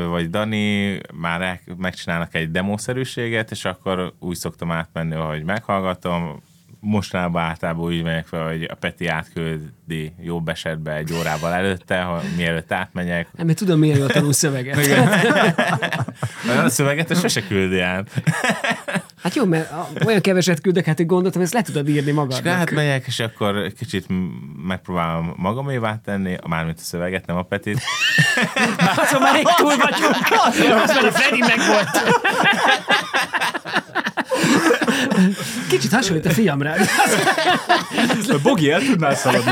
vagy 0.08 0.30
Dani 0.30 0.98
már 1.14 1.60
megcsinálnak 1.76 2.34
egy 2.34 2.50
demószerűséget, 2.50 3.50
és 3.50 3.64
akkor 3.64 4.12
úgy 4.18 4.36
szoktam 4.36 4.70
átmenni, 4.70 5.14
hogy 5.14 5.44
meghallgatom, 5.44 6.42
mostanában 6.80 7.42
általában 7.42 7.84
úgy 7.84 8.02
megyek 8.02 8.26
fel, 8.26 8.46
hogy 8.46 8.62
a 8.62 8.74
Peti 8.74 9.06
átküldi 9.06 10.12
jobb 10.22 10.48
esetben 10.48 10.96
egy 10.96 11.12
órával 11.12 11.52
előtte, 11.52 12.00
ha 12.00 12.22
mielőtt 12.36 12.72
átmegyek. 12.72 13.28
Nem, 13.36 13.46
mert 13.46 13.58
tudom, 13.58 13.78
miért 13.78 13.98
jól 13.98 14.08
tanul 14.08 14.32
szöveget. 14.32 14.78
A 16.64 16.68
szöveget 16.68 17.20
sose 17.20 17.46
küldi 17.46 17.80
át. 17.80 18.10
Hát 19.22 19.34
jó, 19.34 19.44
mert 19.44 19.72
olyan 20.04 20.20
keveset 20.20 20.60
küldök, 20.60 20.84
hát 20.84 20.96
hogy 20.96 21.06
gondoltam, 21.06 21.42
ezt 21.42 21.52
le 21.52 21.62
tudod 21.62 21.88
írni 21.88 22.08
És 22.08 22.14
magadnak. 22.14 22.38
akkor 22.38 22.60
átmegyek, 22.60 23.06
és 23.06 23.20
akkor 23.20 23.72
kicsit 23.78 24.06
megpróbálom 24.66 25.34
magamévá 25.36 26.00
tenni, 26.04 26.36
mármint 26.48 26.78
a 26.78 26.82
szöveget, 26.82 27.26
nem 27.26 27.36
a 27.36 27.42
Petit. 27.42 27.80
Azon 28.96 29.20
már 29.20 29.34
rég 29.34 29.46
túl 29.56 29.76
vagyunk. 29.76 30.16
Az 30.84 30.88
már 30.94 31.04
a 31.04 31.12
Freddy 31.12 31.40
meg 31.40 31.58
volt. 31.66 31.88
Kicsit 35.68 35.92
hasonlít 35.92 36.26
a 36.26 36.30
fiamra. 36.30 36.72
Bogi, 38.42 38.70
el 38.70 38.80
tudnál 38.82 39.14
szaladni. 39.14 39.50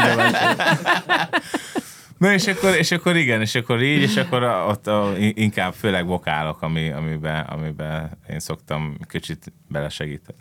Na 2.18 2.32
és 2.32 2.46
akkor, 2.46 2.74
és 2.74 2.90
akkor 2.90 3.16
igen, 3.16 3.40
és 3.40 3.54
akkor 3.54 3.82
így, 3.82 4.02
és 4.02 4.16
akkor 4.16 4.42
a- 4.42 4.66
ott 4.66 4.86
a, 4.86 5.12
inkább 5.18 5.72
főleg 5.74 6.06
vokálok, 6.06 6.62
ami, 6.62 6.90
amiben, 6.90 7.44
amiben 7.44 8.10
én 8.30 8.38
szoktam 8.38 8.96
kicsit 9.08 9.52
belesegíteni. 9.68 10.38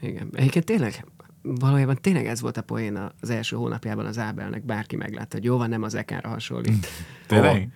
Igen, 0.00 0.28
egyébként 0.32 0.64
tényleg, 0.64 1.04
valójában 1.42 1.98
tényleg 2.00 2.26
ez 2.26 2.40
volt 2.40 2.56
a 2.56 2.62
poén 2.62 3.10
az 3.20 3.30
első 3.30 3.56
hónapjában 3.56 4.06
az 4.06 4.18
Ábelnek, 4.18 4.64
bárki 4.64 4.96
meglátta, 4.96 5.36
hogy 5.36 5.44
jó 5.44 5.56
van, 5.56 5.68
nem 5.68 5.82
az 5.82 5.94
Ekára 5.94 6.28
hasonlít. 6.28 6.86
Tényleg? 7.26 7.68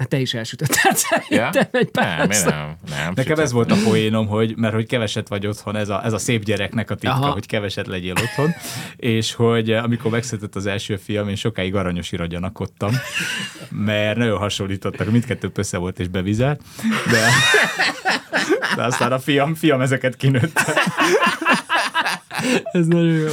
Tehát 0.00 0.14
te 0.14 0.20
is 0.20 0.34
elsütötted 0.34 0.96
szerintem 0.96 1.68
egy 1.70 1.90
pár 1.90 2.18
Nem, 2.18 2.30
én 2.30 2.44
nem, 2.44 2.76
nem. 2.88 3.12
Nekem 3.14 3.38
ez 3.38 3.52
volt 3.52 3.70
a 3.70 3.76
poénom, 3.84 4.26
hogy, 4.26 4.56
mert 4.56 4.74
hogy 4.74 4.86
keveset 4.86 5.28
vagy 5.28 5.46
otthon, 5.46 5.76
ez 5.76 5.88
a, 5.88 6.04
ez 6.04 6.12
a 6.12 6.18
szép 6.18 6.44
gyereknek 6.44 6.90
a 6.90 6.94
titka, 6.94 7.16
Aha. 7.16 7.30
Hogy 7.30 7.46
keveset 7.46 7.86
legyél 7.86 8.12
otthon, 8.12 8.54
és 8.96 9.34
hogy 9.34 9.70
eh, 9.70 9.84
amikor 9.84 10.10
megszületett 10.10 10.54
az 10.56 10.66
első 10.66 10.96
fiam, 10.96 11.28
én 11.28 11.34
sokáig 11.34 11.74
aranyosira 11.74 12.26
gyanakodtam, 12.26 12.92
mert 13.68 14.16
nagyon 14.16 14.38
hasonlítottak, 14.38 15.10
mindkettő 15.10 15.50
össze 15.54 15.78
volt 15.78 15.98
és 15.98 16.08
bevizelt, 16.08 16.60
de, 17.10 17.28
de 18.76 18.82
aztán 18.82 19.12
a 19.12 19.18
fiam, 19.18 19.54
fiam 19.54 19.80
ezeket 19.80 20.16
kinőtte. 20.16 20.74
Ez 22.72 22.86
nagyon 22.86 23.12
jó. 23.12 23.26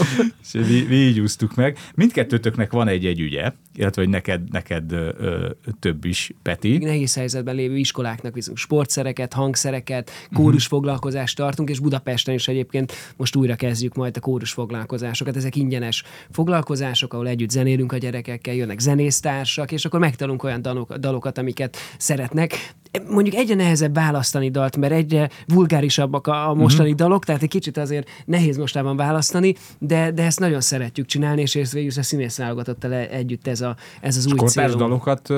És 0.44 0.52
mi, 0.52 0.86
mi 0.88 0.96
így 0.96 1.20
úsztuk 1.20 1.56
meg. 1.56 1.78
Mindkettőtöknek 1.96 2.72
van 2.72 2.88
egy-egy 2.88 3.20
ügye, 3.20 3.52
illetve 3.76 4.02
hogy 4.02 4.12
neked, 4.12 4.52
neked 4.52 4.92
ö, 4.92 5.50
több 5.80 6.06
is, 6.06 6.32
Peti. 6.42 6.78
Nehéz 6.78 7.16
helyzetben 7.16 7.56
lévő 7.56 7.78
iskoláknak 7.78 8.34
viszont 8.34 8.58
sportszereket, 8.58 9.34
hangszereket, 9.34 10.12
kórus 10.34 10.66
foglalkozást 10.66 11.36
tartunk, 11.36 11.70
és 11.70 11.80
Budapesten 11.80 12.34
is 12.34 12.48
egyébként 12.48 12.94
most 13.18 13.36
újra 13.36 13.56
kezdjük 13.56 13.96
majd 13.96 14.18
a 14.18 14.20
kórus 14.20 14.52
foglalkozásokat. 14.52 15.36
Ezek 15.36 15.56
ingyenes 15.56 16.04
foglalkozások, 16.32 17.14
ahol 17.14 17.28
együtt 17.28 17.50
zenélünk 17.50 17.92
a 17.92 17.98
gyerekekkel, 17.98 18.54
jönnek 18.54 18.80
zenésztársak, 18.80 19.72
és 19.72 19.86
akkor 19.86 20.00
megtanulunk 20.00 20.44
olyan 20.44 20.62
dalok, 20.62 20.94
dalokat, 20.96 21.38
amiket 21.38 21.78
szeretnek. 21.98 22.76
Mondjuk 23.10 23.36
egyre 23.36 23.56
nehezebb 23.56 23.94
választani 23.94 24.50
dalt, 24.50 24.78
mert 24.78 24.94
egyre 24.94 25.30
vulgárisabbak 25.46 26.28
a, 26.28 26.50
a 26.50 26.54
mostani 26.54 26.92
uh-huh. 26.92 27.08
dalok, 27.08 27.26
tehát 27.26 27.42
egy 27.42 27.50
kicsit 27.50 27.78
azért 27.78 28.10
nehéz 28.26 28.58
mostában 28.58 28.96
választani, 28.96 29.56
de, 29.80 30.12
de 30.12 30.24
ezt 30.24 30.40
nagyon 30.40 30.62
szeretjük 30.62 31.06
csinálni, 31.06 31.42
és 31.42 31.70
végül 31.72 31.92
a 31.98 32.04
színész 32.04 32.38
válogatottal 32.38 32.94
együtt 32.94 33.48
ez, 33.48 33.62
a, 33.62 33.76
ez 34.02 34.18
az 34.18 34.26
új 34.26 34.38
Kortárs 34.38 34.72
célunk. 34.72 34.80
dalokat 34.80 35.30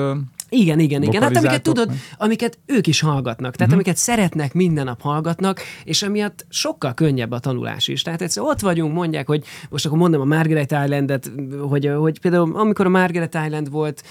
Igen, 0.50 0.78
igen, 0.78 1.02
igen. 1.02 1.22
Hát 1.22 1.36
amiket 1.36 1.62
tudod, 1.62 1.88
meg? 1.88 1.96
amiket 2.18 2.58
ők 2.66 2.86
is 2.86 3.00
hallgatnak, 3.00 3.56
tehát 3.56 3.72
amiket 3.72 3.96
szeretnek, 3.96 4.52
minden 4.52 4.84
nap 4.84 5.00
hallgatnak, 5.00 5.60
és 5.84 6.02
emiatt 6.02 6.46
sokkal 6.48 6.94
könnyebb 6.94 7.30
a 7.30 7.38
tanulás 7.38 7.88
is. 7.88 8.02
Tehát 8.02 8.22
egyszer 8.22 8.42
ott 8.42 8.60
vagyunk, 8.60 8.94
mondják, 8.94 9.26
hogy 9.26 9.44
most 9.70 9.86
akkor 9.86 9.98
mondom 9.98 10.20
a 10.20 10.24
Margaret 10.24 10.72
Islandet, 10.72 11.30
hogy, 11.68 11.90
hogy 11.98 12.20
például 12.20 12.56
amikor 12.56 12.86
a 12.86 12.88
Margaret 12.88 13.38
Island 13.46 13.70
volt 13.70 14.02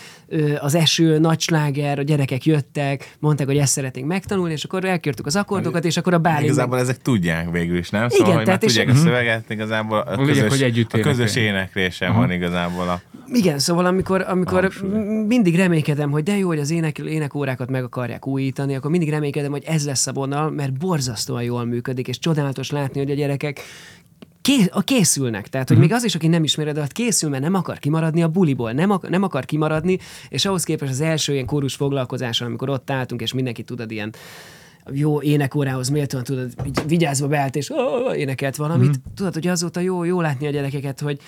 az 0.60 0.76
eső, 0.76 1.18
nagy 1.20 1.40
sláger, 1.40 2.00
a 2.00 2.02
gyerekek 2.02 2.46
jöttek, 2.46 3.16
mondták, 3.20 3.48
hogy 3.48 3.58
ezt 3.58 3.72
szeretnénk 3.72 4.08
megtanulni, 4.08 4.54
és 4.54 4.64
akkor 4.64 4.86
elkértük 4.86 5.26
az 5.26 5.36
akkordokat, 5.36 5.86
és 5.86 5.98
akkor 5.98 6.14
a 6.14 6.18
Bálint 6.18 6.40
meg- 6.42 6.50
Igazából 6.50 6.80
ezek 6.80 6.98
tudják 6.98 7.52
végül 7.52 7.78
is, 7.78 7.90
nem? 7.90 8.06
Igen, 8.06 8.18
Szóval, 8.18 8.26
hogy 8.28 8.36
már 8.36 8.46
tehát 8.46 8.64
és- 8.64 8.74
tudják 8.76 8.96
a 8.96 9.00
szöveget, 9.00 9.50
igazából 9.50 9.98
a 10.00 10.18
közös, 10.26 10.50
hogy 10.50 10.62
együtt 10.62 10.94
a 10.94 11.00
közös 11.00 11.36
énekelni. 11.36 11.58
éneklésen 11.60 12.16
van 12.16 12.32
igazából 12.32 12.88
a... 12.90 13.02
Igen, 13.34 13.60
szóval 13.60 13.86
amikor, 13.86 14.26
amikor 14.28 14.70
mindig 15.28 15.56
reménykedem, 15.56 16.12
hogy 16.12 16.24
de 16.30 16.38
jó, 16.38 16.48
hogy 16.48 16.60
az 16.60 16.70
ének, 16.70 16.98
énekórákat 16.98 17.70
meg 17.70 17.84
akarják 17.84 18.28
újítani, 18.28 18.76
akkor 18.76 18.92
mindig 18.92 19.10
reménykedem, 19.10 19.52
hogy 19.52 19.64
ez 19.64 19.86
lesz 19.86 20.08
a 20.08 20.14
vonal, 20.14 20.50
mert 20.50 20.74
borzasztóan 20.74 21.44
jól 21.44 21.66
működik, 21.66 22.08
és 22.08 22.20
csodálatos 22.20 22.72
látni, 22.72 23.00
hogy 23.00 23.12
a 23.12 23.14
gyerekek 23.14 23.60
ké- 24.42 24.70
a 24.72 24.82
készülnek. 24.82 25.48
Tehát, 25.48 25.68
hogy 25.68 25.78
még 25.78 25.94
az 25.94 26.04
is, 26.04 26.16
aki 26.16 26.28
nem 26.28 26.44
ismeri, 26.44 26.72
de 26.72 26.80
hát 26.80 26.92
készül, 26.92 27.30
mert 27.30 27.44
nem 27.44 27.54
akar 27.54 27.80
kimaradni 27.80 28.24
a 28.24 28.28
buliból, 28.28 28.72
nem, 28.72 28.90
ak- 28.90 29.10
nem 29.10 29.24
akar 29.24 29.46
kimaradni, 29.46 29.98
és 30.30 30.46
ahhoz 30.46 30.64
képest 30.64 30.92
az 30.92 31.02
első 31.02 31.34
ilyen 31.34 31.46
kórus 31.46 31.76
foglalkozáson, 31.76 32.48
amikor 32.48 32.70
ott 32.70 32.90
álltunk, 32.90 33.22
és 33.22 33.34
mindenki 33.34 33.64
tudod 33.64 33.92
ilyen 33.92 34.14
jó 34.92 35.22
énekórához 35.22 35.90
méltóan 35.90 36.24
tudod, 36.24 36.54
vigyázva 36.88 37.28
beállt, 37.28 37.56
és 37.56 37.70
ó, 37.70 38.14
énekelt 38.14 38.56
valamit. 38.56 38.90
Mm. 38.90 39.14
Tudod, 39.16 39.34
hogy 39.34 39.48
azóta 39.48 39.80
jó, 39.80 40.04
jó 40.04 40.22
látni 40.22 40.48
a 40.48 40.52
gyerekeket, 40.52 41.00
hogy 41.00 41.20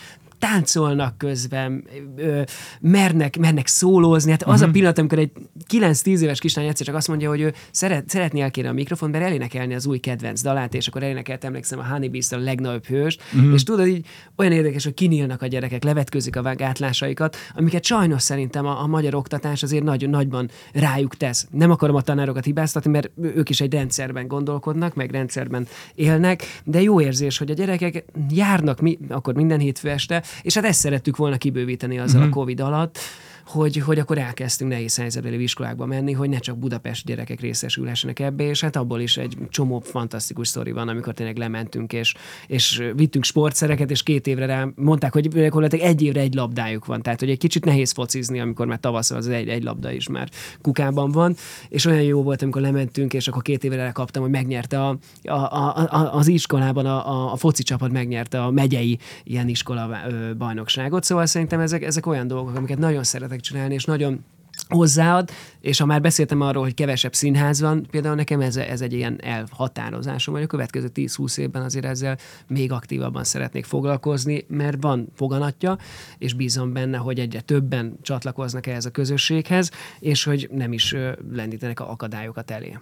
táncolnak 0.46 1.18
közben, 1.18 1.84
ö, 2.16 2.42
mernek, 2.82 3.38
mernek 3.38 3.68
szólózni. 3.68 4.32
Hát 4.32 4.44
az 4.44 4.60
Mhm. 4.60 4.70
a 4.70 4.72
pillanat, 4.72 4.98
amikor 4.98 5.20
egy 5.20 5.32
9-10 5.68 6.22
éves 6.22 6.40
kislány 6.40 6.68
egyszer 6.68 6.86
csak 6.86 6.96
azt 6.96 7.08
mondja, 7.08 7.30
hogy 7.30 7.42
ő 7.42 7.54
szeret, 7.72 8.10
szeretné 8.10 8.42
elkérni 8.42 8.70
a 8.70 8.74
mikrofon, 8.74 9.10
mert 9.10 9.24
elénekelni 9.24 9.74
az 9.74 9.86
új 9.86 9.98
kedvenc 9.98 10.42
dalát, 10.42 10.74
és 10.74 10.88
akkor 10.88 11.04
elénekelt, 11.04 11.44
emlékszem, 11.44 11.80
a 11.80 11.86
Honey 11.86 12.10
Beast 12.10 12.34
a 12.34 12.38
legnagyobb 12.38 12.86
hős, 12.86 13.18
Mhm. 13.32 13.54
és 13.54 13.64
tudod, 13.64 13.88
így 13.88 14.06
olyan 14.38 14.52
érdekes, 14.52 14.84
hogy 14.84 14.94
kinyílnak 14.94 15.42
a 15.42 15.48
gyerekek, 15.48 15.84
levetkőzik 15.84 16.36
a 16.36 16.56
gátlásaikat, 16.56 17.36
amiket 17.56 17.84
sajnos 17.84 18.22
szerintem 18.22 18.66
a, 18.66 18.82
a 18.82 18.88
magyar 18.88 19.16
oktatás 19.16 19.64
azért 19.64 19.84
nagyon 19.84 20.10
nagyban 20.10 20.50
rájuk 20.74 21.16
tesz. 21.18 21.48
Nem 21.52 21.72
akarom 21.72 21.96
a 21.96 22.02
tanárokat 22.02 22.46
hibáztatni, 22.46 22.92
mert 22.92 23.10
ők 23.22 23.50
is 23.50 23.62
egy 23.62 23.74
rendszerben 23.74 24.28
gondolkodnak, 24.28 24.96
meg 24.96 25.12
rendszerben 25.12 25.68
élnek, 25.96 26.44
de 26.64 26.82
jó 26.82 27.02
érzés, 27.02 27.38
hogy 27.38 27.52
a 27.52 27.54
gyerekek 27.54 28.04
járnak 28.30 28.80
mi, 28.80 28.98
akkor 29.10 29.34
minden 29.34 29.60
hétfő 29.60 29.90
este, 29.90 30.24
és 30.42 30.54
hát 30.54 30.66
ezt 30.66 30.80
szerettük 30.80 31.18
volna 31.18 31.38
kibővíteni 31.38 32.00
azzal 32.00 32.22
Mhm. 32.22 32.30
a 32.30 32.34
Covid 32.34 32.60
alatt, 32.60 32.98
hogy, 33.46 33.78
hogy 33.78 34.00
akkor 34.00 34.18
elkezdtünk 34.18 34.72
nehéz 34.72 34.98
helyzetbeli 34.98 35.42
iskolákba 35.42 35.86
menni, 35.86 36.12
hogy 36.12 36.30
ne 36.30 36.40
csak 36.40 36.58
Budapest 36.58 37.06
gyerekek 37.06 37.40
részesülhessenek 37.40 38.20
ebbe, 38.20 38.44
és 38.44 38.62
hát 38.62 38.76
abból 38.76 39.00
is 39.00 39.18
egy 39.18 39.38
csomó 39.50 39.80
fantasztikus 39.80 40.48
sztori 40.48 40.72
van, 40.72 40.88
amikor 40.88 41.14
tényleg 41.14 41.38
lementünk, 41.38 41.94
és, 41.94 42.14
és 42.48 42.84
vittünk 42.96 43.24
sportszereket, 43.24 43.92
és 43.92 44.04
két 44.04 44.28
évre 44.28 44.46
rá 44.46 44.68
mondták, 44.76 45.14
hogy 45.14 45.28
gyakorlatilag 45.28 45.86
egy 45.86 46.02
évre 46.02 46.20
egy 46.20 46.34
labdájuk 46.34 46.86
van, 46.86 47.02
tehát 47.02 47.20
hogy 47.20 47.30
egy 47.30 47.38
kicsit 47.38 47.66
nehéz 47.66 47.92
focizni, 47.92 48.40
amikor 48.40 48.66
már 48.66 48.80
tavasz 48.80 49.12
az 49.12 49.28
egy, 49.28 49.48
egy 49.48 49.64
labda 49.64 49.92
is 49.92 50.08
már 50.08 50.30
kukában 50.62 51.12
van, 51.12 51.36
és 51.70 51.86
olyan 51.86 52.02
jó 52.02 52.24
volt, 52.24 52.42
amikor 52.42 52.62
lementünk, 52.62 53.14
és 53.14 53.28
akkor 53.28 53.42
két 53.42 53.64
évre 53.64 53.84
rá 53.84 53.92
kaptam, 53.92 54.22
hogy 54.22 54.32
megnyerte 54.32 54.86
a, 54.86 54.98
a, 55.24 55.32
a, 55.32 55.78
a, 55.78 56.16
az 56.16 56.28
iskolában 56.28 56.86
a, 56.86 57.10
a, 57.10 57.32
a 57.32 57.36
foci 57.36 57.64
csapat 57.64 57.92
megnyerte 57.92 58.44
a 58.44 58.52
megyei 58.52 59.00
ilyen 59.24 59.48
iskola 59.48 59.90
bajnokságot, 60.38 61.04
szóval 61.04 61.26
szerintem 61.26 61.60
ezek, 61.60 61.84
ezek 61.84 62.06
olyan 62.06 62.28
dolgok, 62.28 62.56
amiket 62.56 62.78
nagyon 62.78 63.04
szeretek 63.32 63.40
csinálni, 63.40 63.74
és 63.74 63.86
nagyon 63.86 64.24
hozzáad, 64.68 65.30
és 65.60 65.80
ha 65.80 65.86
már 65.86 66.02
beszéltem 66.02 66.42
arról, 66.42 66.64
hogy 66.64 66.74
kevesebb 66.74 67.14
színház 67.14 67.62
van, 67.62 67.88
például 67.92 68.16
nekem 68.16 68.42
ez, 68.42 68.56
ez 68.56 68.82
egy 68.82 68.94
ilyen 68.94 69.22
elhatározásom, 69.24 70.34
hogy 70.34 70.44
a 70.44 70.48
következő 70.48 70.90
10-20 70.96 71.38
évben 71.38 71.62
azért 71.62 71.86
ezzel 71.86 72.18
még 72.48 72.72
aktívabban 72.72 73.24
szeretnék 73.24 73.66
foglalkozni, 73.66 74.46
mert 74.48 74.78
van 74.82 75.08
foganatja, 75.16 75.78
és 76.18 76.34
bízom 76.34 76.74
benne, 76.74 76.98
hogy 76.98 77.20
egyre 77.20 77.42
többen 77.42 77.98
csatlakoznak 78.02 78.68
ehhez 78.68 78.86
a 78.86 78.92
közösséghez, 78.92 79.72
és 80.00 80.24
hogy 80.24 80.50
nem 80.52 80.74
is 80.74 80.96
lendítenek 81.32 81.80
a 81.80 81.92
akadályokat 81.92 82.52
elé. 82.52 82.78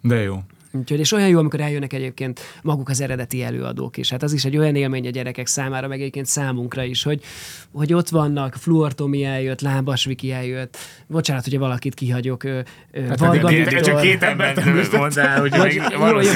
De 0.00 0.16
jó. 0.16 0.38
Úgyhogy, 0.74 0.98
és 0.98 1.12
olyan 1.12 1.28
jó, 1.28 1.38
amikor 1.38 1.60
eljönnek 1.60 1.92
egyébként 1.92 2.40
maguk 2.62 2.88
az 2.88 3.00
eredeti 3.00 3.42
előadók 3.42 3.96
is. 3.96 4.10
Hát 4.10 4.22
az 4.22 4.32
is 4.32 4.44
egy 4.44 4.56
olyan 4.56 4.74
élmény 4.74 5.06
a 5.06 5.10
gyerekek 5.10 5.46
számára, 5.46 5.88
meg 5.88 6.00
egyébként 6.00 6.26
számunkra 6.26 6.82
is, 6.84 7.02
hogy, 7.02 7.20
hogy 7.72 7.92
ott 7.92 8.08
vannak, 8.08 8.54
Fluortomi 8.54 9.24
eljött, 9.24 9.60
Lábas 9.60 10.04
Viki 10.04 10.32
eljött, 10.32 10.76
bocsánat, 11.06 11.44
hogyha 11.44 11.58
valakit 11.60 11.94
kihagyok, 11.94 12.42
Hát 13.08 13.18
Varga 13.18 13.48
eddig- 13.48 13.58
Viktor. 13.64 13.80
Csak 13.80 14.00
két 14.00 14.22
embert 14.22 14.92
mondál, 14.92 15.40
hogy 15.40 15.50
Vagy, 15.56 15.80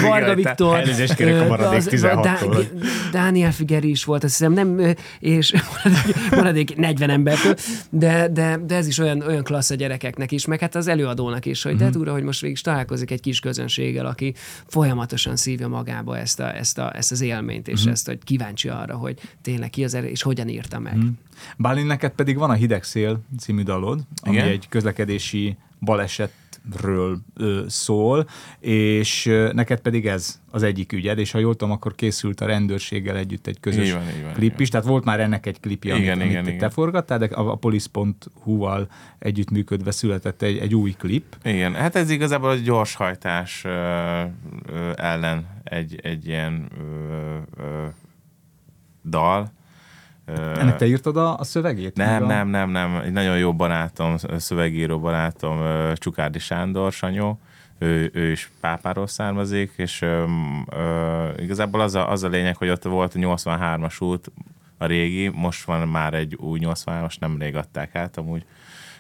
Varga 0.03 0.35
Viktor. 0.35 0.77
Elnézést 0.79 1.15
kérek 1.15 1.41
a 1.41 1.47
maradék 1.47 1.79
az- 1.79 1.89
16-tól. 1.91 2.23
Dá- 2.23 2.73
Dániel 3.13 3.53
Figeri 3.53 3.91
is 3.91 4.05
volt, 4.05 4.25
azt 4.25 4.37
hiszem, 4.39 4.53
nem, 4.53 4.95
és 5.21 5.53
maradék, 5.83 6.31
maradék 6.31 6.77
40 6.77 7.11
embertől, 7.11 7.55
de, 7.91 8.29
de, 8.29 8.59
de 8.67 8.75
ez 8.75 8.87
is 8.87 8.99
olyan, 8.99 9.23
olyan 9.23 9.43
klassz 9.45 9.71
a 9.71 9.75
gyerekeknek 9.75 10.33
is, 10.33 10.47
meg 10.47 10.61
hát 10.61 10.75
az 10.75 10.87
előadónak 10.87 11.47
is, 11.47 11.63
hogy 11.63 11.75
Mhm. 11.75 11.83
de 11.85 11.91
túra, 11.91 12.13
hogy 12.13 12.23
most 12.23 12.41
végig 12.41 12.59
találkozik 12.61 13.11
egy 13.11 13.21
kis 13.21 13.41
közönséggel, 13.41 14.07
aki 14.07 14.26
folyamatosan 14.67 15.37
szívja 15.37 15.69
magába 15.69 16.19
ezt, 16.19 16.41
a, 16.41 16.57
ezt, 16.57 16.79
a, 16.79 16.97
ezt 16.97 17.13
az 17.13 17.21
élményt, 17.21 17.69
és 17.69 17.85
ezt, 17.85 18.07
hogy 18.07 18.19
kíváncsi 18.25 18.69
arra, 18.69 18.97
hogy 18.97 19.21
tényleg 19.43 19.71
ki 19.71 19.85
az 19.85 19.95
erő, 19.95 20.07
és 20.07 20.23
hogyan 20.23 20.49
írta 20.49 20.79
meg. 20.79 20.97
Bálint, 21.57 21.87
neked 21.87 22.13
pedig 22.13 22.37
van 22.37 22.51
a 22.51 22.55
Hideg 22.55 22.83
Szél 22.83 23.21
című 23.39 23.63
dalod, 23.63 24.01
ami 24.23 24.35
Igen. 24.37 24.49
egy 24.49 24.69
közlekedési 24.69 25.57
balesetről 26.71 27.19
ö, 27.37 27.65
szól, 27.69 28.29
és 28.59 29.27
ö, 29.27 29.53
neked 29.53 29.81
pedig 29.81 30.07
ez 30.07 30.41
az 30.51 30.63
egyik 30.63 30.93
ügyed, 30.93 31.19
és 31.19 31.31
ha 31.31 31.39
jól 31.39 31.55
tudom, 31.57 31.75
akkor 31.75 31.95
készült 31.95 32.41
a 32.41 32.47
rendőrséggel 32.47 33.17
együtt 33.17 33.47
egy 33.47 33.61
közös 33.61 33.87
Így 33.87 33.93
van, 33.93 34.03
így 34.17 34.23
van, 34.23 34.33
klip 34.33 34.49
igen. 34.49 34.61
is, 34.61 34.69
tehát 34.69 34.87
volt 34.87 35.05
már 35.05 35.21
ennek 35.21 35.47
egy 35.47 35.61
klipje, 35.61 35.93
amit, 35.93 36.05
Igen, 36.05 36.21
amit 36.21 36.31
igen, 36.31 36.59
te 36.59 36.69
forgattál, 36.69 37.19
de 37.19 37.27
a, 37.27 37.51
a 37.51 37.55
police.hu-val 37.55 38.89
együttműködve 39.19 39.91
született 39.91 40.43
egy, 40.43 40.59
egy 40.59 40.75
új 40.75 40.91
klip. 40.91 41.37
Igen, 41.43 41.75
hát 41.75 41.97
ez 41.97 42.11
igazából 42.11 42.51
a 42.51 42.55
gyorshajtás 42.55 43.65
ö, 43.65 43.71
ö, 44.67 44.93
ellen 44.97 45.47
egy, 45.65 46.01
egy 46.03 46.27
ilyen 46.27 46.71
ö, 46.79 47.63
ö, 47.63 47.87
dal. 49.05 49.55
Ennek 50.35 50.77
te 50.77 50.87
írtad 50.87 51.17
a, 51.17 51.39
a 51.39 51.45
szövegét? 51.45 51.97
Nem, 51.97 52.09
Meg 52.09 52.23
a... 52.23 52.27
nem, 52.27 52.49
nem, 52.49 52.71
nem. 52.71 52.97
Egy 52.97 53.13
nagyon 53.13 53.39
jó 53.39 53.55
barátom, 53.55 54.17
szövegíró 54.37 55.01
barátom, 55.01 55.61
Csukárdi 55.95 56.39
Sándor, 56.39 56.93
Sanyó, 56.93 57.39
ő, 57.79 58.11
ő 58.13 58.31
is 58.31 58.51
pápáról 58.61 59.07
származik, 59.07 59.73
és 59.77 60.03
ö, 60.03 60.25
ö, 60.71 61.29
igazából 61.37 61.81
az 61.81 61.95
a, 61.95 62.11
az 62.11 62.23
a 62.23 62.29
lényeg, 62.29 62.57
hogy 62.57 62.69
ott 62.69 62.83
volt 62.83 63.15
a 63.15 63.19
83-as 63.19 64.03
út, 64.03 64.31
a 64.79 64.87
régi, 64.87 65.29
most 65.29 65.65
van 65.65 65.89
már 65.89 66.15
egy 66.15 66.35
új 66.35 66.59
83-as, 66.63 67.19
nem 67.19 67.39
rég 67.39 67.57
adták 67.57 67.95
át 67.95 68.17
amúgy, 68.17 68.45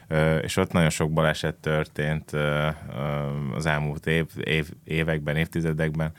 Ö, 0.09 0.37
és 0.37 0.57
ott 0.57 0.73
nagyon 0.73 0.91
sok 0.91 1.13
baleset 1.13 1.55
történt 1.55 2.33
ö, 2.33 2.39
ö, 2.39 3.27
az 3.55 3.67
elmúlt 3.67 4.07
év, 4.07 4.27
év, 4.45 4.69
években, 4.85 5.37
évtizedekben, 5.37 6.13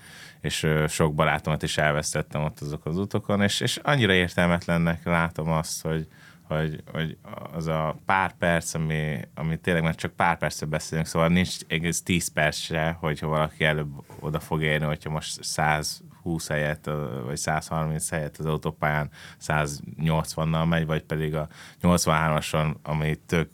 és 0.47 0.67
sok 0.87 1.13
barátomat 1.13 1.63
is 1.63 1.77
elvesztettem 1.77 2.43
ott 2.43 2.59
azok 2.59 2.85
az 2.85 2.97
utokon, 2.97 3.41
és, 3.41 3.59
és 3.59 3.79
annyira 3.83 4.13
értelmetlennek 4.13 5.03
látom 5.03 5.51
azt, 5.51 5.81
hogy, 5.81 6.07
hogy, 6.43 6.83
hogy 6.91 7.17
az 7.53 7.67
a 7.67 7.97
pár 8.05 8.37
perc, 8.37 8.73
ami, 8.73 9.19
ami 9.35 9.57
tényleg 9.57 9.83
már 9.83 9.95
csak 9.95 10.11
pár 10.11 10.37
percre 10.37 10.65
beszélünk, 10.65 11.07
szóval 11.07 11.27
nincs 11.27 11.55
egész 11.67 12.03
10 12.03 12.27
perc 12.27 12.57
se, 12.57 12.97
hogyha 12.99 13.27
valaki 13.27 13.63
előbb 13.63 14.03
oda 14.19 14.39
fog 14.39 14.61
érni, 14.61 14.85
hogyha 14.85 15.09
most 15.09 15.43
120 15.43 16.47
helyett, 16.47 16.89
vagy 17.25 17.37
130 17.37 18.09
helyett 18.09 18.37
az 18.37 18.45
autópályán 18.45 19.09
180-nal 19.41 20.67
megy, 20.67 20.85
vagy 20.85 21.03
pedig 21.03 21.35
a 21.35 21.47
83-ason, 21.81 22.75
ami 22.83 23.15
tök 23.25 23.49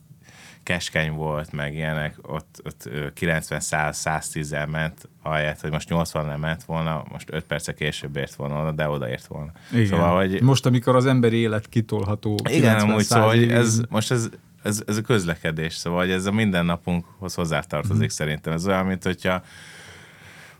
keskeny 0.64 1.12
volt, 1.12 1.52
meg 1.52 1.74
ilyenek, 1.76 2.16
ott, 2.22 2.62
ott 2.66 2.90
90-100-110-el 3.20 4.70
ment, 4.70 5.10
ahelyett, 5.22 5.60
hogy 5.62 5.72
most 5.72 5.90
80 5.90 6.40
ment 6.40 6.64
volna, 6.64 7.04
most 7.12 7.28
5 7.32 7.44
perce 7.44 7.74
később 7.74 8.16
ért 8.16 8.36
volna 8.36 8.72
de 8.72 8.90
odaért 8.90 9.26
volna. 9.26 9.52
Igen. 9.72 9.86
Szóval, 9.86 10.16
hogy 10.16 10.42
Most, 10.42 10.66
amikor 10.66 10.96
az 10.96 11.06
emberi 11.06 11.38
élet 11.38 11.70
kitolható 11.70 12.40
igen, 12.50 12.80
amúgy 12.80 13.02
90-100 13.02 13.06
szóval, 13.06 13.28
hogy 13.28 13.52
ez, 13.52 13.82
most 13.90 14.12
ez, 14.12 14.30
ez, 14.64 14.84
ez 14.88 14.98
a 14.98 15.02
közlekedés, 15.02 15.74
szóval 15.74 16.00
hogy 16.00 16.12
ez 16.12 16.26
a 16.26 16.32
mindennapunkhoz 16.32 17.34
hozzátartozik 17.34 17.98
Mhm. 17.98 18.08
szerintem. 18.08 18.54
Ez 18.54 18.68
olyan, 18.68 18.86
mint 18.86 19.04
hogyha 19.04 19.44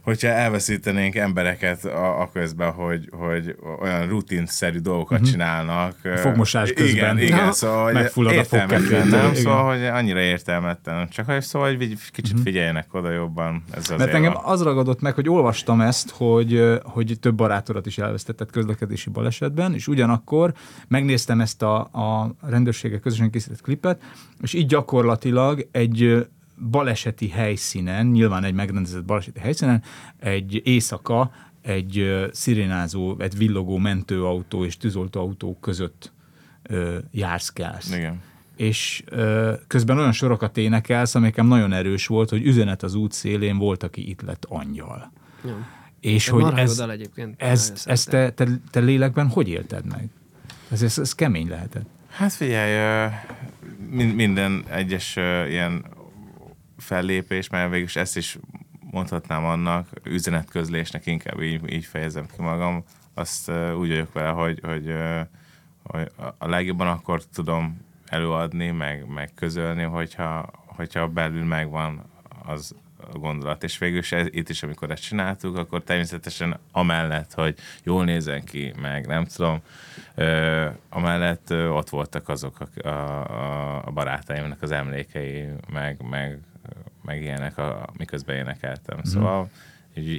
hogyha 0.04 0.28
elveszítenénk 0.28 1.16
embereket 1.16 1.86
a, 1.86 2.22
a 2.22 2.30
közben, 2.34 2.72
hogy, 2.72 3.10
hogy 3.12 3.56
olyan 3.82 4.08
rutinszerű 4.08 4.80
dolgokat 4.80 5.18
uh-huh. 5.18 5.32
csinálnak. 5.32 5.96
Mhm. 6.04 6.16
Fogmosás 6.16 6.74
közben. 6.74 6.96
Igen, 6.96 7.20
igen, 7.20 7.46
Na, 7.46 7.52
szóval 7.52 7.92
megfullad 7.92 8.38
a 8.38 8.44
fogkettőtől, 8.44 9.00
nem? 9.00 9.08
igen. 9.08 9.36
Szóval, 9.36 9.78
hogy 9.78 9.86
annyira 9.86 10.20
értelmetlen. 10.20 11.10
Csak 11.10 11.26
hogy 11.26 11.42
szóval, 11.42 11.76
hogy 11.76 11.98
kicsit 12.12 12.40
figyeljenek 12.40 12.94
oda 12.94 13.12
jobban. 13.12 13.64
Ez 13.72 13.78
azért 13.80 13.98
Mert 13.98 14.14
engem 14.14 14.34
van. 14.34 14.44
az 14.46 14.62
ragadott 14.64 15.02
meg, 15.02 15.14
hogy 15.14 15.30
olvastam 15.30 15.82
ezt, 15.82 16.10
hogy, 16.10 16.80
hogy 16.84 17.18
több 17.20 17.36
barátodat 17.36 17.86
is 17.86 17.98
elvesztetett 17.98 18.52
közlekedési 18.52 19.10
balesetben, 19.10 19.74
és 19.74 19.88
ugyanakkor 19.88 20.54
megnéztem 20.88 21.42
ezt 21.42 21.62
a, 21.62 21.76
a 21.80 22.36
rendőrségek 22.42 23.00
közösen 23.00 23.30
készített 23.30 23.62
klipet, 23.62 24.02
és 24.42 24.54
így 24.54 24.66
gyakorlatilag 24.66 25.68
egy 25.72 26.26
baleseti 26.70 27.30
helyszínen, 27.30 28.06
nyilván 28.06 28.44
egy 28.44 28.54
megrendezett 28.54 29.06
baleseti 29.06 29.40
helyszínen, 29.40 29.84
egy 30.20 30.62
éjszaka 30.64 31.32
egy 31.64 32.26
szirénázó, 32.32 33.20
egy 33.20 33.38
villogó 33.38 33.78
mentőautó 33.78 34.66
és 34.66 34.78
tűzoltóautó 34.78 35.58
között 35.62 36.12
ö, 36.64 36.98
járszkálsz 37.12 37.96
Igen. 37.96 38.22
és 38.56 39.04
ö, 39.06 39.54
közben 39.68 39.98
olyan 39.98 40.12
sorokat 40.12 40.58
énekelsz, 40.58 41.16
amikem 41.16 41.48
nagyon 41.48 41.74
erős 41.74 42.08
volt, 42.08 42.30
hogy 42.30 42.46
üzenet 42.46 42.84
az 42.84 42.96
út 42.96 43.12
szélén 43.12 43.58
volt, 43.58 43.84
aki 43.84 44.10
itt 44.10 44.22
lett 44.22 44.46
angyal. 44.50 45.12
Jó. 45.46 45.54
És 46.00 46.28
Ez 46.28 46.34
hogy 46.34 46.54
ez, 46.56 46.80
egyébként. 46.80 47.42
ezt, 47.42 47.70
Nagyon 47.70 47.92
ezt 47.94 48.10
te, 48.10 48.32
te, 48.32 48.48
te 48.72 48.80
lélekben 48.80 49.28
hogy 49.28 49.50
élted 49.50 49.86
meg? 49.86 50.10
Ez, 50.70 50.82
ez, 50.82 50.98
ez 50.98 51.16
kemény 51.16 51.48
lehetett. 51.48 51.86
Hát 52.10 52.34
figyelj, 52.34 53.10
minden 54.14 54.64
egyes 54.70 55.16
ilyen 55.50 55.86
fellépés, 56.78 57.50
mert 57.50 57.70
végülis 57.70 57.96
ezt 57.96 58.18
is 58.18 58.38
mondhatnám 58.92 59.46
annak, 59.46 59.88
üzenetközlésnek 60.04 61.06
inkább 61.06 61.42
így, 61.42 61.72
így 61.74 61.86
fejezem 61.86 62.26
ki 62.26 62.42
magam, 62.42 62.84
azt 63.14 63.50
úgy 63.50 63.88
vagyok 63.88 64.14
vele, 64.14 64.30
hogy, 64.30 64.60
hogy, 64.64 64.94
hogy 65.84 66.12
a 66.38 66.48
legjobban 66.48 66.88
akkor 66.88 67.24
tudom 67.34 67.82
előadni, 68.06 68.72
meg, 68.72 69.08
meg 69.08 69.32
közölni, 69.36 69.84
hogyha, 69.84 70.52
hogyha 70.66 71.08
belül 71.08 71.44
megvan 71.44 72.04
az, 72.46 72.76
a 73.14 73.18
gondolat, 73.18 73.64
és 73.64 73.78
végül 73.78 73.98
is 73.98 74.12
ez, 74.12 74.28
itt 74.30 74.50
is, 74.50 74.64
amikor 74.64 74.92
ezt 74.92 75.04
csináltuk, 75.04 75.58
akkor 75.58 75.84
természetesen 75.84 76.60
amellett, 76.72 77.34
hogy 77.34 77.56
jól 77.84 78.04
nézen 78.04 78.44
ki, 78.44 78.74
meg 78.82 79.08
nem 79.08 79.26
tudom, 79.26 79.62
ö, 80.16 80.68
amellett 80.90 81.50
ö, 81.50 81.68
ott 81.68 81.90
voltak 81.90 82.30
azok 82.30 82.58
a, 82.60 82.88
a, 82.88 83.88
a 83.88 83.92
barátaimnak 83.92 84.62
az 84.62 84.72
emlékei, 84.72 85.46
meg, 85.72 86.02
meg, 86.10 86.40
meg 87.06 87.22
ilyenek, 87.22 87.58
a, 87.58 87.90
miközben 87.98 88.36
énekeltem. 88.36 89.04
Szóval 89.04 89.50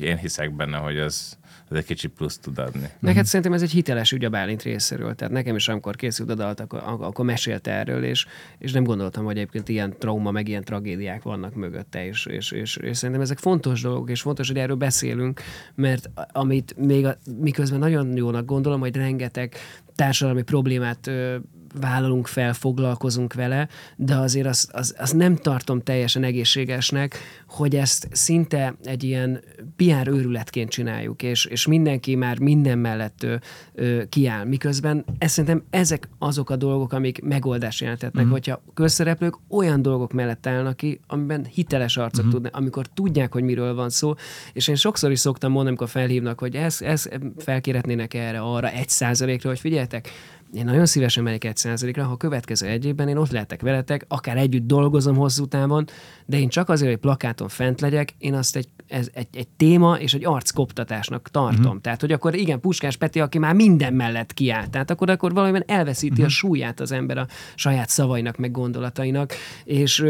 én 0.01 0.16
hiszek 0.16 0.57
benne, 0.57 0.76
hogy 0.76 0.99
az, 0.99 1.39
az 1.68 1.76
egy 1.76 1.85
kicsit 1.85 2.11
plusz 2.11 2.39
tud 2.39 2.59
adni. 2.59 2.89
Neked 2.99 3.24
szerintem 3.24 3.53
ez 3.53 3.62
egy 3.62 3.70
hiteles 3.70 4.12
ügy 4.12 4.24
a 4.24 4.28
Bálint 4.28 4.62
részéről. 4.62 5.14
Tehát 5.14 5.32
nekem 5.32 5.57
is, 5.57 5.68
amikor 5.68 5.97
készült 5.97 6.30
a 6.30 6.35
dalt, 6.35 6.61
akkor, 6.61 6.82
akkor 6.85 7.24
mesélte 7.24 7.70
erről, 7.70 8.05
és, 8.05 8.26
és 8.59 8.72
nem 8.72 8.85
gondoltam, 8.85 9.24
hogy 9.24 9.37
egyébként 9.37 9.68
ilyen 9.68 9.95
trauma, 9.99 10.30
meg 10.30 10.49
ilyen 10.49 10.64
tragédiák 10.64 11.22
vannak 11.22 11.55
mögötte, 11.55 12.07
és, 12.07 12.26
és, 12.26 12.51
és, 12.51 12.76
és 12.76 12.97
szerintem 12.97 13.24
ezek 13.24 13.39
fontos 13.39 13.82
dolgok, 13.82 14.11
és 14.11 14.20
fontos, 14.20 14.49
hogy 14.49 14.59
erről 14.59 14.76
beszélünk, 14.76 15.41
mert 15.74 16.11
amit 16.32 16.74
még 16.76 17.07
a, 17.07 17.16
miközben 17.39 17.78
nagyon 17.78 18.16
jónak 18.16 18.45
gondolom, 18.45 18.80
hogy 18.80 18.97
rengeteg 18.97 19.55
társadalmi 19.95 20.43
problémát 20.43 21.07
ö, 21.07 21.37
vállalunk 21.81 22.27
fel, 22.27 22.53
foglalkozunk 22.53 23.35
vele, 23.35 23.68
de 23.97 24.16
azért 24.16 24.47
azt 24.47 24.72
az, 24.72 24.95
az 24.99 25.11
nem 25.11 25.37
tartom 25.37 25.83
teljesen 25.83 26.25
egészségesnek, 26.25 27.18
hogy 27.49 27.77
ezt 27.77 28.09
szinte 28.12 28.75
egy 28.85 29.05
ilyen 29.05 29.41
PR 29.77 30.09
őrületként 30.09 30.70
csináljuk, 30.70 31.22
és, 31.22 31.45
és 31.45 31.66
mindenki 31.66 32.14
már 32.14 32.39
minden 32.39 32.79
mellett 32.79 33.27
ö, 33.75 34.03
kiáll. 34.09 34.45
Miközben 34.45 35.05
ez, 35.18 35.31
szerintem 35.31 35.64
ezek 35.70 36.09
azok 36.18 36.51
a 36.51 36.57
dolgok, 36.57 36.93
amik 36.93 37.22
megoldást 37.22 37.81
jelentetnek, 37.81 38.25
mm. 38.25 38.31
hogyha 38.31 38.62
közszereplők 38.75 39.35
olyan 39.49 39.83
dolgok 39.83 40.12
mellett 40.12 40.47
állnak 40.47 40.77
ki, 40.77 41.01
amiben 41.07 41.45
hiteles 41.45 41.97
arcok 41.97 42.27
mm. 42.27 42.31
tudnak, 42.31 42.57
amikor 42.57 42.87
tudják, 42.87 43.33
hogy 43.33 43.43
miről 43.43 43.75
van 43.75 43.91
szó, 43.91 44.14
és 44.53 44.68
én 44.68 44.75
sokszor 44.75 45.11
is 45.11 45.18
szoktam 45.18 45.51
mondani, 45.51 45.68
amikor 45.68 45.89
felhívnak, 45.89 46.39
hogy 46.39 46.55
ez, 46.55 46.83
ez 46.83 47.09
felkérhetnének 47.39 48.14
erre, 48.14 48.41
arra, 48.41 48.70
egy 48.70 48.89
százalékra, 48.89 49.49
hogy 49.49 49.61
figyeljetek, 49.61 50.11
én 50.55 50.64
nagyon 50.64 50.86
szívesen 50.86 51.22
megyek 51.22 51.44
egy 51.44 51.57
százalékra, 51.57 52.05
ha 52.05 52.12
a 52.12 52.16
következő 52.16 52.66
egy 52.66 52.84
évben 52.84 53.09
én 53.09 53.16
ott 53.16 53.30
lehetek 53.30 53.61
veletek, 53.61 54.05
akár 54.09 54.36
együtt 54.36 54.66
dolgozom 54.66 55.16
hosszú 55.16 55.46
távon, 55.46 55.84
de 56.26 56.38
én 56.38 56.48
csak 56.48 56.68
azért, 56.68 56.90
hogy 56.90 57.00
plakáton 57.00 57.48
fent 57.48 57.80
legyek, 57.80 58.14
én 58.18 58.34
azt 58.34 58.57
egy, 58.57 58.68
ez, 58.88 59.09
egy, 59.12 59.28
egy 59.32 59.48
téma 59.48 59.98
és 59.98 60.14
egy 60.14 60.24
arckoptatásnak 60.24 61.28
tartom. 61.30 61.64
Uh-huh. 61.64 61.80
Tehát, 61.80 62.00
hogy 62.00 62.12
akkor 62.12 62.34
igen, 62.34 62.61
Puskás 62.61 62.96
Peti, 62.96 63.20
aki 63.20 63.38
már 63.38 63.55
minden 63.55 63.94
mellett 63.94 64.34
kiállt, 64.34 64.70
tehát 64.70 64.90
akkor, 64.90 65.11
akkor 65.11 65.32
valamiben 65.32 65.64
elveszíti 65.66 66.12
uh-huh. 66.12 66.26
a 66.26 66.28
súlyát 66.28 66.80
az 66.80 66.92
ember 66.92 67.18
a 67.18 67.26
saját 67.55 67.88
szavainak, 67.88 68.36
meg 68.36 68.50
gondolatainak, 68.50 69.32
és 69.64 70.05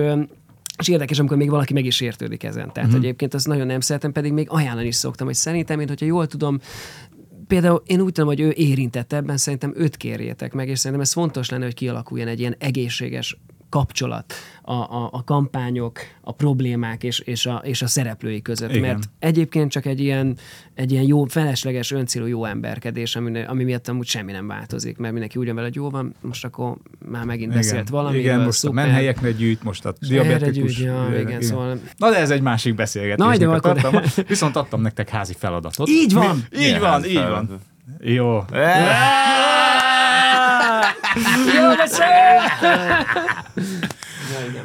és 0.79 0.89
érdekes, 0.89 1.19
amikor 1.19 1.37
még 1.37 1.51
valaki 1.51 1.73
meg 1.73 1.85
is 1.85 2.01
értődik 2.01 2.43
ezen. 2.43 2.73
Tehát 2.73 2.89
uh-huh. 2.89 3.05
egyébként 3.05 3.35
azt 3.35 3.47
nagyon 3.47 3.67
nem 3.67 3.81
szeretem, 3.81 4.13
pedig 4.13 4.33
még 4.33 4.47
ajánlani 4.51 4.87
is 4.87 4.95
szoktam, 4.95 5.27
hogy 5.27 5.35
szerintem, 5.35 5.77
mint 5.77 5.89
hogyha 5.89 6.07
jól 6.07 6.27
tudom, 6.27 6.59
például 7.47 7.83
én 7.87 8.01
úgy 8.01 8.13
tudom, 8.13 8.29
hogy 8.29 8.41
ő 8.41 8.53
érintett 8.57 9.13
ebben, 9.13 9.37
szerintem 9.37 9.73
őt 9.77 9.97
kérjétek 9.97 10.53
meg, 10.53 10.69
és 10.69 10.79
szerintem 10.79 11.01
ez 11.01 11.13
fontos 11.13 11.51
lenne, 11.51 11.65
hogy 11.65 11.75
kialakuljon 11.75 12.29
egy 12.29 12.41
ilyen 12.41 12.57
egészséges 12.59 13.37
kapcsolat 13.75 14.35
a, 14.63 14.73
a, 14.73 15.09
a 15.13 15.25
kampányok, 15.25 15.99
a 16.21 16.33
problémák 16.33 17.03
és, 17.03 17.19
és, 17.19 17.47
a, 17.47 17.61
és 17.65 17.83
a 17.83 17.87
szereplői 17.87 18.43
között. 18.43 18.71
Igen. 18.71 18.81
Mert 18.81 19.03
egyébként 19.19 19.71
csak 19.71 19.87
egy 19.87 20.01
ilyen, 20.01 20.37
egy 20.75 20.93
ilyen 20.93 21.05
jó, 21.05 21.25
felesleges, 21.25 21.91
öncélú 21.91 22.27
jó 22.27 22.45
emberkedés, 22.45 23.17
ami, 23.17 23.43
ami 23.43 23.65
miatt 23.65 23.89
amúgy 23.89 24.07
semmi 24.07 24.33
nem 24.33 24.47
változik, 24.47 24.99
mert 24.99 25.13
mindenki 25.13 25.39
úgy 25.39 25.47
van 25.47 25.55
vele, 25.55 25.67
hogy 25.67 25.77
jó 25.77 25.91
van, 25.91 26.15
most 26.21 26.45
akkor 26.45 26.77
már 27.11 27.25
megint 27.25 27.51
Igen. 27.51 27.57
beszélt 27.63 27.89
valami. 27.89 28.19
Igen, 28.19 28.41
most 28.41 28.65
a 28.65 28.73
menhelyeknél 28.73 29.33
gyűjt, 29.33 29.63
most 29.63 29.85
a 29.85 29.95
diabetikus. 30.01 30.77
gyűjt, 30.77 30.89
ja, 30.89 31.21
igen, 31.21 31.41
szóval- 31.41 31.81
Na 31.97 32.11
de 32.11 32.17
ez 32.17 32.31
egy 32.31 32.43
másik 32.43 32.75
beszélgetés. 32.75 33.25
Na, 33.27 33.37
de 33.37 33.47
akkor- 33.47 33.61
Tartalma. 33.61 34.01
Viszont 34.27 34.57
adtam 34.57 34.81
nektek 34.81 35.09
házi 35.09 35.35
feladatot. 35.39 35.89
Így 35.89 36.13
van! 36.13 36.45
Mi? 36.51 36.63
Így 36.63 36.79
van, 36.79 37.05
így 37.05 37.15
van. 37.15 37.59
Jó. 38.01 38.45
Jó, 41.57 41.69
beszél! 41.77 41.84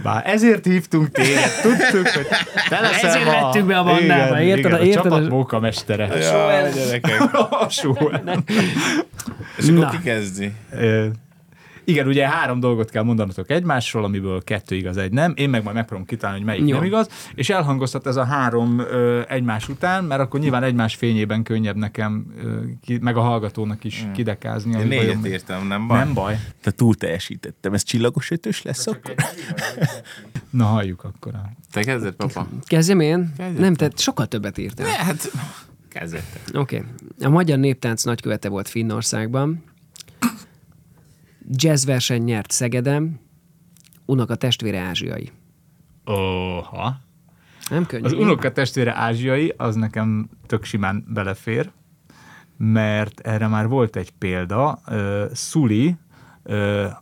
Bár 0.03 0.23
ezért 0.25 0.65
hívtunk 0.65 1.11
téged, 1.11 1.51
tudtuk, 1.61 2.07
hogy 2.07 2.27
te 2.69 2.79
leszel 2.79 3.09
Ezért 3.09 3.25
ma- 3.25 3.31
vettük 3.31 3.65
be 3.65 3.77
a 3.77 3.83
bandába, 3.83 4.41
érted? 4.41 4.65
Igen, 4.71 4.85
Érted? 4.85 5.05
a 5.05 5.15
csapat 5.15 5.29
mókamestere. 5.29 6.05
Ja, 6.17 6.69
gyerekek. 6.75 7.33
A 7.49 7.67
só. 7.69 7.93
És 9.57 9.67
akkor 9.67 9.73
Na. 9.79 9.89
ki 9.89 9.99
kezdi? 10.03 10.53
Igen, 11.89 12.07
ugye 12.07 12.27
három 12.27 12.59
dolgot 12.59 12.89
kell 12.89 13.03
mondanotok 13.03 13.49
egymásról, 13.49 14.03
amiből 14.03 14.43
kettő 14.43 14.75
igaz, 14.75 14.97
egy 14.97 15.11
nem. 15.11 15.33
Én 15.35 15.49
meg 15.49 15.63
majd 15.63 15.75
megpróbálom 15.75 16.07
kitalálni, 16.07 16.39
hogy 16.39 16.47
melyik 16.47 16.67
Jó. 16.67 16.75
nem 16.75 16.85
igaz, 16.85 17.09
és 17.35 17.49
elhangozhat 17.49 18.07
ez 18.07 18.15
a 18.15 18.23
három 18.23 18.79
ö, 18.79 19.21
egymás 19.27 19.69
után, 19.69 20.03
mert 20.03 20.21
akkor 20.21 20.39
nyilván 20.39 20.63
egymás 20.63 20.95
fényében 20.95 21.43
könnyebb 21.43 21.75
nekem, 21.75 22.33
ö, 22.43 22.59
ki, 22.81 22.97
meg 23.01 23.17
a 23.17 23.21
hallgatónak 23.21 23.83
is 23.83 24.05
kidekázni. 24.13 24.79
Én 24.79 24.87
négyet 24.87 25.05
vajon- 25.05 25.25
írtam, 25.25 25.67
nem 25.67 25.87
baj? 25.87 25.97
Nem 25.97 26.13
baj. 26.13 26.39
Te 26.61 26.71
túl 26.71 26.95
teljesítettem. 26.95 27.73
Ez 27.73 27.83
csillagos 27.83 28.31
ötös 28.31 28.61
lesz 28.61 28.87
akkor? 28.87 29.15
Na, 30.49 30.65
halljuk 30.65 31.03
akkor. 31.03 31.33
Te 31.71 31.81
kezded, 31.81 32.13
papa? 32.13 32.47
Kezdjem 32.65 32.99
én? 32.99 33.33
Kezdjed. 33.37 33.59
Nem, 33.59 33.73
tehát 33.73 33.99
sokkal 33.99 34.25
többet 34.25 34.57
írtál. 34.57 34.87
Hát, 34.87 35.31
kezdett. 35.89 36.39
Oké. 36.53 36.77
Okay. 36.77 36.89
A 37.27 37.29
magyar 37.29 37.57
néptánc 37.57 38.03
nagykövete 38.03 38.49
volt 38.49 38.69
Finnországban. 38.69 39.63
Jazzverseny 41.51 42.23
nyert 42.23 42.51
Szegedem. 42.51 43.19
Unoka 44.05 44.35
testvére 44.35 44.79
ázsiai. 44.79 45.31
Oha. 46.05 46.97
Nem 47.69 47.85
könnyű. 47.85 48.03
Az 48.03 48.13
unoka 48.13 48.51
testvére 48.51 48.95
ázsiai, 48.95 49.53
az 49.57 49.75
nekem 49.75 50.29
tök 50.45 50.63
simán 50.63 51.05
belefér, 51.07 51.71
mert 52.57 53.19
erre 53.19 53.47
már 53.47 53.67
volt 53.67 53.95
egy 53.95 54.11
példa. 54.11 54.81
Uh, 54.87 55.33
Suli, 55.33 55.87
uh, 55.87 55.95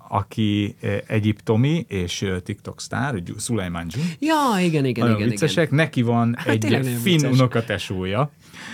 aki 0.09 0.75
egyiptomi 1.07 1.85
és 1.87 2.25
TikTok 2.43 2.81
sztár, 2.81 3.21
Sulaiman 3.39 3.85
Jun. 3.89 4.03
Ja, 4.19 4.35
igen, 4.65 4.85
igen, 4.85 5.03
Nagyon 5.03 5.17
igen. 5.19 5.29
viccesek. 5.29 5.63
igen. 5.65 5.75
Neki 5.75 6.01
van 6.01 6.37
tényleg 6.59 6.85
egy 6.85 6.97
finn 7.01 7.25
unokatesója. 7.25 8.31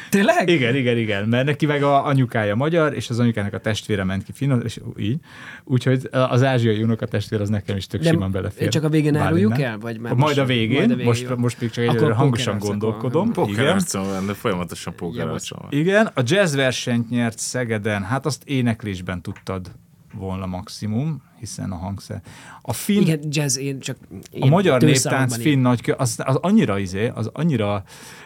Tényleg? 0.09 0.49
Igen, 0.49 0.75
igen, 0.75 0.97
igen, 0.97 1.27
mert 1.27 1.45
neki 1.45 1.65
meg 1.65 1.83
a 1.83 2.05
anyukája 2.05 2.55
magyar, 2.55 2.93
és 2.93 3.09
az 3.09 3.19
anyukának 3.19 3.53
a 3.53 3.59
testvére 3.59 4.03
ment 4.03 4.23
ki 4.23 4.31
finn, 4.31 4.61
és 4.63 4.79
így. 4.97 5.19
Úgyhogy 5.63 6.07
az 6.11 6.43
ázsiai 6.43 6.83
unokatestvér 6.83 7.41
az 7.41 7.49
nekem 7.49 7.77
is 7.77 7.87
tök 7.87 8.01
De 8.01 8.09
simán 8.09 8.31
belefér. 8.31 8.67
csak 8.69 8.83
a 8.83 8.89
végén 8.89 9.15
áruljuk 9.15 9.59
el? 9.59 9.77
Vagy 9.77 9.99
már 9.99 10.13
majd 10.13 10.23
most- 10.23 10.37
a 10.37 10.45
végén, 10.45 10.77
majd 10.77 10.85
a 10.91 10.93
végén, 10.93 11.05
most, 11.05 11.21
jó. 11.29 11.35
most 11.35 11.61
még 11.61 11.69
csak 11.69 11.83
egyelőre 11.83 12.13
hangosan 12.13 12.57
gondolkodom. 12.57 13.31
Pókerarcom 13.31 14.03
van, 14.03 14.25
de 14.25 14.33
folyamatosan 14.33 14.95
pókerarcom 14.95 15.59
van. 15.61 15.71
Igen, 15.79 16.05
a 16.05 16.21
jazzversenyt 16.25 17.09
nyert 17.09 17.39
Szegeden, 17.39 18.03
hát 18.03 18.25
azt 18.25 18.43
éneklésben 18.45 19.21
tudtad 19.21 19.71
volna 20.13 20.45
maximum, 20.45 21.21
hiszen 21.39 21.71
a 21.71 21.75
hangszer. 21.75 22.21
A 22.61 22.73
finn, 22.73 23.01
Igen, 23.01 23.19
jazz, 23.29 23.57
én 23.57 23.79
csak 23.79 23.97
a 24.11 24.15
én 24.31 24.49
magyar 24.49 24.79
tőszavakban 24.79 25.27
néptánc 25.27 25.43
finn 25.43 25.59
nagy, 25.59 25.93
az, 25.97 26.19
az 26.25 26.35
annyira 26.35 26.79
izé, 26.79 27.07
az 27.07 27.29
annyira 27.33 27.83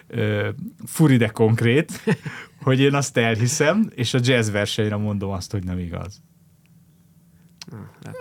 ö, 0.07 0.49
furi 0.85 1.17
de 1.17 1.27
konkrét, 1.27 2.01
hogy 2.63 2.79
én 2.79 2.93
azt 2.93 3.17
elhiszem, 3.17 3.89
és 3.95 4.13
a 4.13 4.19
jazz 4.21 4.49
versenyre 4.49 4.95
mondom 4.95 5.31
azt, 5.31 5.51
hogy 5.51 5.63
nem 5.63 5.79
igaz. 5.79 6.21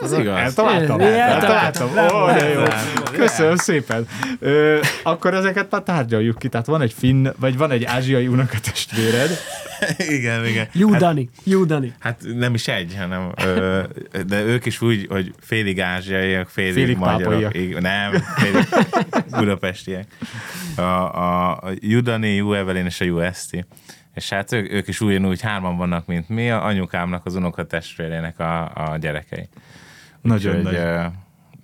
Az 0.00 0.12
igaz. 0.12 0.38
Eltaláltam. 0.38 1.00
Eltaláltam. 1.00 1.88
Ó, 1.88 2.26
de 2.26 2.48
jó. 2.48 2.62
Köszönöm 3.12 3.56
szépen. 3.56 4.06
Ö, 4.38 4.80
akkor 5.02 5.34
ezeket 5.34 5.70
már 5.70 5.82
tárgyaljuk 5.82 6.38
ki. 6.38 6.48
Tehát 6.48 6.66
van 6.66 6.80
egy 6.80 6.92
finn, 6.92 7.28
vagy 7.38 7.56
van 7.56 7.70
egy 7.70 7.84
ázsiai 7.84 8.26
unokatestvéred. 8.26 9.30
igen, 10.18 10.46
igen. 10.46 10.68
Jó, 10.72 10.94
Dani, 10.96 11.28
jó, 11.44 11.64
Dani. 11.64 11.92
Hát 11.98 12.20
nem 12.34 12.54
is 12.54 12.68
egy, 12.68 12.94
hanem 12.98 13.32
ö, 13.44 13.82
de 14.26 14.42
ők 14.42 14.66
is 14.66 14.80
úgy, 14.80 15.06
hogy 15.08 15.34
félig 15.40 15.80
ázsiaiak, 15.80 16.48
félig, 16.48 16.72
Félig 16.72 16.96
magyarok. 16.96 17.22
pápaiak. 17.32 17.54
Igen, 17.54 17.82
nem, 17.82 18.12
félig 18.36 18.64
budapestiek. 19.38 20.06
A, 20.76 20.80
a, 20.80 21.50
a 21.56 21.70
Judani, 21.80 22.34
Ju 22.34 22.52
Evelyn 22.52 22.86
és 22.86 23.00
a 23.00 23.04
Ju 23.04 23.18
Eszti. 23.18 23.64
És 24.14 24.28
hát 24.28 24.52
ők, 24.52 24.72
ők 24.72 24.88
is 24.88 25.00
ugyanúgy 25.00 25.40
hárman 25.40 25.76
vannak, 25.76 26.06
mint 26.06 26.28
mi, 26.28 26.50
a 26.50 26.64
anyukámnak, 26.64 27.26
az 27.26 27.34
unokatestvérének 27.34 28.38
a, 28.38 28.62
a 28.64 28.96
gyerekei. 29.00 29.48
Nagyon 30.20 30.56
Úgyhogy, 30.56 30.64
nagy. 30.72 30.74
ö, 30.74 31.04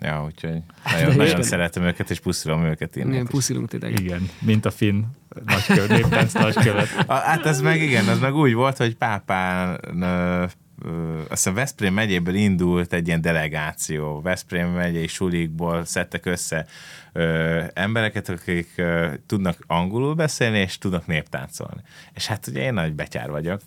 Ja, 0.02 0.24
úgyhogy 0.24 0.62
nagyon, 0.84 1.08
nagyon 1.08 1.26
Isten. 1.26 1.42
szeretem 1.42 1.82
őket, 1.82 2.10
és 2.10 2.20
puszilom 2.20 2.64
őket 2.64 2.96
innen. 2.96 3.12
Igen, 3.12 3.26
puszilunk 3.26 3.68
tényleg. 3.68 4.00
Igen, 4.00 4.28
mint 4.40 4.64
a 4.64 4.70
finn 4.70 5.02
nagykövet, 5.46 5.88
néptánc 5.88 6.32
nagykövet. 6.32 6.88
A, 7.06 7.12
hát 7.12 7.46
ez 7.46 7.60
meg 7.60 7.82
igen, 7.82 8.08
az 8.08 8.18
meg 8.18 8.34
úgy 8.34 8.52
volt, 8.52 8.76
hogy 8.76 8.96
Pápán 8.96 9.80
ö, 10.00 10.44
ö, 10.84 11.18
azt 11.18 11.28
hiszem 11.28 11.54
Veszprém 11.54 11.94
megyéből 11.94 12.34
indult 12.34 12.92
egy 12.92 13.06
ilyen 13.06 13.20
delegáció. 13.20 14.20
Veszprém 14.20 14.68
megyei 14.68 15.06
sulikból 15.06 15.84
szedtek 15.84 16.26
össze 16.26 16.66
ö, 17.12 17.62
embereket, 17.74 18.28
akik 18.28 18.68
ö, 18.76 19.08
tudnak 19.26 19.56
angolul 19.66 20.14
beszélni, 20.14 20.58
és 20.58 20.78
tudnak 20.78 21.06
néptáncolni. 21.06 21.80
És 22.14 22.26
hát 22.26 22.46
ugye 22.46 22.62
én 22.62 22.74
nagy 22.74 22.92
betyár 22.94 23.30
vagyok, 23.30 23.60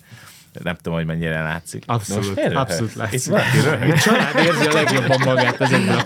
Nem 0.63 0.75
tudom, 0.75 0.93
hogy 0.97 1.05
mennyire 1.05 1.41
látszik. 1.41 1.85
De 1.85 1.93
most 1.93 2.09
Abszolút, 2.11 2.35
röhög? 2.37 2.55
abszolút 2.55 2.89
Itt 2.91 2.95
látszik. 2.95 3.31
valaki 3.31 3.59
röhög. 3.59 3.91
A 3.91 3.97
család 3.97 4.35
érzi 4.45 4.67
a 4.67 4.73
legjobban 4.73 5.19
magát 5.25 5.61
ezekben 5.61 5.97
a 5.97 6.03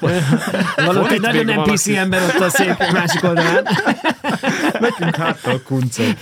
Valaki 0.86 1.14
itt 1.16 1.22
nagyon 1.22 1.46
nem? 1.46 1.62
PC 1.64 1.88
ember 1.88 2.22
ott 2.22 2.40
a 2.40 2.50
szék 2.50 2.78
másik 2.92 3.24
oldalán. 3.24 3.68
Nekünk 4.80 5.16
háttal 5.16 5.62
kuncog. 5.66 6.14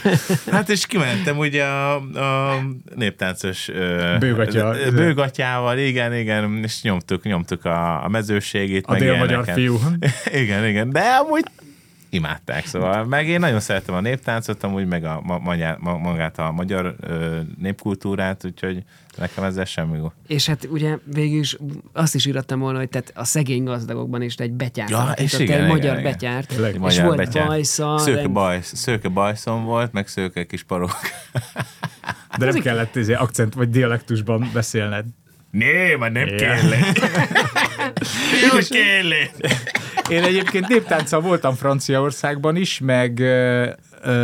Hát 0.52 0.70
és 0.70 0.86
kimentem 0.86 1.38
ugye 1.38 1.64
a, 1.64 1.96
a 1.96 2.60
néptáncos 2.96 3.70
Bőgatya. 4.20 4.76
bőgatyával, 4.94 5.78
igen, 5.78 6.16
igen, 6.16 6.60
és 6.64 6.82
nyomtuk, 6.82 7.24
nyomtuk 7.24 7.66
a, 7.66 8.04
a 8.04 8.08
mezőségét. 8.08 8.86
A 8.86 8.96
délmagyar 8.96 9.46
fiú. 9.54 9.80
igen, 10.42 10.66
igen, 10.68 10.90
de 10.90 11.00
amúgy 11.00 11.44
imádták, 12.18 12.66
szóval 12.66 13.06
meg 13.06 13.28
én 13.28 13.40
nagyon 13.40 13.60
szeretem 13.60 13.96
a 13.96 14.02
néptáncot, 14.02 14.64
amúgy 14.64 14.86
meg 14.88 15.04
a, 15.06 15.22
ma, 15.24 15.98
magát 15.98 16.40
a 16.40 16.52
magyar 16.52 16.96
ö, 17.00 17.40
népkultúrát, 17.62 18.46
úgyhogy 18.46 18.84
nekem 19.18 19.44
ezzel 19.44 19.66
semmi 19.66 19.98
gond. 19.98 20.12
És 20.28 20.48
hát 20.48 20.68
ugye 20.72 20.98
végül 21.14 21.40
is 21.40 21.58
azt 21.94 22.16
is 22.16 22.26
írattam 22.26 22.60
volna, 22.60 22.78
hogy 22.78 22.90
tehát 22.90 23.12
a 23.16 23.24
szegény 23.24 23.64
gazdagokban 23.64 24.22
is 24.22 24.36
te 24.36 24.44
egy 24.44 24.52
betyárt 24.52 24.90
Ja, 24.90 25.12
és 25.16 25.34
igen, 25.34 25.42
egy 25.42 25.50
igen, 25.58 25.68
magyar 25.68 25.92
igen. 26.00 26.12
betyárt, 26.12 26.48
Tényleg, 26.48 26.74
és 26.74 26.80
Magyar 26.80 27.06
volt 27.06 27.18
betyár. 27.18 27.48
bajsza. 27.48 27.98
Szőke, 27.98 28.20
rend- 28.20 28.32
bajsz, 28.32 28.76
szőke 28.76 29.08
bajszom 29.08 29.64
volt, 29.64 29.92
meg 29.92 30.08
szőke 30.08 30.46
kis 30.46 30.64
parók. 30.64 30.92
De 32.38 32.46
nem 32.46 32.62
kellett 32.62 32.96
izé, 32.96 33.14
akcent 33.14 33.54
vagy 33.54 33.70
dialektusban 33.70 34.50
beszélned. 34.54 35.06
né, 35.52 35.96
már 35.96 36.12
nem 36.12 36.28
Ja. 36.28 36.36
kérlek. 36.36 37.00
Jó, 38.52 38.58
kérlek. 38.70 39.32
Én 40.10 40.24
egyébként 40.24 40.68
néptánccal 40.68 41.22
voltam 41.22 41.54
Franciaországban 41.56 42.56
is, 42.56 42.80
meg 42.80 43.24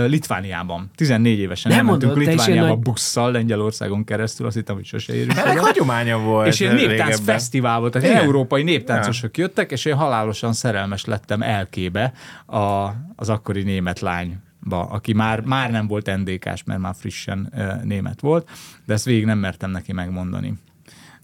Litvániában. 0.07 0.89
14 0.95 1.39
évesen 1.39 1.71
Nem 1.71 1.79
elmentünk 1.85 2.15
Litvániába 2.17 2.67
nagy- 2.67 2.79
busszal, 2.79 3.31
Lengyelországon 3.31 4.03
keresztül, 4.03 4.45
azt 4.45 4.55
hittem, 4.55 4.75
hogy 4.75 4.85
sose 4.85 5.13
érünk 5.15 5.37
Ennek 5.37 5.59
hagyománya 5.59 6.19
volt 6.19 6.47
És 6.47 6.59
ilyen 6.59 6.75
néptánc 6.75 6.99
régebben. 6.99 7.25
fesztivál 7.35 7.79
volt, 7.79 7.91
tehát 7.91 8.07
Igen. 8.09 8.21
európai 8.21 8.63
néptáncosok 8.63 9.37
jöttek, 9.37 9.71
és 9.71 9.85
én 9.85 9.95
halálosan 9.95 10.53
szerelmes 10.53 11.05
lettem 11.05 11.41
elkébe 11.41 12.13
a, 12.45 12.87
az 13.15 13.29
akkori 13.29 13.63
német 13.63 13.99
lányba, 13.99 14.81
aki 14.89 15.13
már, 15.13 15.39
már 15.41 15.71
nem 15.71 15.87
volt 15.87 16.11
NDK-s, 16.17 16.63
mert 16.63 16.79
már 16.79 16.93
frissen 16.99 17.53
ö, 17.57 17.63
német 17.83 18.21
volt, 18.21 18.49
de 18.85 18.93
ezt 18.93 19.05
végig 19.05 19.25
nem 19.25 19.37
mertem 19.37 19.71
neki 19.71 19.93
megmondani. 19.93 20.53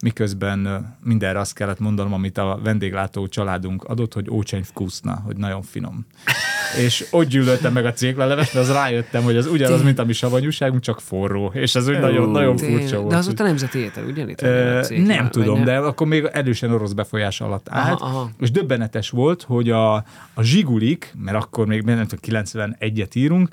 Miközben 0.02 0.88
mindenre 1.04 1.40
azt 1.40 1.54
kellett 1.54 1.80
mondanom, 1.80 2.14
amit 2.14 2.38
a 2.38 2.60
vendéglátó 2.64 3.28
családunk 3.28 3.84
adott, 3.84 4.14
hogy 4.14 4.30
ócsenyv 4.30 4.68
kuszna, 4.74 5.22
hogy 5.26 5.38
nagyon 5.38 5.62
finom. 5.62 6.06
és 6.86 7.08
ott 7.12 7.28
gyűlöltem 7.28 7.74
meg 7.74 7.86
a 7.86 7.94
cékleleves, 7.94 8.52
de 8.52 8.60
az 8.60 8.72
rájöttem, 8.72 9.24
hogy 9.24 9.36
az 9.38 9.48
ugyanaz, 9.48 9.84
mint 9.84 10.00
a 10.00 10.06
mi 10.06 10.14
savanyúságunk, 10.14 10.82
csak 10.82 11.02
forró, 11.02 11.52
és 11.54 11.76
ez 11.76 11.88
úgy 11.88 12.00
nagyon, 12.00 12.30
nagyon 12.30 12.58
furcsa 12.58 12.98
volt. 12.98 13.10
De 13.10 13.18
az 13.18 13.28
ott 13.28 13.40
a 13.40 13.44
nemzeti 13.44 13.80
étel, 13.80 14.06
ugye? 14.06 14.28
Itt 14.28 14.42
Ö, 14.42 14.78
a 14.78 14.84
cég, 14.84 15.06
nem 15.06 15.30
tudom, 15.30 15.64
de 15.64 15.78
akkor 15.78 16.08
még 16.08 16.30
erősen 16.34 16.72
orosz 16.72 16.92
befolyás 16.92 17.42
alatt 17.42 17.68
állt, 17.70 18.02
és 18.40 18.52
döbbenetes 18.52 19.10
volt, 19.10 19.44
hogy 19.44 19.70
a, 19.70 19.96
a 20.34 20.42
zsigulik, 20.42 21.14
mert 21.18 21.38
akkor 21.38 21.68
még 21.68 21.82
nem 21.82 22.08
tudom, 22.08 22.44
91-et 22.44 23.16
írunk, 23.16 23.50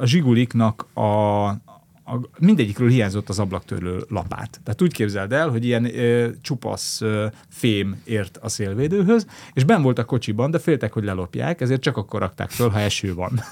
a 0.00 0.06
zsiguliknak 0.06 0.86
a, 0.94 1.46
a, 2.12 2.28
mindegyikről 2.38 2.88
hiányzott 2.88 3.28
az 3.28 3.38
ablaktörlő 3.38 4.04
lapát. 4.08 4.60
Tehát 4.64 4.82
úgy 4.82 4.92
képzeld 4.92 5.32
el, 5.32 5.48
hogy 5.48 5.64
ilyen 5.64 5.98
ö, 5.98 6.28
csupasz 6.40 7.00
ö, 7.00 7.26
fém 7.48 8.02
ért 8.04 8.38
a 8.42 8.48
szélvédőhöz, 8.48 9.26
és 9.52 9.64
ben 9.64 9.82
volt 9.82 9.98
a 9.98 10.04
kocsiban, 10.04 10.50
de 10.50 10.58
féltek, 10.58 10.92
hogy 10.92 11.04
lelopják, 11.04 11.60
ezért 11.60 11.80
csak 11.80 11.96
akkor 11.96 12.20
rakták 12.20 12.50
föl, 12.50 12.68
ha 12.68 12.78
eső 12.78 13.14
van. 13.14 13.40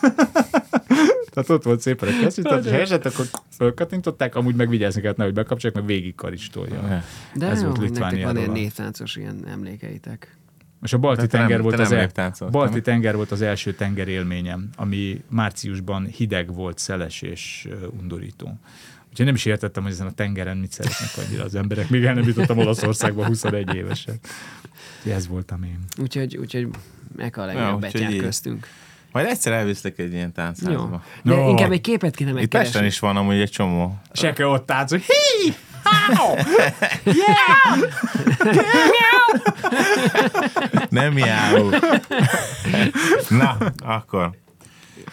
Tehát 1.30 1.50
ott 1.50 1.62
volt 1.62 1.80
szépen 1.80 2.08
a 2.08 2.20
kesztyű, 2.20 2.42
tehát 2.42 2.68
ha 2.68 2.76
esett, 2.76 3.06
akkor 3.06 3.26
fölkattintották, 3.56 4.34
amúgy 4.34 4.54
meg 4.54 4.68
vigyázni 4.68 5.00
kellett, 5.00 5.16
nehogy 5.16 5.34
bekapcsolják, 5.34 5.80
meg 5.80 5.88
végig 5.88 6.14
karistolja. 6.14 7.02
De 7.34 7.46
Ez 7.46 7.60
jó, 7.60 7.66
volt 7.66 7.78
hogy 7.78 7.90
nektek 7.90 8.24
van 8.24 8.36
ilyen 8.36 8.50
névtáncos 8.50 9.16
ilyen 9.16 9.46
emlékeitek. 9.46 10.36
És 10.82 10.92
a 10.92 10.98
balti 10.98 11.26
te 11.26 11.38
nem- 11.38 11.46
tenger 11.46 11.56
te 11.56 11.62
volt 11.62 11.76
nem 11.76 11.84
az 11.84 11.92
el... 11.92 11.98
léptáncoltál, 11.98 12.60
balti 12.60 12.72
nem? 12.74 12.82
tenger 12.82 13.16
volt 13.16 13.30
az 13.30 13.42
első 13.42 13.74
tenger 13.74 14.08
élményem, 14.08 14.68
ami 14.76 15.22
márciusban 15.28 16.06
hideg 16.06 16.54
volt, 16.54 16.78
szeles 16.78 17.22
és 17.22 17.68
undorító. 18.00 18.58
Úgyhogy 19.10 19.26
nem 19.26 19.34
is 19.34 19.44
értettem, 19.44 19.82
hogy 19.82 19.92
ezen 19.92 20.06
a 20.06 20.12
tengeren 20.12 20.56
mit 20.56 20.72
szeretnek 20.72 21.26
annyira 21.26 21.44
az 21.44 21.54
emberek, 21.54 21.88
még 21.88 22.04
el 22.04 22.14
nem 22.14 22.26
jutottam 22.26 22.58
Olaszországba 22.58 23.26
21 23.26 23.74
évesen. 23.74 24.18
Úgyhogy 24.98 25.12
Ez 25.12 25.28
voltam 25.28 25.62
én. 25.62 25.78
Úgyhogy, 26.00 26.36
úgyhogy 26.36 26.68
meg 27.16 27.38
a 27.38 27.50
Ja, 27.50 27.76
betyár 27.76 28.10
így. 28.12 28.20
köztünk. 28.20 28.66
Majd 29.12 29.26
egyszer 29.26 29.52
elviszlek 29.52 29.98
egy 29.98 30.12
ilyen 30.12 30.24
Jó. 30.26 30.32
táncházba. 30.32 31.02
De 31.22 31.34
Jó. 31.34 31.48
inkább 31.48 31.70
egy 31.72 31.80
képet 31.80 32.14
kéne 32.16 32.30
Itt 32.30 32.36
megkeresni. 32.36 32.72
Pesten 32.72 32.88
is 32.88 32.98
van 32.98 33.16
amúgy 33.16 33.40
egy 33.40 33.50
csomó. 33.50 33.98
Se 34.12 34.32
kell 34.32 34.46
ott 34.46 34.66
tánc, 34.66 34.90
hogy 34.90 35.02
hí! 35.02 35.54
Háó! 35.84 36.36
Nem 40.88 41.18
járó. 41.18 41.70
Na, 43.28 43.56
akkor. 43.84 44.30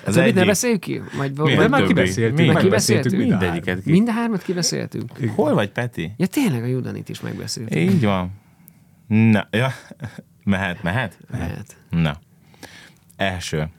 Ez 0.05 0.13
Szóval 0.13 0.25
mit 0.25 0.35
ne 0.35 0.45
beszéljük 0.45 0.79
ki? 0.79 1.01
Vagy, 1.17 1.31
Mi? 1.39 1.49
De 1.49 1.55
vagy 1.55 1.69
már 1.69 1.83
kibeszéltük, 1.83 2.37
Mi? 2.37 2.45
Már 2.45 2.61
kibeszéltük? 2.61 3.17
Mindegyiket 3.17 3.83
ki. 3.83 3.91
mind 3.91 4.09
a 4.09 4.11
hármat 4.11 4.41
kibeszéltünk? 4.43 5.11
Hol 5.35 5.53
vagy, 5.53 5.71
Peti? 5.71 6.11
Ja 6.17 6.25
tényleg 6.25 6.63
a 6.63 6.65
Judanit 6.65 7.09
is 7.09 7.21
megbeszéltük. 7.21 7.79
Így 7.79 8.03
van. 8.03 8.31
Na, 9.07 9.47
ja. 9.51 9.73
Mehet, 10.43 10.83
mehet? 10.83 11.17
Mehet. 11.31 11.75
Na. 11.89 12.17
Első. 13.15 13.69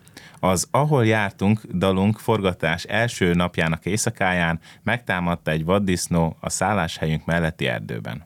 Az 0.40 0.68
Ahol 0.70 1.06
jártunk 1.06 1.60
dalunk 1.74 2.18
forgatás 2.18 2.84
első 2.84 3.32
napjának 3.32 3.86
éjszakáján 3.86 4.60
megtámadta 4.82 5.50
egy 5.50 5.64
vaddisznó 5.64 6.36
a 6.40 6.50
szálláshelyünk 6.50 7.24
melletti 7.24 7.66
erdőben. 7.66 8.22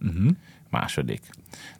Uh-huh. 0.00 0.30
Második. 0.70 1.20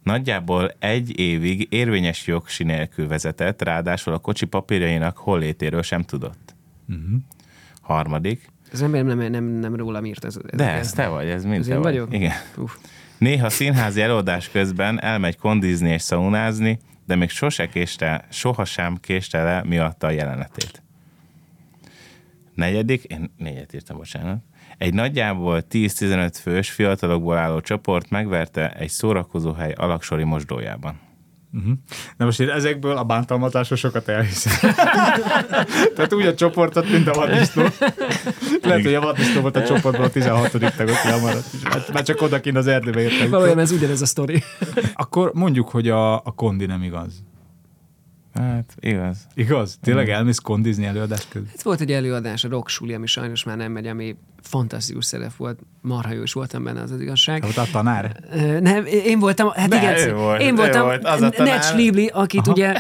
Nagyjából 0.03 0.73
egy 0.79 1.19
évig 1.19 1.67
érvényes 1.71 2.27
jogsi 2.27 2.65
nélkül 2.65 3.09
vezetett, 3.09 3.63
ráadásul 3.63 4.13
a 4.13 4.19
kocsi 4.19 4.47
papírjainak 4.47 5.17
hollétéről 5.17 5.83
sem 5.83 6.03
tudott. 6.03 6.55
Uh-huh. 6.89 7.21
Harmadik. 7.81 8.51
Az 8.73 8.83
ember 8.83 9.05
nem, 9.05 9.19
nem, 9.19 9.45
nem 9.45 9.77
rólam 9.77 10.05
írt 10.05 10.25
ez. 10.25 10.37
ez 10.37 10.57
De 10.59 10.71
ez 10.71 10.93
te 10.93 11.07
vagy, 11.07 11.29
ez 11.29 11.45
mind 11.45 11.61
Ez 11.61 11.67
te 11.67 11.75
én 11.75 11.81
vagy. 11.81 11.93
vagyok? 11.93 12.15
Igen. 12.15 12.33
Uff. 12.57 12.73
Néha 13.19 13.49
színházi 13.49 14.01
előadás 14.01 14.51
közben 14.51 15.03
elmegy 15.03 15.37
kondizni 15.37 15.91
és 15.91 16.03
szaunázni, 16.03 16.79
de 17.07 17.15
még 17.15 17.31
sose 17.31 17.69
késte, 17.69 18.25
sohasem 18.31 18.97
késte 18.97 19.43
le 19.43 19.63
miatta 19.65 20.07
a 20.07 20.11
jelenetét. 20.11 20.83
Negyedik, 22.55 23.05
én 23.05 23.35
négyet 23.37 23.73
írtam, 23.73 23.97
bocsánat. 23.97 24.43
Egy 24.79 24.95
nagyjából 24.95 25.63
10-15 25.71 26.31
fős 26.41 26.71
fiatalokból 26.71 27.37
álló 27.37 27.61
csoport 27.61 28.11
megverte 28.11 28.73
egy 28.73 28.89
szórakozóhely 28.89 29.73
alaksori 29.73 30.25
mosdójában. 30.25 31.01
Uh-huh. 31.57 31.73
Na 32.17 32.25
most 32.25 32.41
én 32.41 32.49
ezekből 32.49 32.97
a 32.97 33.05
bántalmatásról 33.05 33.79
sokat 33.79 34.09
elhiszem. 34.09 34.71
Tehát 35.95 36.13
úgy 36.13 36.27
a 36.27 36.35
csoportot, 36.35 36.91
mint 36.91 37.09
a 37.09 37.13
vadisznó. 37.13 37.63
Lehet, 38.63 38.83
hogy 38.83 38.95
a 38.95 39.01
vadisznó 39.01 39.41
volt 39.41 39.57
a 39.57 39.65
csoportban 39.65 40.05
a 40.07 40.11
16. 40.11 40.51
tag, 40.51 40.89
aki 40.89 41.09
elmaradt. 41.09 41.53
is. 41.53 41.63
Hát 41.63 41.93
Már 41.93 42.03
csak 42.03 42.23
odakint 42.23 42.57
az 42.57 42.67
erdőbe 42.67 43.01
értem. 43.01 43.31
Valójában 43.31 43.63
ez 43.63 43.71
ugyanez 43.71 44.03
a 44.03 44.07
sztori. 44.07 44.43
Akkor 44.95 45.31
mondjuk, 45.35 45.69
hogy 45.69 45.89
a, 45.89 46.15
a 46.15 46.33
kondi 46.35 46.67
nem 46.67 46.83
igaz. 46.83 47.23
Hát, 48.39 48.75
igaz. 48.81 49.17
Igaz? 49.35 49.79
Tényleg 49.83 50.09
elmész 50.09 50.39
kondizni 50.39 50.85
előadás 50.85 51.27
közben? 51.29 51.51
Ez 51.55 51.63
volt 51.63 51.81
egy 51.81 51.93
előadás, 51.93 52.45
a 52.45 52.49
Rock 52.49 52.69
Suli, 52.69 52.95
ami 52.95 53.07
sajnos 53.07 53.45
már 53.45 53.57
nem 53.57 53.73
megy, 53.73 53.87
ami 53.87 54.17
fantasztikus 54.43 55.05
szerep 55.05 55.37
volt, 55.37 55.59
marha 55.81 56.13
jó 56.13 56.23
is 56.23 56.33
voltam 56.33 56.65
benne, 56.65 56.81
az 56.81 56.91
az 56.91 57.01
igazság. 57.01 57.43
Volt 57.43 57.57
a 57.57 57.67
tanár? 57.73 58.21
Nem, 58.61 58.87
én 58.87 59.19
voltam, 59.19 59.51
hát 59.55 59.69
De, 59.69 59.77
igen, 59.77 60.09
ő 60.09 60.15
volt, 60.15 60.41
én 60.41 60.53
ő 60.53 60.57
voltam 60.57 60.83
volt, 60.83 61.05
az 61.05 61.23
a 61.23 61.31
tanár. 61.31 61.55
Ned 61.55 61.65
Schlibli, 61.65 62.07
akit 62.07 62.47
ugye 62.47 62.75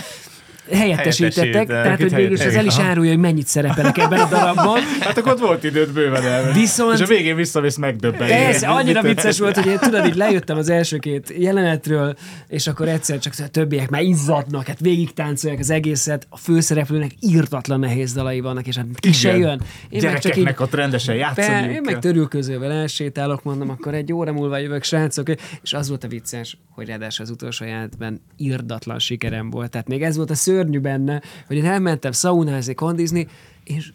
helyettesítettek, 0.70 1.42
Helyettesített. 1.44 1.82
tehát 1.82 2.00
hogy 2.00 2.14
végül 2.14 2.40
ez 2.40 2.54
el 2.54 2.66
is 2.66 2.78
árulja, 2.78 3.10
hogy 3.10 3.20
mennyit 3.20 3.46
szerepelek 3.46 3.98
ebben 3.98 4.20
a 4.20 4.28
darabban. 4.28 4.80
Hát 5.00 5.18
akkor 5.18 5.32
ott 5.32 5.40
volt 5.40 5.64
időt 5.64 5.92
bőven 5.92 6.22
elmenni. 6.24 6.60
Viszont- 6.60 6.94
És 6.94 7.00
a 7.00 7.06
végén 7.06 7.36
visszavész 7.36 7.76
megdöbbenni. 7.76 8.32
Ez 8.32 8.62
annyira 8.62 9.02
vicces 9.02 9.38
volt, 9.38 9.56
hogy 9.56 9.66
én 9.66 9.78
tudod, 9.78 10.06
így 10.06 10.14
lejöttem 10.14 10.56
az 10.58 10.68
első 10.68 10.98
két 10.98 11.34
jelenetről, 11.38 12.16
és 12.48 12.66
akkor 12.66 12.88
egyszer 12.88 13.18
csak 13.18 13.32
a 13.38 13.48
többiek 13.48 13.90
már 13.90 14.02
izzadnak, 14.02 14.66
hát 14.66 14.80
végig 14.80 15.12
táncolják 15.12 15.60
az 15.60 15.70
egészet, 15.70 16.26
a 16.30 16.36
főszereplőnek 16.36 17.10
írtatlan 17.20 17.80
nehéz 17.80 18.12
dalai 18.12 18.40
vannak, 18.40 18.66
és 18.66 18.76
hát 18.76 18.86
ki 18.98 19.12
se 19.12 19.36
jön. 19.36 19.60
Én 19.88 20.00
meg 20.04 20.18
csak 20.18 20.36
így 20.36 20.54
ott 20.58 20.74
rendesen 20.74 21.14
játszani. 21.14 21.72
én 21.72 21.80
meg 21.84 21.98
törülközővel 21.98 22.72
elsétálok, 22.72 23.42
mondom, 23.42 23.70
akkor 23.70 23.94
egy 23.94 24.12
óra 24.12 24.32
múlva 24.32 24.58
jövök, 24.58 24.82
srácok. 24.84 25.28
És 25.62 25.72
az 25.72 25.88
volt 25.88 26.04
a 26.04 26.08
vicces, 26.08 26.58
hogy 26.70 26.86
ráadásul 26.86 27.24
az 27.24 27.30
utolsó 27.30 27.64
jelentben 27.64 28.20
irdatlan 28.36 28.98
sikerem 28.98 29.50
volt. 29.50 29.70
Tehát 29.70 29.88
még 29.88 30.02
ez 30.02 30.16
volt 30.16 30.30
a 30.30 30.34
szörnyű 30.56 30.78
benne, 30.78 31.22
hogy 31.46 31.56
én 31.56 31.64
elmentem 31.64 32.12
szaunázni, 32.12 32.74
kondizni, 32.74 33.26
és 33.64 33.92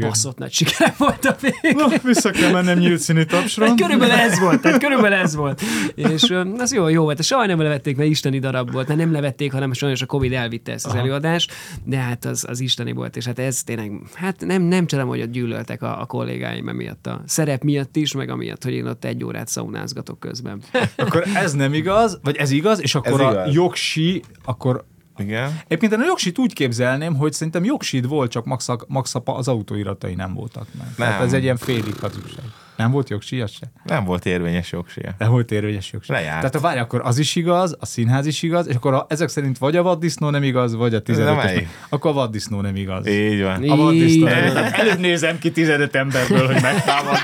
baszott 0.00 0.38
nagy 0.38 0.52
sikere 0.52 0.94
volt 0.98 1.24
a 1.24 1.36
vég. 1.40 1.74
Na, 1.76 1.86
vissza 2.02 2.30
kell 2.30 2.52
mennem 2.52 2.78
nyílt 2.78 2.98
színű 2.98 3.22
tapsra. 3.22 3.74
Körülbelül 3.74 4.14
ez 4.14 4.38
volt, 4.38 4.60
tehát 4.60 4.80
körülbelül 4.80 5.18
ez 5.18 5.34
volt. 5.34 5.62
És 5.94 6.34
az 6.56 6.72
jó, 6.72 6.88
jó 6.88 7.02
volt. 7.02 7.22
Sajnos 7.22 7.46
nem 7.46 7.60
levették, 7.60 7.96
mert 7.96 8.10
isteni 8.10 8.38
darab 8.38 8.72
volt, 8.72 8.86
mert 8.88 9.00
nem 9.00 9.12
levették, 9.12 9.52
hanem 9.52 9.72
sajnos 9.72 10.02
a 10.02 10.06
Covid 10.06 10.32
elvitte 10.32 10.72
ezt 10.72 10.86
az 10.86 10.92
Aha. 10.92 11.00
előadást, 11.00 11.52
de 11.84 11.96
hát 11.96 12.24
az, 12.24 12.44
az 12.48 12.60
isteni 12.60 12.92
volt, 12.92 13.16
és 13.16 13.24
hát 13.24 13.38
ez 13.38 13.62
tényleg, 13.62 13.92
hát 14.14 14.44
nem, 14.46 14.62
nem 14.62 14.86
csodálom, 14.86 15.10
hogy 15.10 15.20
ott 15.20 15.30
gyűlöltek 15.30 15.82
a, 15.82 16.00
a 16.00 16.06
kollégáim 16.06 16.68
emiatt 16.68 17.06
a 17.06 17.22
szerep 17.26 17.62
miatt 17.62 17.96
is, 17.96 18.14
meg 18.14 18.28
amiatt, 18.30 18.64
hogy 18.64 18.72
én 18.72 18.86
ott 18.86 19.04
egy 19.04 19.24
órát 19.24 19.48
szaunázgatok 19.48 20.20
közben. 20.20 20.62
Akkor 20.96 21.24
ez 21.34 21.52
nem 21.52 21.74
igaz, 21.74 22.18
vagy 22.22 22.36
ez 22.36 22.50
igaz, 22.50 22.82
és 22.82 22.94
akkor 22.94 23.20
Ez 23.20 23.26
a 23.26 23.30
igaz. 23.30 23.54
jogsi, 23.54 24.22
akkor 24.44 24.84
Igen. 25.18 25.60
Egyébként 25.64 25.92
én 25.92 26.00
a 26.00 26.04
jogsit 26.04 26.38
úgy 26.38 26.52
képzelném, 26.52 27.14
hogy 27.14 27.32
szerintem 27.32 27.64
jogsid 27.64 28.08
volt, 28.08 28.30
csak 28.30 28.44
max, 28.44 28.68
max 28.86 29.14
az 29.24 29.48
autóiratai 29.48 30.14
nem 30.14 30.34
voltak 30.34 30.66
meg. 30.78 30.86
Nem. 30.86 30.94
Tehát 30.96 31.22
ez 31.22 31.32
egy 31.32 31.42
ilyen 31.42 31.56
félig 31.56 31.94
hazugság. 32.00 32.44
Nem 32.76 32.90
volt 32.90 33.08
jogsi, 33.10 33.40
az 33.40 33.50
se? 33.50 33.66
Nem 33.84 34.04
volt 34.04 34.26
érvényes 34.26 34.72
jogsia. 34.72 35.14
Nem 35.18 35.30
volt 35.30 35.50
érvényes 35.50 35.92
jogsi. 35.92 36.12
Lejárt. 36.12 36.36
Tehát 36.36 36.54
a 36.54 36.60
várj, 36.60 36.78
akkor 36.78 37.00
az 37.04 37.18
is 37.18 37.36
igaz, 37.36 37.76
a 37.80 37.86
színház 37.86 38.26
is 38.26 38.42
igaz, 38.42 38.68
és 38.68 38.74
akkor 38.74 38.94
a, 38.94 39.06
ezek 39.08 39.28
szerint 39.28 39.58
vagy 39.58 39.76
a 39.76 39.82
vaddisznó 39.82 40.30
nem 40.30 40.42
igaz, 40.42 40.74
vagy 40.74 40.94
a 40.94 41.00
15 41.00 41.36
melyik? 41.36 41.68
Akkor 41.88 42.10
a 42.10 42.14
vaddisznó 42.14 42.60
nem 42.60 42.76
igaz. 42.76 43.06
Így 43.06 43.42
van. 43.42 43.68
A 43.70 43.76
vaddisznó 43.76 44.24
nem 44.24 44.46
igaz. 44.46 44.72
Előbb 44.72 44.98
nézem 44.98 45.38
ki 45.38 45.50
15 45.50 45.94
emberből, 45.94 46.46
hogy 46.46 46.62
megtámad. 46.62 47.16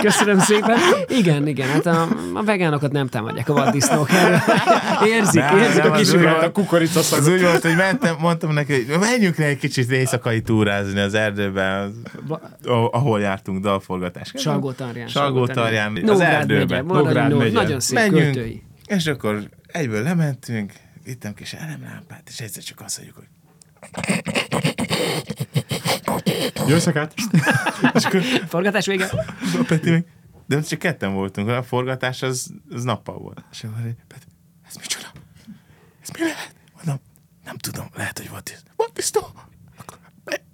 Köszönöm 0.00 0.38
szépen. 0.38 0.78
Igen, 1.08 1.46
igen, 1.46 1.68
hát 1.68 1.86
a, 1.86 2.08
a 2.34 2.42
vegánokat 2.44 2.92
nem 2.92 3.06
támadják 3.08 3.48
a 3.48 3.52
vaddisznók. 3.52 4.08
Érzik, 5.06 5.40
Nem, 5.40 5.58
érzik 5.58 5.82
nem, 5.82 5.90
a 5.90 5.94
az 5.94 6.00
kis 6.00 6.08
úgy 6.08 6.20
ugat. 6.20 6.30
volt, 6.32 6.42
a 6.44 6.52
kukorica 6.52 7.00
szag. 7.00 7.18
Az 7.18 7.28
úgy 7.28 7.42
volt, 7.42 7.62
hogy 7.62 7.76
mentem, 7.76 8.16
mondtam 8.20 8.52
neki, 8.52 8.72
hogy 8.72 8.98
menjünk 8.98 9.36
le 9.36 9.44
egy 9.44 9.58
kicsit 9.58 9.90
éjszakai 9.90 10.40
túrázni 10.40 11.00
az 11.00 11.14
erdőben, 11.14 12.02
ah- 12.28 12.94
ahol 12.94 13.20
jártunk 13.20 13.62
dalforgatás. 13.62 14.32
Salgótarján. 14.68 15.08
Salgótarján, 15.08 15.96
az 15.96 16.02
Nógrád 16.02 16.32
erdőben. 16.50 16.84
Nógrád 16.84 17.36
megye. 17.36 17.52
Nagyon 17.52 17.80
szép 17.80 17.98
Menjünk, 17.98 18.34
költői. 18.34 18.62
és 18.86 19.06
akkor 19.06 19.48
egyből 19.66 20.02
lementünk, 20.02 20.72
vittem 21.04 21.34
kis 21.34 21.52
elemlámpát, 21.52 22.28
és 22.28 22.40
egyszer 22.40 22.62
csak 22.62 22.80
azt 22.80 22.96
mondjuk, 22.96 23.16
hogy 23.16 23.26
Jó 26.68 26.78
szakát. 26.78 27.14
Forgatás 28.48 28.86
vége. 28.86 29.04
a 29.58 29.64
Peti 29.66 29.90
meg, 29.90 30.06
de 30.46 30.56
most 30.56 30.68
csak 30.68 30.78
ketten 30.78 31.12
voltunk, 31.12 31.48
a 31.48 31.62
forgatás 31.62 32.22
az, 32.22 32.50
az 32.70 32.82
nappal 32.84 33.18
volt. 33.18 33.44
És 33.52 33.64
akkor 33.64 33.80
Peti, 34.08 34.24
ez 34.68 34.74
micsoda? 34.76 35.06
Ez 36.02 36.08
mi 36.18 36.20
lehet? 36.20 36.54
Mondom, 36.76 37.00
nem 37.44 37.56
tudom, 37.58 37.86
lehet, 37.94 38.18
hogy 38.18 38.30
volt 38.30 38.62
Volt 38.76 38.92
biztos? 38.92 39.22
Akkor 39.78 39.98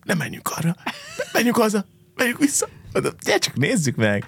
nem 0.04 0.16
menjünk 0.18 0.48
arra. 0.48 0.74
Me- 0.84 1.32
Menjünk 1.32 1.56
haza. 1.56 1.84
Menjünk 2.14 2.38
vissza. 2.38 2.68
Mondom, 2.94 3.12
gyere 3.24 3.38
csak 3.38 3.56
nézzük 3.56 3.96
meg. 3.96 4.24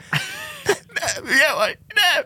Nem, 0.67 1.25
hülye 1.25 1.55
vagy, 1.59 1.79
nem. 1.95 2.25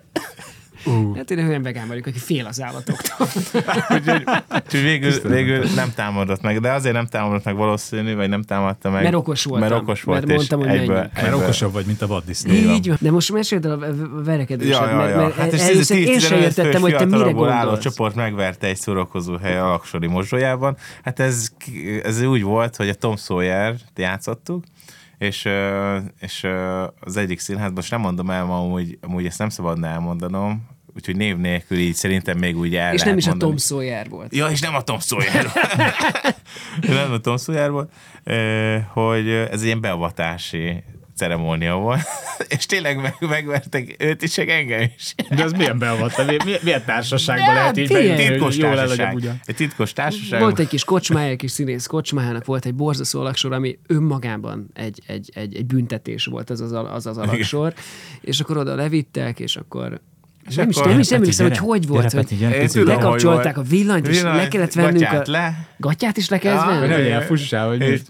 Hát 1.16 1.30
én 1.30 1.48
olyan 1.48 1.62
vegán 1.62 1.88
vagyok, 1.88 2.06
aki 2.06 2.18
fél 2.18 2.46
az 2.46 2.60
állatoktól. 2.62 3.26
Úgyhogy, 3.96 4.22
úgyhogy 4.54 4.82
végül, 4.82 5.20
végül 5.20 5.64
nem 5.74 5.92
támadott 5.94 6.42
meg, 6.42 6.60
de 6.60 6.72
azért 6.72 6.94
nem 6.94 7.06
támadott 7.06 7.44
meg 7.44 7.56
valószínű, 7.56 8.14
vagy 8.14 8.28
nem 8.28 8.42
támadta 8.42 8.90
meg. 8.90 9.02
Mert 9.02 9.14
okos 9.14 9.44
voltam. 9.44 9.68
Mert 9.68 9.82
okos 9.82 10.02
volt, 10.02 10.26
Mert 10.26 10.32
mondtam, 10.36 10.60
és 10.60 10.66
hogy 10.66 10.76
egyből, 10.76 10.94
menjünk. 10.94 11.14
Mert 11.14 11.26
egyből, 11.26 11.42
okosabb 11.42 11.72
vagy, 11.72 11.86
mint 11.86 12.02
a 12.02 12.06
vaddisznó. 12.06 12.52
Így 12.52 12.88
van. 12.88 12.96
De 13.00 13.10
most 13.10 13.32
meséld 13.32 13.64
el 13.64 13.72
a 13.72 13.78
verekedésed, 14.24 14.72
Ja, 14.72 14.90
ja, 14.90 14.96
mert, 14.96 15.10
ja. 15.10 15.16
mert 15.16 15.34
Hát 15.34 15.52
és 15.52 15.60
ez 15.60 15.90
a 15.90 15.94
én 15.94 16.18
sem 16.18 16.38
10-15 16.38 16.42
értettem, 16.42 16.80
hogy 16.80 16.90
te 16.90 17.04
mire 17.04 17.16
fiatalokból 17.16 17.48
álló 17.48 17.58
gondolsz. 17.58 17.82
csoport 17.82 18.14
megverte 18.14 18.66
egy 18.66 18.76
szórakozó 18.76 19.36
hely 19.36 19.58
a 19.58 19.68
Laksori 19.68 20.06
mozdójában. 20.06 20.76
Hát 21.04 21.20
ez, 21.20 21.48
ez 22.02 22.22
úgy 22.22 22.42
volt, 22.42 22.76
hogy 22.76 22.88
a 22.88 22.94
Tom 22.94 23.16
sawyer 23.16 23.74
játszottuk, 23.96 24.64
és, 25.20 25.48
és 26.20 26.46
az 27.00 27.16
egyik 27.16 27.38
színházban, 27.38 27.74
most 27.74 27.90
nem 27.90 28.00
mondom 28.00 28.30
el 28.30 28.44
ma, 28.44 28.58
amúgy, 28.58 28.98
amúgy 29.00 29.26
ezt 29.26 29.38
nem 29.38 29.48
szabadna 29.48 29.86
elmondanom, 29.86 30.66
úgyhogy 30.94 31.16
név 31.16 31.36
nélkül 31.36 31.78
így 31.78 31.94
szerintem 31.94 32.38
még 32.38 32.58
úgy 32.58 32.76
el 32.76 32.94
És 32.94 33.02
nem 33.02 33.16
is 33.16 33.26
a 33.26 33.28
mondani. 33.28 33.50
Tom 33.50 33.60
Sawyer 33.60 34.08
volt. 34.08 34.34
Ja, 34.34 34.46
és 34.46 34.60
nem 34.60 34.74
a 34.74 34.82
Tom 34.82 34.98
Sawyer 34.98 35.50
volt. 35.54 35.76
nem 37.00 37.12
a 37.12 37.18
Tom 37.18 37.36
Sawyer 37.36 37.70
volt, 37.70 37.92
hogy 38.92 39.28
ez 39.28 39.60
egy 39.60 39.64
ilyen 39.64 39.80
beavatási 39.80 40.82
ceremónia 41.20 41.74
volt, 41.74 42.00
és 42.56 42.66
tényleg 42.66 43.00
meg, 43.00 43.14
megvertek 43.20 43.96
őt 43.98 44.22
is, 44.22 44.36
meg 44.36 44.48
engem 44.48 44.80
is. 44.96 45.14
De 45.30 45.44
az 45.44 45.52
milyen 45.52 45.78
beavatta? 45.78 46.24
Milyen, 46.24 46.60
milyen 46.62 46.84
társaságban 46.84 47.54
lehet 47.54 47.76
így 47.76 47.86
figyelj. 47.86 48.06
bejönni, 48.06 48.22
hogy 48.24 48.32
Titkos 48.32 48.56
jól 48.56 48.74
társaság. 48.74 49.14
ugyan? 49.14 49.40
Egy 49.44 49.54
titkos 49.54 49.92
társaság. 49.92 50.40
Volt 50.40 50.58
egy 50.58 50.68
kis 50.68 50.84
kocsmája, 50.84 51.30
egy 51.30 51.36
kis 51.36 51.50
színész 51.50 51.86
kocsmájának 51.86 52.44
volt 52.44 52.66
egy 52.66 52.74
borzasztó 52.74 53.20
alaksor, 53.20 53.52
ami 53.52 53.78
önmagában 53.86 54.70
egy, 54.74 55.02
egy, 55.06 55.30
egy, 55.34 55.54
egy 55.54 55.66
büntetés 55.66 56.24
volt 56.24 56.50
az 56.50 56.60
az, 56.60 56.72
az, 56.72 57.06
az 57.06 57.18
alaksor, 57.18 57.74
és 58.20 58.40
akkor 58.40 58.56
oda 58.56 58.74
levittek, 58.74 59.40
és 59.40 59.56
akkor 59.56 60.00
és 60.48 60.54
nem, 60.54 60.68
is, 60.68 60.76
akkor- 60.76 60.90
nem 60.90 61.00
is 61.00 61.10
emlékszem, 61.10 61.46
hogy 61.46 61.54
gyere, 61.54 61.66
hogy 61.66 61.86
volt. 61.86 62.10
gyere, 62.10 62.24
hogy 62.28 62.38
gyere, 62.38 62.66
tudom, 62.66 62.86
hogy 62.86 63.02
lekapcsolták 63.02 63.54
volt. 63.54 63.66
a 63.66 63.70
villanyt, 63.70 64.08
és 64.08 64.22
le 64.22 64.48
kellett 64.48 64.72
vennünk 64.72 64.98
gatyát 64.98 65.28
a... 65.28 65.30
le. 65.30 65.68
Gatyát 65.76 66.16
is 66.16 66.28
le 66.28 66.38
kellett 66.38 66.58
Ja, 66.58 66.70
Hogy 66.70 66.78
venni? 66.80 66.92
nem 66.92 67.04
ilyen 67.04 67.22
fussál, 67.22 67.68
hogy 67.68 68.02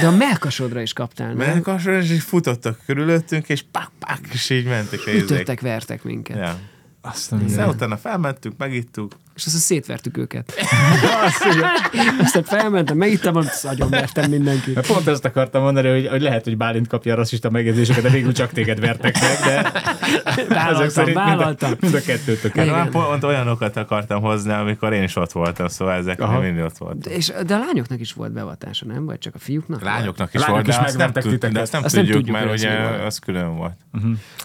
De 0.00 0.06
a 0.06 0.16
melkasodra 0.16 0.80
is 0.80 0.92
kaptál, 0.92 1.26
nem? 1.26 1.36
Melkasra, 1.36 2.00
és 2.00 2.10
így 2.10 2.18
futottak 2.18 2.80
körülöttünk, 2.86 3.48
és 3.48 3.64
pak, 3.70 3.90
pak, 3.98 4.20
és 4.32 4.50
így 4.50 4.64
mentek. 4.64 5.00
Ütöttek, 5.06 5.60
vertek 5.60 6.02
minket. 6.02 6.36
Ja. 6.36 6.58
Aztán 7.00 7.38
minden. 7.38 7.68
utána 7.68 7.96
felmentünk, 7.96 8.56
megittuk. 8.56 9.16
És 9.38 9.46
aztán 9.46 9.60
szétvertük 9.60 10.16
őket. 10.16 10.52
Aztán 12.22 12.42
felmentem, 12.42 12.96
megittem, 12.96 13.36
azt 13.36 13.64
nagyon 13.64 13.90
vertem 13.90 14.30
mindenkit. 14.30 14.86
Pont 14.86 15.06
ezt 15.06 15.24
akartam 15.24 15.62
mondani, 15.62 15.88
hogy, 15.88 16.06
hogy 16.06 16.22
lehet, 16.22 16.44
hogy 16.44 16.56
Bálint 16.56 16.86
kapja 16.88 17.12
a 17.12 17.16
rasszista 17.16 17.50
megjegyzéseket, 17.50 18.02
de 18.02 18.08
végül 18.08 18.32
csak 18.32 18.52
téged 18.52 18.80
vertek 18.80 19.18
meg, 19.20 19.38
de 19.44 19.72
Vállaltam, 20.48 20.88
szerint 20.98 21.16
mind 21.16 21.28
a, 21.28 21.36
vállaltam. 21.36 21.72
mind 21.80 21.94
a 21.94 22.00
kettőtök. 22.00 22.54
Már 22.54 22.88
pont 22.88 23.24
olyanokat 23.24 23.76
akartam 23.76 24.22
hozni, 24.22 24.52
amikor 24.52 24.92
én 24.92 25.02
is 25.02 25.16
ott 25.16 25.32
voltam, 25.32 25.68
szóval 25.68 25.94
ezek 25.94 26.20
Aha. 26.20 26.40
mindig 26.40 26.64
ott 26.64 26.78
voltak. 26.78 27.12
És, 27.12 27.32
de 27.46 27.54
a 27.54 27.58
lányoknak 27.58 28.00
is 28.00 28.12
volt 28.12 28.32
beavatása, 28.32 28.86
nem? 28.86 29.04
Vagy 29.04 29.18
csak 29.18 29.34
a 29.34 29.38
fiúknak? 29.38 29.82
Lányoknak 29.82 30.34
is 30.34 30.40
Lányok 30.40 30.54
volt, 30.54 30.68
is 30.68 30.74
de 30.74 30.84
azt 30.84 30.96
nem, 30.96 31.12
tud, 31.12 31.46
de 31.46 31.60
azt 31.60 31.72
nem 31.72 31.84
Azt 31.84 31.94
nem 31.94 32.04
tudjuk, 32.04 32.24
tudjuk, 32.24 32.36
mert 32.36 32.58
ugye 32.58 32.88
volt. 32.88 33.04
az 33.04 33.18
külön 33.18 33.56
volt. 33.56 33.76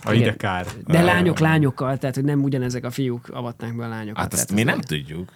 A 0.04 0.12
Igen. 0.12 0.16
ide 0.22 0.36
kár. 0.36 0.66
De 0.86 1.02
lányok 1.02 1.40
lányokkal, 1.40 1.98
tehát 1.98 2.16
hogy 2.16 2.24
nem 2.24 2.44
ugyanezek 2.44 2.86
a 2.86 2.92
fiúk 2.92 3.30
avatnák 3.32 3.76
be 3.76 3.86
a 3.86 3.88
lányokat. 3.88 4.22
Hát 4.22 4.34
azt 4.34 4.52
mi 4.52 4.64
nem 4.64 4.80
tudjuk. 4.84 5.32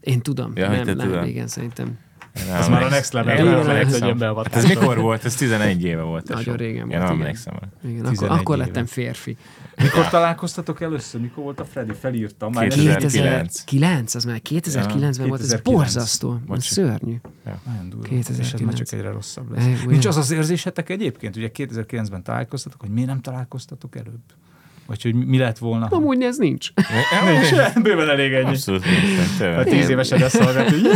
Én 0.00 0.20
tudom. 0.20 0.52
Ja, 0.54 0.68
nem, 0.68 0.84
te 0.84 0.94
nem, 0.94 1.08
tudod. 1.08 1.26
igen, 1.26 1.46
szerintem. 1.46 1.98
Nem 2.46 2.56
Ez 2.56 2.68
már 2.68 2.82
a 2.82 2.88
next 2.88 3.12
level, 3.12 3.36
Én 3.38 3.44
nem 3.44 3.54
nem 3.58 3.68
emlékszem. 3.68 4.18
Hát 4.36 4.56
ez 4.56 4.64
mikor 4.64 4.98
volt? 4.98 5.24
Ez 5.24 5.34
11 5.34 5.84
éve 5.84 6.02
volt. 6.02 6.28
Nagyon 6.28 6.56
régen 6.56 6.74
Én 6.76 6.86
volt, 6.86 6.98
nem 6.98 7.02
igen. 7.02 7.20
emlékszem. 7.20 7.54
Igen, 7.84 8.00
akkor, 8.00 8.12
11 8.12 8.38
akkor 8.38 8.56
lettem 8.56 8.86
férfi. 8.86 9.36
Mikor 9.76 10.08
találkoztatok 10.08 10.80
először? 10.80 11.20
Mikor 11.20 11.42
volt 11.42 11.60
a 11.60 11.64
Freddy? 11.64 11.92
Felírtam. 11.92 12.52
Már 12.52 12.68
2009. 12.68 13.64
2009, 13.64 14.14
az 14.14 14.24
már 14.24 14.40
2009-ben 14.48 15.28
volt, 15.28 15.40
ez 15.40 15.48
2009. 15.48 15.62
borzasztó, 15.62 16.40
ez 16.50 16.64
szörnyű. 16.64 17.20
Nagyon 17.64 17.88
durva. 17.88 18.08
2009. 18.08 18.38
És 18.38 18.52
ez 18.52 18.60
már 18.60 18.74
csak 18.74 18.92
egyre 18.92 19.10
rosszabb 19.10 19.52
lesz. 19.52 19.64
Nincs 19.86 20.06
az 20.06 20.16
az 20.16 20.30
érzésetek 20.30 20.90
egyébként, 20.90 21.36
ugye 21.36 21.50
2009-ben 21.54 22.22
találkoztatok, 22.22 22.80
hogy 22.80 22.90
miért 22.90 23.08
nem 23.08 23.20
találkoztatok 23.20 23.96
előbb? 23.96 24.22
Vagy 24.92 25.02
hogy 25.02 25.26
mi 25.26 25.38
lett 25.38 25.58
volna? 25.58 25.88
ha- 25.88 25.96
Amúgy 25.96 26.22
ez 26.22 26.36
nincs. 26.36 26.68
Nincs, 27.24 27.82
bőven 27.82 28.08
elég 28.08 28.32
ennyi. 28.32 28.48
Abszolút 28.48 28.84
nincs. 28.84 29.40
A 29.56 29.64
tíz 29.64 29.88
évesen 29.88 30.22
ezt 30.22 30.36
hallgat, 30.36 30.70
hogy 30.70 30.82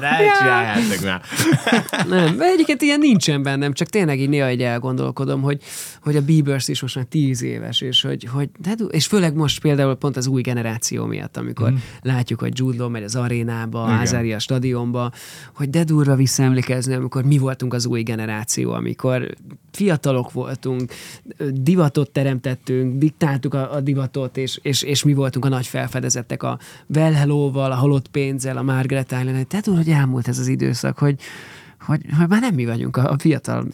Ne 0.00 1.08
már. 1.08 1.22
Nem, 2.08 2.36
de 2.36 2.44
egyébként 2.44 2.82
ilyen 2.82 2.98
nincsen 2.98 3.42
bennem, 3.42 3.72
csak 3.72 3.88
tényleg 3.88 4.20
így 4.20 4.28
néha 4.28 4.46
egy 4.46 4.62
elgondolkodom, 4.62 5.42
hogy, 5.42 5.62
hogy 6.02 6.16
a 6.16 6.22
Biebers 6.22 6.68
is 6.68 6.80
most 6.82 6.94
már 6.96 7.04
tíz 7.04 7.42
éves, 7.42 7.80
és, 7.80 8.02
hogy, 8.02 8.28
hogy 8.32 8.48
de, 8.58 8.74
du- 8.74 8.92
és 8.92 9.06
főleg 9.06 9.34
most 9.34 9.60
például 9.60 9.94
pont 9.94 10.16
az 10.16 10.26
új 10.26 10.42
generáció 10.42 11.04
miatt, 11.04 11.36
amikor 11.36 11.70
mm. 11.70 11.76
látjuk, 12.02 12.40
hogy 12.40 12.52
Jude 12.54 12.78
Law 12.78 12.88
megy 12.88 13.02
az 13.02 13.16
arénába, 13.16 13.88
Ázári 13.88 14.32
a 14.32 14.38
stadionba, 14.38 15.12
hogy 15.54 15.70
de 15.70 15.84
durva 15.84 16.14
visszaemlékezni, 16.14 16.94
amikor 16.94 17.24
mi 17.24 17.38
voltunk 17.38 17.74
az 17.74 17.86
új 17.86 18.02
generáció, 18.02 18.72
amikor 18.72 19.34
fiatalok 19.70 20.32
voltunk, 20.32 20.92
divatot 21.52 22.10
teremtettünk, 22.10 22.98
diktáltuk 22.98 23.54
a, 23.54 23.72
a 23.74 23.80
divatot, 23.80 24.36
és, 24.36 24.58
és, 24.62 24.82
és 24.82 25.04
mi 25.04 25.14
voltunk 25.14 25.44
a 25.44 25.48
nagy 25.48 25.66
felfedezettek 25.66 26.42
a 26.42 26.58
Well 26.94 27.12
Hello-val, 27.12 27.72
a 27.72 27.74
halott 27.74 28.08
pénzzel, 28.08 28.56
a 28.56 28.62
Margaret 28.62 29.12
Island. 29.12 29.46
Tehát 29.46 29.66
hogy 29.66 29.88
elmúlt 29.88 30.28
ez 30.28 30.38
az 30.38 30.48
időszak, 30.48 30.98
hogy, 30.98 31.20
hogy, 31.86 32.00
hogy 32.18 32.28
már 32.28 32.40
nem 32.40 32.54
mi 32.54 32.64
vagyunk 32.64 32.96
a, 32.96 33.10
a 33.10 33.18
fiatal 33.18 33.66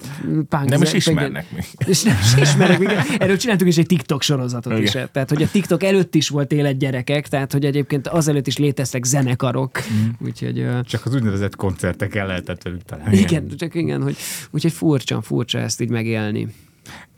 punk. 0.48 0.64
Nem 0.64 0.82
is 0.82 0.92
ismernek 0.92 1.52
még. 1.52 1.64
És 1.88 2.02
nem 2.02 2.16
is 2.22 2.34
ismernek 2.40 2.78
minket. 2.78 3.06
Erről 3.18 3.36
csináltunk 3.36 3.70
is 3.70 3.78
egy 3.78 3.86
TikTok 3.86 4.22
sorozatot 4.22 4.72
Igen. 4.72 4.84
is. 4.84 4.90
Tehát, 4.90 5.28
hogy 5.28 5.42
a 5.42 5.48
TikTok 5.50 5.82
előtt 5.82 6.14
is 6.14 6.28
volt 6.28 6.52
életgyerekek, 6.52 7.28
tehát, 7.28 7.52
hogy 7.52 7.64
egyébként 7.64 8.08
azelőtt 8.08 8.46
is 8.46 8.56
léteztek 8.56 9.04
zenekarok. 9.04 9.78
Mm. 9.92 10.26
Úgyhogy... 10.26 10.66
csak 10.82 11.06
az 11.06 11.14
úgynevezett 11.14 11.56
koncerteken 11.56 12.26
lehetett 12.26 12.62
velük 12.62 12.82
találni. 12.82 13.16
igen, 13.16 13.48
csak 13.56 13.74
igen, 13.74 14.02
hogy 14.02 14.16
úgyhogy 14.50 14.72
furcsa, 14.72 15.22
furcsa 15.22 15.58
ezt 15.58 15.80
így 15.80 15.90
megélni. 15.90 16.48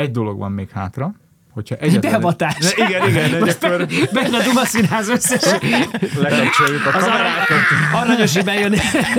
Egy 0.03 0.11
dolog 0.11 0.38
van 0.38 0.53
még 0.53 0.70
hátra, 0.70 1.14
Hogyha 1.53 1.74
egyetlen... 1.74 2.11
Beavatás. 2.12 2.74
Ne, 2.76 2.84
igen, 2.86 3.09
igen, 3.09 3.34
egy 3.34 3.57
akkor 3.62 3.86
Benne 4.12 4.36
a 4.36 4.42
Duma 4.42 4.64
Színház 4.64 5.09
összes. 5.09 5.42
lekapcsoljuk 6.20 6.86
a 6.86 6.96
Az 6.96 7.03
kamerákat. 7.05 7.59
aranyosi 7.94 8.42
bejön, 8.42 8.74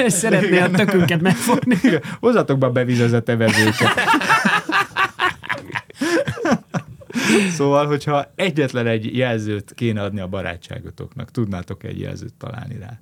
szeretné 0.08 0.60
a 0.60 0.72
tökünket 0.72 1.22
megfogni. 1.22 1.78
Igen, 1.84 2.02
Hozzatok 2.20 2.58
be 2.58 2.66
a 2.66 2.72
bevizezett 2.72 3.30
evezőket. 3.30 3.94
Szóval, 7.52 7.86
hogyha 7.88 8.32
egyetlen 8.36 8.88
egy 8.88 9.18
jelzőt 9.18 9.74
kéne 9.76 10.02
adni 10.02 10.20
a 10.20 10.28
barátságotoknak, 10.28 11.32
tudnátok 11.32 11.84
egy 11.84 12.00
jelzőt 12.00 12.34
találni 12.34 12.78
rá. 12.80 13.00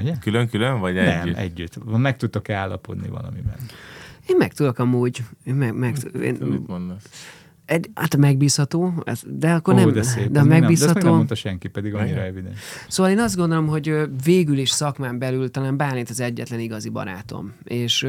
Ugye? 0.00 0.12
Külön-külön, 0.20 0.80
vagy 0.80 0.94
Nem, 0.94 1.20
együtt? 1.20 1.36
együtt. 1.36 1.98
Meg 1.98 2.16
tudtok-e 2.16 2.54
állapodni 2.56 3.08
valamiben? 3.08 3.56
Én 4.26 4.36
meg 4.36 4.52
tudok 4.52 4.78
amúgy, 4.78 5.22
én 5.44 5.54
meg, 5.54 5.74
meg, 5.74 5.96
én, 6.22 6.36
Mit 6.40 6.66
mondasz? 6.66 7.02
egy, 7.64 7.90
hát 7.94 8.16
megbízható, 8.16 9.04
de 9.26 9.50
akkor 9.52 9.74
Ó, 9.74 9.76
nem, 9.76 9.92
de 9.92 10.02
szép. 10.02 10.14
de 10.14 10.22
még 10.22 10.32
nem- 10.32 10.42
De 10.42 10.48
nem 10.48 10.60
megbízható. 10.60 11.14
mondta 11.14 11.34
senki, 11.34 11.68
pedig 11.68 11.94
annyira 11.94 12.20
evidens. 12.20 12.58
Szóval 12.88 13.12
én 13.12 13.18
azt 13.18 13.36
gondolom, 13.36 13.66
hogy 13.66 13.94
végül 14.24 14.58
is 14.58 14.70
szakmán 14.70 15.18
belül 15.18 15.50
talán 15.50 15.76
Bálint 15.76 16.10
az 16.10 16.20
egyetlen 16.20 16.60
igazi 16.60 16.88
barátom. 16.88 17.52
És, 17.64 18.06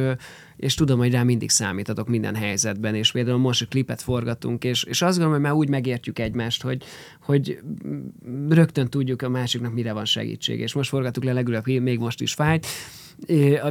és 0.55 0.73
tudom, 0.73 0.97
hogy 0.99 1.11
rá 1.11 1.23
mindig 1.23 1.49
számítatok 1.49 2.07
minden 2.07 2.35
helyzetben, 2.35 2.95
és 2.95 3.11
például 3.11 3.37
most 3.37 3.61
a 3.61 3.65
klipet 3.65 4.01
forgatunk, 4.01 4.63
és, 4.63 4.83
és 4.83 5.01
azt 5.01 5.17
gondolom, 5.17 5.33
hogy 5.33 5.49
már 5.49 5.53
úgy 5.59 5.69
megértjük 5.69 6.19
egymást, 6.19 6.61
hogy, 6.61 6.83
hogy 7.21 7.59
rögtön 8.49 8.87
tudjuk 8.89 9.21
a 9.21 9.29
másiknak 9.29 9.73
mire 9.73 9.93
van 9.93 10.05
segítség. 10.05 10.59
És 10.59 10.73
most 10.73 10.89
forgattuk 10.89 11.23
le 11.23 11.33
legülebb, 11.33 11.67
még 11.67 11.99
most 11.99 12.21
is 12.21 12.33
fájt, 12.33 12.65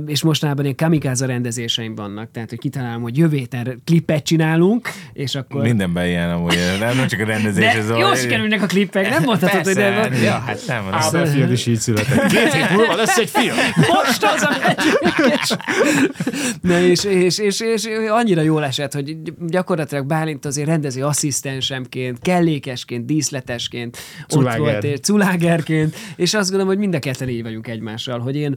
és 0.07 0.23
mostanában 0.23 0.65
ilyen 0.65 0.77
kamikáza 0.77 1.27
rendezéseim 1.27 1.95
vannak, 1.95 2.31
tehát 2.31 2.49
hogy 2.49 2.59
kitalálom, 2.59 3.03
hogy 3.03 3.19
jövő 3.19 3.37
héten 3.37 3.83
klipet 3.85 4.25
csinálunk, 4.25 4.89
és 5.13 5.35
akkor... 5.35 5.63
Mindenben 5.63 6.07
ilyen 6.07 6.31
amúgy, 6.31 6.55
nem, 6.81 6.97
nem 6.97 7.07
csak 7.07 7.21
a 7.21 7.25
rendezés. 7.25 7.65
De 7.65 7.79
ez 7.79 7.89
jó 7.89 8.15
sikerülnek 8.15 8.63
a 8.63 8.67
klippek, 8.67 9.11
nem 9.11 9.23
mondhatod, 9.31 9.65
hogy 9.65 9.75
Persze, 9.75 9.91
nem. 9.91 10.13
hát, 10.13 10.23
ja, 10.23 10.33
hát 10.33 10.63
nem. 10.67 10.85
nem. 10.85 10.95
Ábel 10.95 11.27
fiad 11.27 11.53
is 11.53 11.67
így 11.67 11.79
született. 11.79 12.27
Két 12.33 12.53
hét 12.53 12.71
múlva 12.71 12.95
lesz 12.95 13.19
egy 13.19 13.31
film. 13.31 13.57
most 13.77 14.25
az 14.25 14.43
a. 14.43 14.75
Na 16.61 16.81
és, 16.81 17.05
és, 17.05 17.39
és, 17.39 17.61
és, 17.61 17.89
annyira 18.09 18.43
jól 18.43 18.65
esett, 18.65 18.93
hogy 18.93 19.17
gyakorlatilag 19.47 20.07
Bálint 20.07 20.45
azért 20.45 20.69
rendező 20.69 21.05
asszisztensemként, 21.05 22.19
kellékesként, 22.19 23.07
díszletesként, 23.07 23.97
ott 24.23 24.29
Culáger. 24.29 24.61
volt, 24.61 24.85
és 24.85 24.99
culágerként, 25.01 25.97
és 26.17 26.35
azt 26.35 26.51
gondolom, 26.51 26.67
hogy 26.67 26.79
mind 26.79 26.95
a 26.95 26.99
ketten 26.99 27.29
így 27.29 27.43
vagyunk 27.43 27.69
egymással, 27.69 28.19
hogy 28.19 28.37
én 28.37 28.57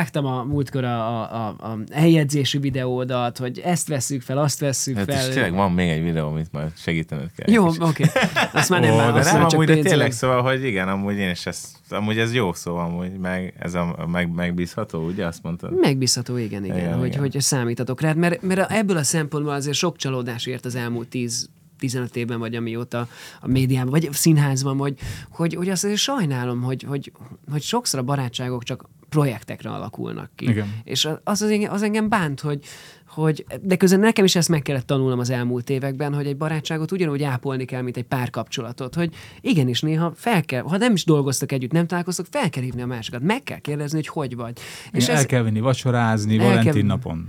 vágtam 0.00 0.26
a 0.26 0.44
múltkor 0.44 0.84
a, 0.84 1.20
a, 1.22 1.46
a, 1.58 1.66
a 1.66 1.78
eljegyzési 1.90 2.58
videódat, 2.58 3.38
hogy 3.38 3.58
ezt 3.58 3.88
vesszük 3.88 4.22
fel, 4.22 4.38
azt 4.38 4.60
vesszük 4.60 4.96
Hát 4.96 5.08
és 5.08 5.14
fel. 5.14 5.28
tényleg 5.28 5.52
van 5.52 5.72
még 5.72 5.88
egy 5.88 6.02
videó, 6.02 6.26
amit 6.28 6.52
már 6.52 6.70
segítened 6.76 7.30
kell. 7.36 7.54
Jó, 7.54 7.68
És- 7.68 7.78
oké. 7.78 8.04
Azt 8.52 8.68
már 8.70 8.80
nem 8.80 8.94
már, 8.94 9.12
de 9.12 9.22
nem, 9.32 9.40
csak 9.40 9.52
amúgy, 9.52 9.66
de 9.66 9.78
tényleg 9.78 10.12
szóval, 10.12 10.42
hogy 10.42 10.64
igen, 10.64 10.88
amúgy 10.88 11.16
én 11.16 11.30
is 11.30 11.46
ezt, 11.46 11.66
amúgy 11.88 12.18
ez 12.18 12.34
jó 12.34 12.52
szó, 12.52 12.76
amúgy, 12.76 13.18
meg 13.18 13.54
ez 13.58 13.74
a, 13.74 14.06
meg, 14.10 14.34
megbízható, 14.34 15.06
ugye 15.06 15.26
azt 15.26 15.42
mondtad? 15.42 15.78
Megbízható, 15.80 16.36
igen, 16.36 16.64
igen, 16.64 16.76
Igen, 16.76 16.98
hogy, 16.98 17.06
igen. 17.06 17.20
hogy 17.20 17.40
számítatok 17.40 18.00
rád, 18.00 18.16
mert, 18.16 18.42
mert 18.42 18.70
ebből 18.70 18.96
a 18.96 19.02
szempontból 19.02 19.52
azért 19.54 19.76
sok 19.76 19.96
csalódás 19.96 20.46
ért 20.46 20.64
az 20.64 20.74
elmúlt 20.74 21.08
10 21.08 21.48
15 21.78 22.16
évben, 22.16 22.38
vagy 22.38 22.54
amióta 22.54 23.08
a 23.40 23.48
médiában, 23.48 23.90
vagy 23.90 24.06
a 24.06 24.12
színházban, 24.12 24.78
hogy, 24.78 24.98
hogy, 25.30 25.54
hogy 25.54 25.68
azt 25.68 25.84
azért 25.84 26.00
sajnálom, 26.00 26.62
hogy, 26.62 26.82
hogy, 26.82 27.12
hogy 27.50 27.62
sokszor 27.62 28.00
a 28.00 28.02
barátságok 28.02 28.64
csak 28.64 28.88
projektekre 29.10 29.70
alakulnak 29.70 30.30
ki. 30.36 30.48
Igen. 30.48 30.80
És 30.84 31.04
az, 31.04 31.18
az, 31.24 31.42
engem, 31.42 31.72
az 31.72 31.82
engem 31.82 32.08
bánt, 32.08 32.40
hogy, 32.40 32.64
hogy, 33.10 33.44
de 33.60 33.76
közben 33.76 34.00
nekem 34.00 34.24
is 34.24 34.36
ezt 34.36 34.48
meg 34.48 34.62
kellett 34.62 34.86
tanulnom 34.86 35.18
az 35.18 35.30
elmúlt 35.30 35.70
években, 35.70 36.14
hogy 36.14 36.26
egy 36.26 36.36
barátságot 36.36 36.92
ugyanúgy 36.92 37.22
ápolni 37.22 37.64
kell, 37.64 37.82
mint 37.82 37.96
egy 37.96 38.04
párkapcsolatot, 38.04 38.94
hogy 38.94 39.14
igenis 39.40 39.80
néha 39.80 40.12
fel 40.16 40.44
kell, 40.44 40.62
ha 40.62 40.76
nem 40.76 40.92
is 40.92 41.04
dolgoztak 41.04 41.52
együtt, 41.52 41.72
nem 41.72 41.86
találkoztak, 41.86 42.26
fel 42.30 42.50
kell 42.50 42.62
hívni 42.62 42.82
a 42.82 42.86
másikat, 42.86 43.22
meg 43.22 43.42
kell 43.42 43.58
kérdezni, 43.58 43.96
hogy 43.96 44.06
hogy 44.06 44.36
vagy. 44.36 44.58
És 44.92 45.08
el 45.08 45.26
kell 45.26 45.42
venni 45.42 45.60
vacsorázni 45.60 46.38
Valentin 46.38 46.72
kell- 46.72 46.82
napon. 46.82 47.28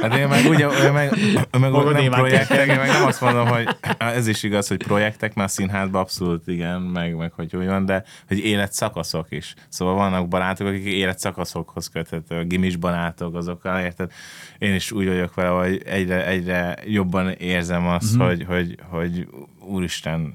Hát 0.00 0.16
én 0.16 0.28
meg 0.28 0.46
ugye, 0.46 0.66
én 0.66 0.92
meg, 0.92 1.16
én 1.54 1.60
meg 1.60 1.70
Maga 1.70 1.90
nem 1.90 2.10
projektek, 2.10 2.68
én 2.68 2.78
meg 2.78 2.88
nem 2.88 3.04
azt 3.04 3.20
mondom, 3.20 3.46
hogy 3.46 3.68
ez 3.98 4.26
is 4.26 4.42
igaz, 4.42 4.68
hogy 4.68 4.76
projektek, 4.76 5.34
már 5.34 5.50
színházban 5.50 6.00
abszolút 6.00 6.46
igen, 6.46 6.80
meg, 6.80 7.16
meg 7.16 7.32
hogy 7.32 7.56
úgy 7.56 7.66
van, 7.66 7.84
de 7.84 8.04
hogy 8.28 8.38
életszakaszok 8.38 9.26
is. 9.30 9.54
Szóval 9.68 9.94
vannak 9.94 10.28
barátok, 10.28 10.66
akik 10.66 10.84
életszakaszokhoz 10.84 11.88
köthető, 11.88 12.44
gimis 12.44 12.76
barátok, 12.76 13.34
azokkal, 13.34 13.79
érted? 13.82 14.12
Én 14.58 14.74
is 14.74 14.92
úgy 14.92 15.06
vagyok 15.06 15.34
vele, 15.34 15.48
hogy 15.48 15.82
egyre, 15.86 16.26
egyre 16.26 16.76
jobban 16.84 17.30
érzem 17.30 17.86
azt, 17.86 18.14
Mhm. 18.14 18.22
mm-hmm. 18.22 18.44
hogy, 18.46 18.46
hogy, 18.48 18.78
hogy 18.88 19.28
úristen, 19.60 20.34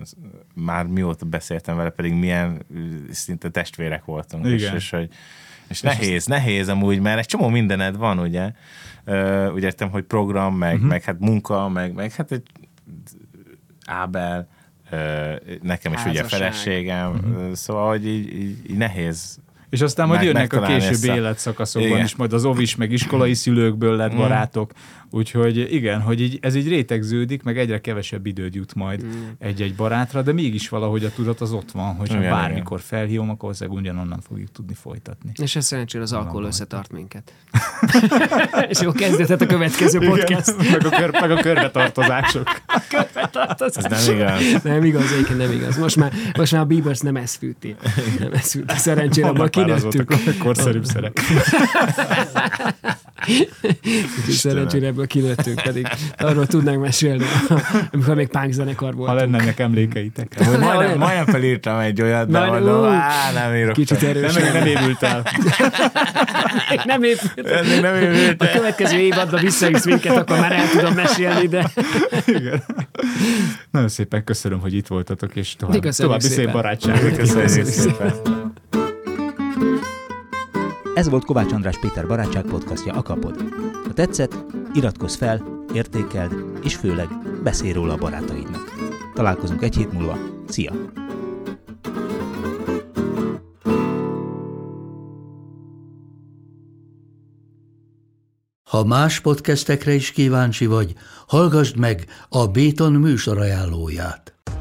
már 0.54 0.86
mióta 0.86 1.26
beszéltem 1.26 1.76
vele, 1.76 1.90
pedig 1.90 2.14
milyen 2.14 2.66
szinte 3.12 3.50
testvérek 3.50 4.06
voltunk. 4.06 4.46
És, 4.46 4.62
Igen. 4.62 4.76
és 4.76 4.90
hogy 4.90 5.10
és 5.68 5.82
nehéz, 5.82 6.26
nehéz 6.26 6.68
amúgy, 6.70 7.00
mert 7.00 7.20
egy 7.20 7.26
csomó 7.26 7.48
mindened 7.48 7.98
van, 7.98 8.20
ugye? 8.20 8.52
Uh, 9.06 9.52
úgy 9.54 9.64
értem, 9.64 9.90
hogy 9.90 10.04
program, 10.04 10.56
meg, 10.56 10.74
uh-huh. 10.74 10.90
meg 10.90 11.04
hát 11.04 11.20
munka, 11.20 11.70
meg, 11.70 11.94
meg 11.94 12.12
hát 12.14 12.32
egy 12.32 12.44
Ábel, 13.86 14.48
uh, 14.92 15.36
nekem 15.62 15.94
is 15.94 16.06
ugye 16.06 16.22
Házasság. 16.22 16.40
feleségem, 16.40 17.12
uh-huh. 17.12 17.54
szóval, 17.54 17.88
hogy 17.88 18.08
így, 18.08 18.34
így, 18.34 18.70
így 18.70 18.78
nehéz. 18.78 19.40
És 19.70 19.82
aztán 19.82 20.08
majd 20.08 20.20
Meg- 20.20 20.28
jönnek 20.28 20.54
a 20.54 20.62
későbbi 20.62 21.10
a- 21.10 21.16
életszakaszokban 21.16 21.92
Igen. 21.92 22.04
is, 22.04 22.16
majd 22.16 22.34
az 22.34 22.46
ovis, 22.46 22.76
meg 22.76 22.92
iskolai 22.92 23.34
szülőkből 23.34 23.96
lett 23.96 24.16
barátok. 24.16 24.72
Úgyhogy 25.16 25.74
igen, 25.74 26.02
hogy 26.02 26.22
így, 26.22 26.38
ez 26.42 26.56
így 26.56 26.68
rétegződik, 26.68 27.44
meg 27.44 27.58
egyre 27.58 27.82
kevesebb 27.82 28.26
időd 28.26 28.56
jut 28.56 28.74
majd 28.74 29.06
egy-egy 29.40 29.76
barátra, 29.76 30.22
de 30.22 30.34
mégis 30.34 30.70
valahogy 30.70 31.04
a 31.04 31.12
tudat 31.12 31.42
az 31.42 31.52
ott 31.52 31.72
van, 31.72 31.96
hogyha 31.96 32.18
Igen, 32.18 32.30
bármikor 32.30 32.80
felhívom, 32.80 33.30
akkor 33.30 33.42
valószínűleg 33.42 33.80
ugyanonnan 33.80 34.20
fogjuk 34.22 34.52
tudni 34.52 34.74
folytatni. 34.74 35.32
És 35.42 35.56
ez 35.56 35.66
szerencsére 35.66 36.04
az 36.04 36.14
alkohol 36.14 36.44
összetart 36.44 36.92
minket. 36.92 37.34
és 38.70 38.82
jó 38.82 38.92
kezdetet 38.92 39.42
a 39.42 39.46
következő 39.46 40.00
podcast. 40.00 40.56
Igen, 40.60 40.72
meg, 40.72 40.86
a 40.86 40.90
kör, 40.90 41.12
meg 41.12 41.32
a 41.32 41.42
körbetartozások. 41.42 42.48
Ez 43.60 44.06
nem 44.08 44.16
igaz. 44.16 44.64
Nem 44.64 44.84
igaz, 44.84 45.12
egyébként 45.12 45.38
nem 45.38 45.52
igaz. 45.52 45.78
Most 45.78 45.96
már, 45.96 46.14
most 46.38 46.52
már 46.52 46.62
a 46.62 46.66
Bieber 46.66 46.96
nem 47.00 47.16
ezt 47.16 47.38
fűti. 47.38 47.76
Nem 48.20 48.32
ezt 48.32 48.52
fűti. 48.52 48.78
Szerencsére 48.78 49.28
abban 49.28 49.50
kinőttük. 49.50 50.38
korszerűbb 50.40 50.86
szerek. 50.86 51.20
Szerencsére 54.30 54.88
ebből 54.88 55.08
kinőttünk, 55.08 55.62
pedig 55.62 55.88
arról 56.18 56.48
tudnánk 56.48 56.82
mesélni, 56.82 57.26
amikor 57.92 58.16
még 58.16 58.28
punk 58.28 58.52
zenekar 58.52 58.90
Ha 58.92 58.96
volt. 58.96 59.20
lennének 59.20 59.60
emlékeitek. 59.60 60.44
Hogy 60.44 60.60
majdnem, 60.60 60.98
majdnem 60.98 61.26
felírtam 61.26 61.80
egy 61.80 62.02
olyat, 62.02 62.30
de 62.30 62.40
Majd- 62.40 62.52
mondom, 62.52 62.84
á, 62.86 63.32
nem 63.34 63.56
írok 63.56 63.74
Kicsit 63.74 64.04
erős. 64.04 64.34
Nem, 64.34 64.54
nem 64.54 64.66
évült 64.66 65.04
el. 65.04 65.24
nem 66.86 67.00
még 67.00 67.18
nem 67.82 67.96
írult. 68.02 68.42
A 68.42 68.50
következő 68.54 68.98
évadban 68.98 69.40
visszajössz 69.42 69.86
minket, 69.86 70.18
akkor 70.18 70.40
már 70.40 70.52
el 70.52 70.70
tudom 70.70 70.94
mesélni, 70.94 71.48
de 71.48 71.72
Igen. 72.26 72.64
Nagyon 73.72 73.88
szépen 73.90 74.24
köszönöm, 74.24 74.60
hogy 74.60 74.74
itt 74.74 74.88
voltatok, 74.88 75.36
és 75.36 75.56
tovább, 75.56 75.82
további 75.82 76.24
szép 76.24 76.52
barátságot. 76.52 77.18
Köszönjük 77.18 77.66
szépen. 77.66 78.35
Ez 80.96 81.10
volt 81.10 81.26
Kovács 81.26 81.52
András 81.52 81.80
Péter 81.80 82.08
barátság 82.08 82.44
podcastja 82.44 82.94
Akapod. 82.94 83.42
Ha 83.86 83.94
tetszett, 83.94 84.36
iratkozz 84.74 85.16
fel, 85.16 85.66
értékeld, 85.74 86.34
és 86.64 86.76
főleg 86.76 87.08
beszélj 87.44 87.72
róla 87.72 87.94
a 87.94 87.98
barátaidnak. 87.98 88.72
Találkozunk 89.14 89.62
egy 89.64 89.76
hét 89.76 89.92
múlva. 89.92 90.18
Szia! 90.48 90.72
Ha 98.64 98.84
más 98.86 99.20
podcastekre 99.20 99.94
is 99.94 100.12
kíváncsi 100.12 100.66
vagy, 100.66 100.94
hallgassd 101.28 101.78
meg 101.78 102.06
a 102.30 102.48
Béton 102.48 102.94
műsor 102.94 103.38
ajánlóját. 103.38 104.35